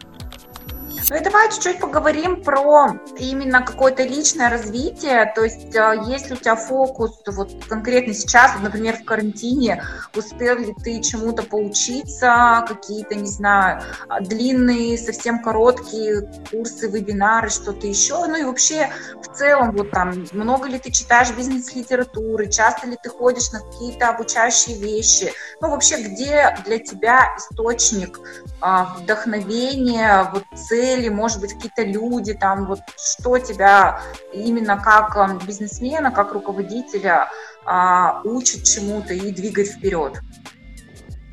Ну 1.09 1.15
и 1.15 1.21
давай 1.21 1.51
чуть-чуть 1.51 1.79
поговорим 1.79 2.43
про 2.43 2.99
именно 3.17 3.63
какое-то 3.63 4.03
личное 4.03 4.47
развитие. 4.47 5.31
То 5.35 5.43
есть, 5.43 5.75
э, 5.75 6.03
если 6.05 6.35
у 6.35 6.37
тебя 6.37 6.55
фокус 6.55 7.19
вот 7.25 7.51
конкретно 7.67 8.13
сейчас, 8.13 8.53
вот, 8.53 8.61
например, 8.61 8.95
в 8.95 9.05
карантине, 9.05 9.83
успел 10.15 10.57
ли 10.57 10.75
ты 10.83 11.01
чему-то 11.01 11.41
поучиться, 11.41 12.63
какие-то, 12.67 13.15
не 13.15 13.27
знаю, 13.27 13.81
длинные, 14.21 14.99
совсем 14.99 15.41
короткие 15.41 16.29
курсы, 16.51 16.87
вебинары, 16.87 17.49
что-то 17.49 17.87
еще. 17.87 18.27
Ну 18.27 18.35
и 18.35 18.43
вообще, 18.43 18.91
в 19.23 19.35
целом, 19.35 19.71
вот 19.71 19.89
там, 19.89 20.25
много 20.31 20.67
ли 20.67 20.77
ты 20.77 20.91
читаешь 20.91 21.31
бизнес-литературы, 21.31 22.51
часто 22.51 22.85
ли 22.85 22.97
ты 23.01 23.09
ходишь 23.09 23.51
на 23.51 23.61
какие-то 23.61 24.09
обучающие 24.09 24.77
вещи. 24.77 25.33
Ну, 25.59 25.71
вообще, 25.71 26.03
где 26.03 26.55
для 26.65 26.77
тебя 26.77 27.35
источник 27.35 28.19
а, 28.61 28.95
вдохновения, 28.95 30.29
вот 30.33 30.43
цели, 30.55 31.09
может 31.09 31.39
быть, 31.39 31.53
какие-то 31.53 31.83
люди, 31.83 32.33
там, 32.33 32.65
вот 32.65 32.79
что 32.97 33.37
тебя 33.37 34.01
именно 34.33 34.77
как 34.77 35.15
эм, 35.15 35.39
бизнесмена, 35.39 36.11
как 36.11 36.33
руководителя 36.33 37.29
а, 37.65 38.21
учит 38.23 38.63
чему-то 38.63 39.13
и 39.13 39.31
двигает 39.31 39.69
вперед? 39.69 40.19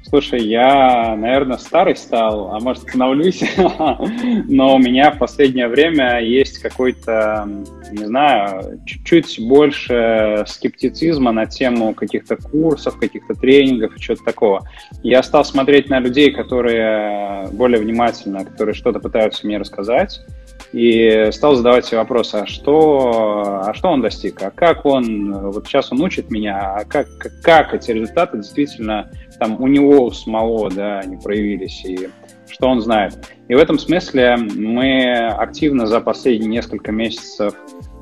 Слушай, 0.09 0.45
я, 0.45 1.17
наверное, 1.17 1.59
старый 1.59 1.97
стал, 1.97 2.55
а 2.55 2.61
может, 2.61 2.85
становлюсь, 2.85 3.43
но 4.49 4.77
у 4.77 4.79
меня 4.79 5.11
в 5.11 5.19
последнее 5.19 5.67
время 5.67 6.21
есть 6.21 6.61
какой-то, 6.61 7.49
не 7.91 8.05
знаю, 8.05 8.81
чуть-чуть 8.87 9.41
больше 9.41 10.45
скептицизма 10.47 11.33
на 11.33 11.47
тему 11.47 11.93
каких-то 11.93 12.37
курсов, 12.37 13.01
каких-то 13.01 13.35
тренингов 13.35 13.97
и 13.97 14.01
чего-то 14.01 14.23
такого. 14.23 14.69
Я 15.03 15.25
стал 15.25 15.45
смотреть 15.45 15.91
на 15.91 15.99
людей, 15.99 16.31
которые 16.31 17.49
более 17.51 17.81
внимательно, 17.81 18.45
которые 18.45 18.77
что-то 18.77 19.01
пытаются 19.01 19.45
мне 19.45 19.59
рассказать, 19.59 20.21
и 20.73 21.31
стал 21.33 21.55
задавать 21.55 21.87
себе 21.87 21.99
вопросы, 21.99 22.37
а 22.37 22.47
что, 22.47 23.63
а 23.65 23.75
что 23.75 23.89
он 23.89 24.03
достиг, 24.03 24.43
а 24.43 24.51
как 24.51 24.85
он, 24.85 25.51
вот 25.51 25.67
сейчас 25.67 25.91
он 25.91 26.01
учит 26.03 26.31
меня, 26.31 26.77
а 26.77 26.85
как, 26.85 27.09
как 27.43 27.75
эти 27.75 27.91
результаты 27.91 28.39
действительно 28.39 29.11
там 29.39 29.61
у 29.61 29.67
него 29.67 30.05
у 30.05 30.11
самого, 30.11 30.71
да, 30.71 31.01
они 31.01 31.17
проявились, 31.17 31.85
и 31.85 32.09
что 32.49 32.69
он 32.69 32.81
знает. 32.81 33.33
И 33.49 33.55
в 33.55 33.59
этом 33.59 33.79
смысле 33.79 34.37
мы 34.37 35.29
активно 35.29 35.87
за 35.87 36.01
последние 36.01 36.49
несколько 36.49 36.93
месяцев 36.93 37.55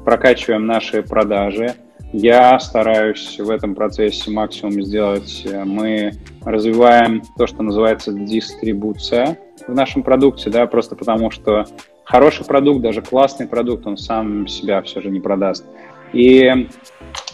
прокачиваем 0.05 0.67
наши 0.67 1.03
продажи. 1.03 1.75
Я 2.13 2.61
стараюсь 2.61 3.41
в 3.41 3.51
этом 3.51 3.75
процессе 3.75 4.31
максимум 4.31 4.83
сделать. 4.83 5.45
Мы 5.65 6.13
развиваем 6.45 7.23
то, 7.37 7.47
что 7.47 7.63
называется 7.63 8.13
дистрибуция 8.13 9.39
в 9.67 9.75
нашем 9.75 10.03
продукте, 10.03 10.51
да, 10.51 10.67
просто 10.67 10.95
потому 10.95 11.31
что 11.31 11.65
хороший 12.05 12.45
продукт, 12.45 12.83
даже 12.83 13.03
классный 13.03 13.49
продукт, 13.49 13.87
он 13.87 13.97
сам 13.97 14.47
себя 14.47 14.81
все 14.83 15.01
же 15.01 15.11
не 15.11 15.21
продаст. 15.21 15.65
И 16.15 16.69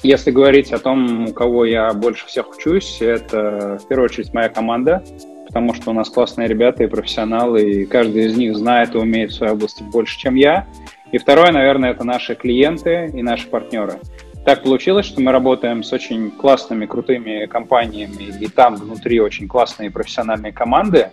если 0.03 0.31
говорить 0.31 0.73
о 0.73 0.79
том, 0.79 1.27
у 1.27 1.33
кого 1.33 1.65
я 1.65 1.93
больше 1.93 2.27
всех 2.27 2.51
учусь, 2.51 3.01
это 3.01 3.79
в 3.83 3.87
первую 3.87 4.07
очередь 4.07 4.33
моя 4.33 4.49
команда, 4.49 5.05
потому 5.47 5.75
что 5.75 5.91
у 5.91 5.93
нас 5.93 6.09
классные 6.09 6.49
ребята 6.49 6.85
и 6.85 6.87
профессионалы, 6.87 7.63
и 7.63 7.85
каждый 7.85 8.27
из 8.27 8.37
них 8.37 8.57
знает 8.57 8.95
и 8.95 8.99
умеет 8.99 9.33
в 9.33 9.35
своей 9.35 9.53
области 9.53 9.83
больше, 9.83 10.19
чем 10.19 10.35
я. 10.35 10.67
И 11.13 11.19
второе, 11.19 11.53
наверное, 11.53 11.91
это 11.91 12.05
наши 12.05 12.35
клиенты 12.35 13.11
и 13.13 13.23
наши 13.23 13.49
партнеры. 13.49 14.01
Так 14.47 14.63
получилось, 14.63 15.05
что 15.05 15.21
мы 15.21 15.33
работаем 15.33 15.83
с 15.83 15.93
очень 15.93 16.31
классными, 16.31 16.87
крутыми 16.87 17.45
компаниями, 17.47 18.33
и 18.41 18.49
там 18.49 18.77
внутри 18.77 19.21
очень 19.21 19.47
классные 19.47 19.91
профессиональные 19.91 20.53
команды. 20.53 21.11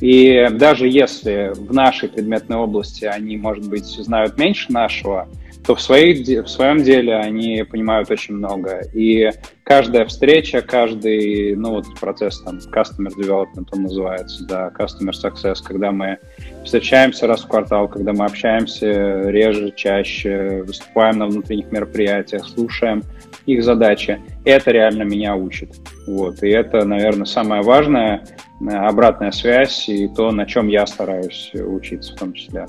И 0.00 0.48
даже 0.52 0.88
если 0.88 1.52
в 1.54 1.72
нашей 1.72 2.08
предметной 2.08 2.56
области 2.56 3.04
они, 3.04 3.36
может 3.36 3.68
быть, 3.68 3.86
знают 3.86 4.38
меньше 4.38 4.72
нашего, 4.72 5.28
то 5.66 5.74
в, 5.74 5.80
своей, 5.80 6.40
в 6.40 6.48
своем 6.48 6.82
деле 6.82 7.16
они 7.16 7.64
понимают 7.64 8.10
очень 8.10 8.34
много. 8.34 8.82
И 8.92 9.30
каждая 9.64 10.06
встреча, 10.06 10.62
каждый, 10.62 11.56
ну 11.56 11.70
вот 11.70 11.86
процесс 11.98 12.40
там, 12.40 12.58
customer 12.72 13.10
development 13.18 13.68
он 13.72 13.82
называется, 13.82 14.44
да, 14.44 14.70
customer 14.78 15.10
success, 15.10 15.56
когда 15.64 15.90
мы 15.90 16.18
встречаемся 16.64 17.26
раз 17.26 17.42
в 17.42 17.48
квартал, 17.48 17.88
когда 17.88 18.12
мы 18.12 18.26
общаемся 18.26 19.28
реже, 19.28 19.72
чаще, 19.74 20.62
выступаем 20.64 21.18
на 21.18 21.26
внутренних 21.26 21.72
мероприятиях, 21.72 22.46
слушаем 22.46 23.02
их 23.44 23.62
задачи, 23.62 24.20
это 24.44 24.70
реально 24.70 25.02
меня 25.02 25.34
учит. 25.34 25.74
Вот. 26.06 26.42
И 26.42 26.48
это, 26.48 26.84
наверное, 26.84 27.26
самое 27.26 27.62
важное, 27.62 28.24
обратная 28.60 29.32
связь 29.32 29.88
и 29.88 30.08
то, 30.08 30.30
на 30.32 30.46
чем 30.46 30.68
я 30.68 30.86
стараюсь 30.86 31.52
учиться 31.54 32.14
в 32.14 32.18
том 32.18 32.32
числе. 32.32 32.66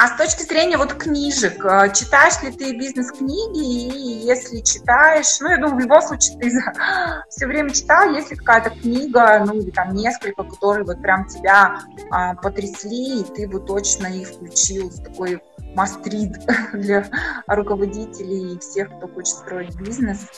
А 0.00 0.06
с 0.06 0.16
точки 0.16 0.42
зрения 0.42 0.76
вот 0.76 0.94
книжек, 0.94 1.64
э, 1.64 1.92
читаешь 1.92 2.40
ли 2.42 2.52
ты 2.52 2.76
бизнес-книги, 2.76 3.58
и 3.58 4.26
если 4.26 4.60
читаешь, 4.60 5.40
ну, 5.40 5.48
я 5.48 5.56
думаю, 5.56 5.76
в 5.76 5.80
любом 5.80 6.02
случае 6.02 6.38
ты 6.38 6.50
все 7.30 7.46
время 7.46 7.70
читал, 7.70 8.14
если 8.14 8.36
какая-то 8.36 8.70
книга, 8.70 9.42
ну, 9.44 9.54
или 9.54 9.70
там 9.70 9.94
несколько, 9.94 10.44
которые 10.44 10.84
вот 10.84 11.02
прям 11.02 11.26
тебя 11.26 11.80
а, 12.10 12.34
потрясли, 12.34 13.22
и 13.22 13.24
ты 13.24 13.48
бы 13.48 13.60
точно 13.60 14.06
их 14.06 14.28
включил 14.28 14.90
в 14.90 15.02
такой 15.02 15.40
мастрид 15.74 16.32
для 16.72 17.06
руководителей 17.46 18.54
и 18.54 18.58
всех, 18.58 18.88
кто 18.96 19.08
хочет 19.08 19.28
строить 19.28 19.76
бизнес? 19.80 20.28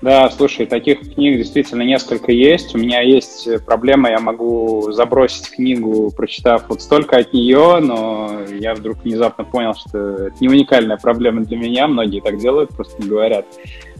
Да, 0.00 0.30
слушай, 0.30 0.66
таких 0.66 1.14
книг 1.14 1.38
действительно 1.38 1.82
несколько 1.82 2.30
есть. 2.30 2.72
У 2.74 2.78
меня 2.78 3.00
есть 3.00 3.48
проблема, 3.64 4.10
я 4.10 4.20
могу 4.20 4.92
забросить 4.92 5.50
книгу, 5.50 6.12
прочитав 6.16 6.68
вот 6.68 6.82
столько 6.82 7.16
от 7.16 7.32
нее, 7.32 7.78
но 7.80 8.42
я 8.48 8.74
вдруг 8.74 9.02
внезапно 9.02 9.44
понял, 9.44 9.74
что 9.74 9.98
это 10.26 10.36
не 10.40 10.48
уникальная 10.48 10.98
проблема 10.98 11.44
для 11.44 11.56
меня, 11.56 11.88
многие 11.88 12.20
так 12.20 12.38
делают, 12.38 12.70
просто 12.70 13.02
не 13.02 13.08
говорят. 13.08 13.46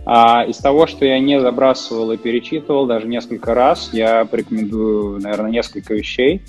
А 0.07 0.45
из 0.45 0.57
того, 0.59 0.87
что 0.87 1.05
я 1.05 1.19
не 1.19 1.41
забрасывал 1.41 2.13
и 2.13 2.17
перечитывал 2.17 2.87
даже 2.87 3.09
несколько 3.09 3.53
раз, 3.53 3.91
я 3.93 4.25
порекомендую, 4.25 5.21
наверное, 5.21 5.51
несколько 5.51 5.95
вещей. 5.95 6.43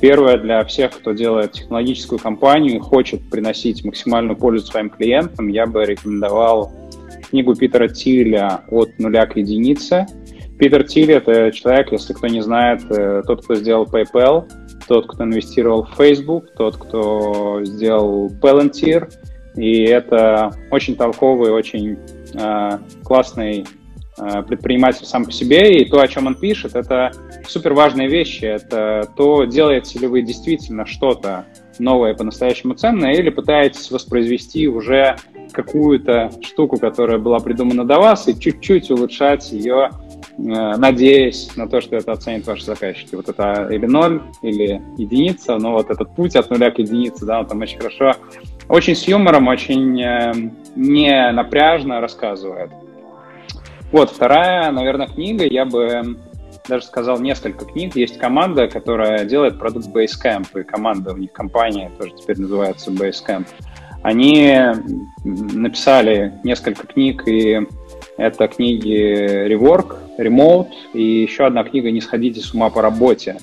Первое, 0.00 0.38
для 0.38 0.64
всех, 0.64 0.92
кто 0.92 1.12
делает 1.12 1.52
технологическую 1.52 2.18
компанию 2.18 2.76
и 2.76 2.80
хочет 2.80 3.28
приносить 3.30 3.84
максимальную 3.84 4.36
пользу 4.36 4.66
своим 4.66 4.90
клиентам, 4.90 5.48
я 5.48 5.66
бы 5.66 5.84
рекомендовал 5.84 6.72
книгу 7.30 7.54
Питера 7.54 7.88
Тиля 7.88 8.64
«От 8.70 8.98
нуля 8.98 9.26
к 9.26 9.36
единице». 9.36 10.06
Питер 10.58 10.84
Тиль— 10.84 11.12
это 11.12 11.50
человек, 11.52 11.90
если 11.92 12.12
кто 12.12 12.28
не 12.28 12.40
знает, 12.40 12.82
э, 12.90 13.22
тот, 13.26 13.44
кто 13.44 13.56
сделал 13.56 13.86
PayPal, 13.86 14.48
тот, 14.86 15.06
кто 15.06 15.24
инвестировал 15.24 15.84
в 15.84 15.96
Facebook, 15.96 16.52
тот, 16.56 16.76
кто 16.76 17.64
сделал 17.64 18.30
Palantir, 18.40 19.10
и 19.56 19.82
это 19.82 20.52
очень 20.70 20.94
толковый, 20.96 21.50
очень 21.50 21.98
э, 22.34 22.78
классный 23.04 23.66
предприниматель 24.16 25.06
сам 25.06 25.24
по 25.24 25.32
себе, 25.32 25.80
и 25.80 25.88
то, 25.88 26.00
о 26.00 26.08
чем 26.08 26.26
он 26.26 26.34
пишет, 26.34 26.76
это 26.76 27.10
супер 27.48 27.72
важные 27.72 28.08
вещи. 28.08 28.44
Это 28.44 29.08
то, 29.16 29.44
делаете 29.44 29.98
ли 29.98 30.06
вы 30.06 30.22
действительно 30.22 30.86
что-то 30.86 31.46
новое, 31.78 32.14
по-настоящему 32.14 32.74
ценное, 32.74 33.14
или 33.14 33.30
пытаетесь 33.30 33.90
воспроизвести 33.90 34.68
уже 34.68 35.16
какую-то 35.52 36.30
штуку, 36.42 36.78
которая 36.78 37.18
была 37.18 37.38
придумана 37.38 37.84
до 37.84 37.98
вас, 37.98 38.28
и 38.28 38.38
чуть-чуть 38.38 38.90
улучшать 38.90 39.52
ее, 39.52 39.90
э, 39.90 40.42
надеясь 40.76 41.56
на 41.56 41.68
то, 41.68 41.80
что 41.80 41.96
это 41.96 42.12
оценит 42.12 42.46
ваши 42.46 42.64
заказчики. 42.64 43.14
Вот 43.14 43.28
это 43.28 43.68
или 43.70 43.86
ноль, 43.86 44.22
или 44.42 44.82
единица, 44.96 45.56
но 45.58 45.72
вот 45.72 45.90
этот 45.90 46.14
путь 46.14 46.36
от 46.36 46.50
нуля 46.50 46.70
к 46.70 46.78
единице, 46.78 47.24
да, 47.24 47.40
он 47.40 47.46
там 47.46 47.60
очень 47.60 47.78
хорошо, 47.78 48.14
очень 48.68 48.96
с 48.96 49.06
юмором, 49.06 49.48
очень 49.48 50.00
э, 50.00 50.32
не 50.74 51.32
напряжно 51.32 52.00
рассказывает. 52.00 52.70
Вот, 53.94 54.10
вторая, 54.10 54.72
наверное, 54.72 55.06
книга, 55.06 55.46
я 55.46 55.64
бы 55.64 56.18
даже 56.68 56.84
сказал 56.84 57.20
несколько 57.20 57.64
книг. 57.64 57.94
Есть 57.94 58.18
команда, 58.18 58.66
которая 58.66 59.24
делает 59.24 59.56
продукт 59.56 59.86
Basecamp, 59.86 60.48
и 60.58 60.64
команда 60.64 61.12
у 61.12 61.16
них, 61.16 61.30
компания 61.30 61.92
тоже 61.96 62.10
теперь 62.20 62.40
называется 62.40 62.90
Basecamp. 62.90 63.46
Они 64.02 64.52
написали 65.22 66.32
несколько 66.42 66.88
книг, 66.88 67.22
и 67.28 67.68
это 68.16 68.48
книги 68.48 69.46
Rework, 69.46 69.96
Remote, 70.18 70.72
и 70.92 71.22
еще 71.22 71.46
одна 71.46 71.62
книга 71.62 71.92
«Не 71.92 72.00
сходите 72.00 72.40
с 72.40 72.52
ума 72.52 72.70
по 72.70 72.82
работе». 72.82 73.36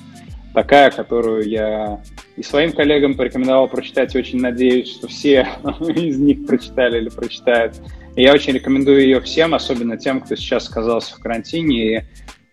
Такая, 0.52 0.90
которую 0.90 1.48
я 1.48 2.02
и 2.36 2.42
своим 2.42 2.72
коллегам 2.72 3.14
порекомендовал 3.14 3.68
прочитать, 3.68 4.14
очень 4.14 4.42
надеюсь, 4.42 4.92
что 4.92 5.08
все 5.08 5.48
из 5.80 6.18
них 6.18 6.46
прочитали 6.46 6.98
или 6.98 7.08
прочитают. 7.08 7.80
Я 8.14 8.32
очень 8.32 8.52
рекомендую 8.52 9.02
ее 9.02 9.20
всем, 9.20 9.54
особенно 9.54 9.96
тем, 9.96 10.20
кто 10.20 10.36
сейчас 10.36 10.68
оказался 10.68 11.16
в 11.16 11.18
карантине 11.18 11.76
и 11.76 11.96
э, 11.96 12.02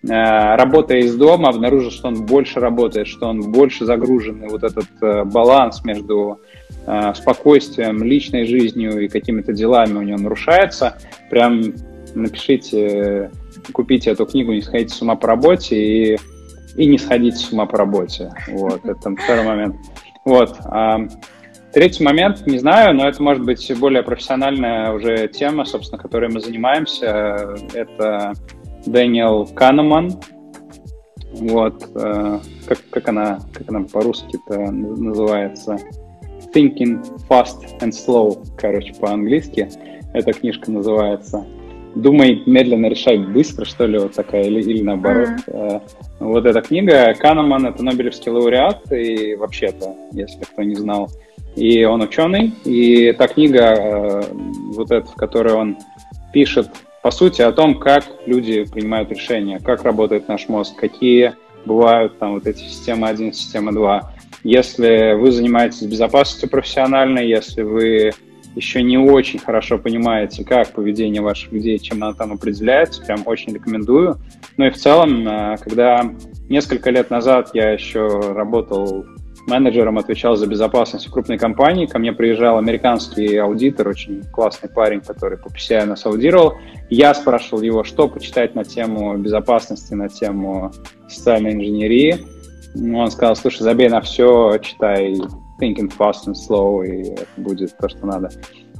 работая 0.03 0.99
из 0.99 1.15
дома, 1.15 1.49
обнаружил, 1.49 1.91
что 1.91 2.07
он 2.07 2.25
больше 2.25 2.61
работает, 2.61 3.07
что 3.07 3.27
он 3.27 3.51
больше 3.51 3.85
загружен, 3.85 4.43
и 4.43 4.47
вот 4.47 4.63
этот 4.63 4.87
э, 5.01 5.25
баланс 5.25 5.83
между 5.83 6.39
э, 6.87 7.13
спокойствием, 7.13 8.01
личной 8.03 8.45
жизнью 8.45 9.03
и 9.03 9.09
какими-то 9.09 9.51
делами 9.51 9.97
у 9.97 10.01
него 10.01 10.17
нарушается, 10.17 10.97
прям 11.29 11.61
напишите, 12.15 13.29
купите 13.73 14.11
эту 14.11 14.25
книгу 14.25 14.53
«Не 14.53 14.61
сходите 14.61 14.95
с 14.95 15.01
ума 15.01 15.15
по 15.15 15.27
работе» 15.27 15.75
и, 15.75 16.17
и 16.77 16.85
не 16.85 16.97
сходите 16.97 17.35
с 17.35 17.51
ума 17.51 17.65
по 17.65 17.77
работе. 17.77 18.31
Вот, 18.47 18.85
это 18.85 19.15
второй 19.15 19.43
момент. 19.43 19.75
Вот. 20.23 20.57
Третий 21.73 22.03
момент, 22.03 22.47
не 22.47 22.57
знаю, 22.57 22.95
но 22.95 23.07
это 23.07 23.21
может 23.21 23.43
быть 23.43 23.71
более 23.79 24.01
профессиональная 24.01 24.91
уже 24.91 25.27
тема, 25.27 25.65
собственно, 25.65 26.01
которой 26.01 26.29
мы 26.29 26.41
занимаемся. 26.41 27.55
Это 27.73 28.33
Дэниел 28.85 29.45
Канеман. 29.53 30.19
Вот, 31.31 31.87
э, 31.93 32.39
как, 32.65 32.79
как 32.89 33.09
она, 33.09 33.39
как 33.53 33.69
она 33.69 33.81
по-русски-то 33.81 34.71
называется? 34.71 35.77
Thinking 36.53 37.05
Fast 37.29 37.79
and 37.81 37.91
Slow, 37.91 38.47
короче, 38.57 38.95
по-английски. 38.95 39.69
Эта 40.13 40.33
книжка 40.33 40.71
называется. 40.71 41.45
Думай 41.93 42.43
медленно, 42.45 42.87
решай 42.87 43.17
быстро, 43.19 43.65
что 43.65 43.85
ли, 43.85 43.99
вот 43.99 44.13
такая, 44.13 44.43
или, 44.43 44.61
или 44.61 44.81
наоборот. 44.81 45.29
Uh-huh. 45.47 45.81
Вот 46.19 46.45
эта 46.45 46.61
книга. 46.61 47.13
Канеман— 47.13 47.65
это 47.67 47.83
Нобелевский 47.83 48.31
лауреат, 48.31 48.91
и 48.91 49.35
вообще-то, 49.35 49.95
если 50.11 50.43
кто 50.43 50.63
не 50.63 50.75
знал, 50.75 51.09
и 51.55 51.83
он 51.83 52.01
ученый, 52.01 52.53
и 52.65 53.03
эта 53.03 53.27
книга, 53.27 53.73
э, 53.75 54.21
вот 54.73 54.91
эта, 54.91 55.07
в 55.09 55.15
которой 55.15 55.53
он 55.53 55.77
пишет, 56.33 56.69
по 57.01 57.11
сути, 57.11 57.41
о 57.41 57.51
том, 57.51 57.79
как 57.79 58.05
люди 58.25 58.65
принимают 58.65 59.11
решения, 59.11 59.59
как 59.59 59.83
работает 59.83 60.27
наш 60.27 60.47
мозг, 60.49 60.75
какие 60.75 61.33
бывают 61.65 62.17
там 62.19 62.33
вот 62.33 62.47
эти 62.47 62.59
системы 62.59 63.07
1, 63.07 63.33
система 63.33 63.71
2. 63.71 64.13
Если 64.43 65.13
вы 65.13 65.31
занимаетесь 65.31 65.81
безопасностью 65.83 66.49
профессионально, 66.49 67.19
если 67.19 67.61
вы 67.61 68.11
еще 68.55 68.81
не 68.81 68.97
очень 68.97 69.39
хорошо 69.39 69.77
понимаете, 69.77 70.43
как 70.43 70.73
поведение 70.73 71.21
ваших 71.21 71.51
людей, 71.51 71.77
чем 71.79 72.03
оно 72.03 72.13
там 72.13 72.33
определяется, 72.33 73.01
прям 73.03 73.21
очень 73.25 73.53
рекомендую. 73.53 74.17
Ну 74.57 74.65
и 74.65 74.69
в 74.69 74.77
целом, 74.77 75.27
э, 75.27 75.57
когда 75.61 76.09
несколько 76.49 76.89
лет 76.89 77.09
назад 77.09 77.51
я 77.53 77.71
еще 77.71 78.07
работал 78.33 79.05
менеджером, 79.49 79.97
отвечал 79.97 80.35
за 80.35 80.47
безопасность 80.47 81.07
в 81.07 81.11
крупной 81.11 81.37
компании, 81.37 81.85
ко 81.85 81.99
мне 81.99 82.13
приезжал 82.13 82.57
американский 82.57 83.37
аудитор, 83.37 83.87
очень 83.89 84.23
классный 84.31 84.69
парень, 84.69 85.01
который 85.01 85.37
по 85.37 85.47
PCI 85.47 85.85
нас 85.85 86.05
аудировал. 86.05 86.53
Я 86.89 87.13
спрашивал 87.13 87.61
его, 87.61 87.83
что 87.83 88.07
почитать 88.07 88.55
на 88.55 88.63
тему 88.63 89.17
безопасности, 89.17 89.93
на 89.93 90.09
тему 90.09 90.71
социальной 91.07 91.53
инженерии. 91.53 92.17
Он 92.75 93.09
сказал, 93.11 93.35
слушай, 93.35 93.63
забей 93.63 93.89
на 93.89 94.01
все, 94.01 94.57
читай 94.61 95.13
thinking 95.59 95.91
fast 95.97 96.27
and 96.27 96.35
slow, 96.35 96.85
и 96.85 97.09
это 97.11 97.25
будет 97.37 97.75
то, 97.77 97.89
что 97.89 98.05
надо. 98.05 98.29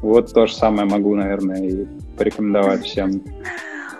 Вот 0.02 0.34
то 0.34 0.48
же 0.48 0.54
самое 0.54 0.88
могу, 0.88 1.16
наверное, 1.16 1.62
и 1.62 1.86
порекомендовать 2.18 2.86
всем. 2.86 3.22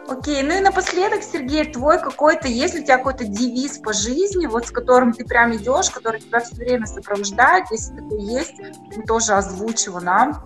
Окей, 0.10 0.42
ну 0.42 0.58
и 0.58 0.60
напоследок, 0.60 1.22
Сергей, 1.22 1.66
твой 1.66 2.00
какой-то, 2.00 2.48
есть 2.48 2.74
ли 2.74 2.82
у 2.82 2.84
тебя 2.84 2.98
какой-то 2.98 3.26
девиз 3.26 3.78
по 3.78 3.94
жизни, 3.94 4.48
вот 4.48 4.66
с 4.66 4.72
которым 4.72 5.14
ты 5.14 5.24
прям 5.24 5.56
идешь, 5.56 5.92
который 5.92 6.20
тебя 6.20 6.40
все 6.40 6.56
время 6.56 6.88
сопровождает, 6.88 7.66
если 7.70 7.96
такой 7.96 8.20
есть, 8.20 8.56
ну, 8.96 9.04
тоже 9.04 9.34
озвучивай 9.34 10.04
нам. 10.04 10.44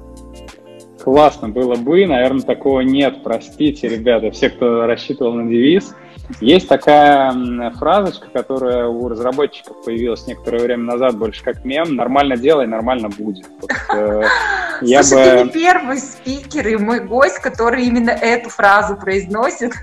Классно 1.01 1.47
было 1.47 1.75
бы, 1.75 2.05
наверное, 2.05 2.41
такого 2.41 2.81
нет, 2.81 3.23
простите, 3.23 3.87
ребята, 3.87 4.31
все, 4.31 4.49
кто 4.49 4.85
рассчитывал 4.85 5.33
на 5.33 5.49
девиз. 5.49 5.95
Есть 6.39 6.69
такая 6.69 7.71
фразочка, 7.77 8.27
которая 8.31 8.87
у 8.87 9.07
разработчиков 9.09 9.83
появилась 9.83 10.25
некоторое 10.25 10.59
время 10.59 10.83
назад, 10.83 11.17
больше 11.17 11.43
как 11.43 11.65
мем. 11.65 11.95
Нормально 11.95 12.37
делай, 12.37 12.65
нормально 12.65 13.09
будет. 13.09 13.45
Вот, 13.59 13.71
э, 13.93 14.23
я 14.81 15.03
Слушай, 15.03 15.25
бы... 15.25 15.37
ты 15.39 15.43
не 15.43 15.49
первый 15.51 15.97
спикер 15.97 16.67
и 16.67 16.77
мой 16.77 17.01
гость, 17.01 17.39
который 17.39 17.85
именно 17.85 18.11
эту 18.11 18.49
фразу 18.49 18.95
произносит. 18.95 19.73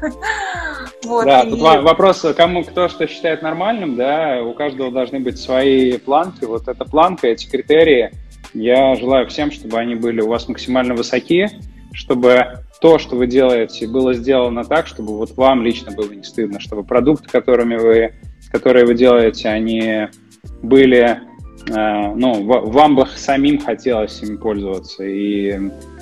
вот, 1.04 1.24
да, 1.26 1.42
и... 1.42 1.50
тут 1.50 1.60
вопрос, 1.60 2.24
кому 2.36 2.64
кто 2.64 2.88
что 2.88 3.06
считает 3.06 3.42
нормальным, 3.42 3.96
да, 3.96 4.40
у 4.42 4.54
каждого 4.54 4.90
должны 4.90 5.20
быть 5.20 5.38
свои 5.38 5.98
планки. 5.98 6.44
Вот 6.44 6.68
эта 6.68 6.84
планка, 6.84 7.28
эти 7.28 7.48
критерии, 7.48 8.12
я 8.54 8.96
желаю 8.96 9.28
всем, 9.28 9.50
чтобы 9.52 9.78
они 9.78 9.94
были 9.94 10.20
у 10.20 10.28
вас 10.28 10.48
максимально 10.48 10.94
высоки, 10.94 11.48
чтобы 11.92 12.64
то, 12.80 12.98
что 12.98 13.16
вы 13.16 13.26
делаете, 13.26 13.86
было 13.86 14.14
сделано 14.14 14.64
так, 14.64 14.86
чтобы 14.86 15.16
вот 15.16 15.36
вам 15.36 15.62
лично 15.62 15.92
было 15.92 16.10
не 16.10 16.22
стыдно, 16.22 16.60
чтобы 16.60 16.82
продукты, 16.82 17.28
которыми 17.28 17.76
вы, 17.76 18.14
которые 18.50 18.86
вы 18.86 18.94
делаете, 18.94 19.48
они 19.48 20.08
были, 20.62 21.20
э, 21.68 22.14
ну, 22.14 22.44
вам 22.44 22.96
бы 22.96 23.06
самим 23.14 23.60
хотелось 23.60 24.22
ими 24.22 24.36
пользоваться. 24.36 25.04
И 25.04 25.58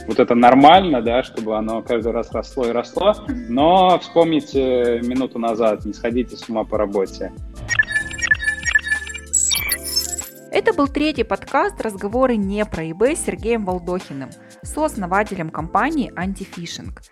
вот 0.07 0.21
это 0.21 0.35
нормально, 0.35 1.03
да, 1.03 1.23
чтобы 1.23 1.57
оно 1.57 1.83
каждый 1.83 2.13
раз 2.13 2.31
росло 2.33 2.67
и 2.67 2.71
росло. 2.71 3.15
Но 3.49 3.99
вспомните 3.99 5.01
минуту 5.03 5.39
назад, 5.39 5.85
не 5.85 5.93
сходите 5.93 6.37
с 6.37 6.49
ума 6.49 6.65
по 6.65 6.79
работе. 6.79 7.33
Это 10.51 10.73
был 10.73 10.89
третий 10.89 11.25
подкаст 11.25 11.81
«Разговоры 11.81 12.37
не 12.37 12.65
про 12.65 12.85
eBay» 12.85 13.15
с 13.15 13.27
Сергеем 13.27 13.65
Волдохиным, 13.65 14.31
сооснователем 14.63 15.51
компании 15.51 16.13
«Антифишинг». 16.17 17.03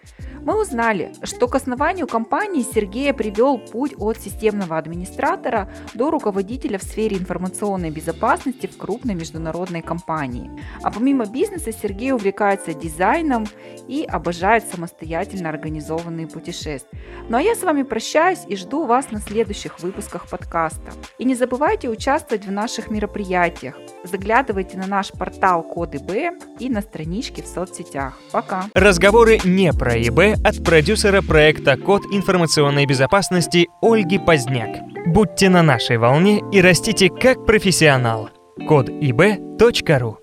Мы 0.46 0.60
узнали, 0.60 1.12
что 1.24 1.48
к 1.48 1.56
основанию 1.56 2.06
компании 2.06 2.62
Сергея 2.62 3.12
привел 3.12 3.58
путь 3.58 3.94
от 3.98 4.20
системного 4.20 4.78
администратора 4.78 5.68
до 5.94 6.10
руководителя 6.10 6.78
в 6.78 6.84
сфере 6.84 7.16
информационной 7.16 7.90
безопасности 7.90 8.68
в 8.68 8.76
крупной 8.76 9.16
международной 9.16 9.82
компании. 9.82 10.50
А 10.82 10.92
помимо 10.92 11.26
бизнеса 11.26 11.72
Сергей 11.72 12.12
увлекается 12.12 12.74
дизайном 12.74 13.46
и 13.88 14.04
обожает 14.04 14.64
самостоятельно 14.68 15.48
организованные 15.48 16.28
путешествия. 16.28 17.00
Ну 17.28 17.38
а 17.38 17.42
я 17.42 17.56
с 17.56 17.62
вами 17.64 17.82
прощаюсь 17.82 18.44
и 18.46 18.54
жду 18.54 18.86
вас 18.86 19.10
на 19.10 19.18
следующих 19.20 19.80
выпусках 19.80 20.28
подкаста. 20.28 20.92
И 21.18 21.24
не 21.24 21.34
забывайте 21.34 21.88
участвовать 21.88 22.46
в 22.46 22.52
наших 22.52 22.88
мероприятиях. 22.88 23.74
Заглядывайте 24.04 24.78
на 24.78 24.86
наш 24.86 25.10
портал 25.10 25.64
Коды 25.64 25.98
Б 25.98 26.38
и 26.60 26.68
на 26.68 26.82
страничке 26.82 27.35
в 27.42 27.46
соцсетях. 27.48 28.14
Пока! 28.32 28.64
Разговоры 28.74 29.38
не 29.44 29.72
про 29.72 29.96
ИБ 29.96 30.44
от 30.44 30.64
продюсера 30.64 31.22
проекта 31.22 31.76
«Код 31.76 32.02
информационной 32.12 32.86
безопасности» 32.86 33.68
Ольги 33.82 34.18
Поздняк. 34.18 34.78
Будьте 35.06 35.48
на 35.48 35.62
нашей 35.62 35.98
волне 35.98 36.42
и 36.52 36.60
растите 36.60 37.08
как 37.08 37.46
профессионал. 37.46 38.30
Код 38.66 38.88
ib.ру 38.88 40.18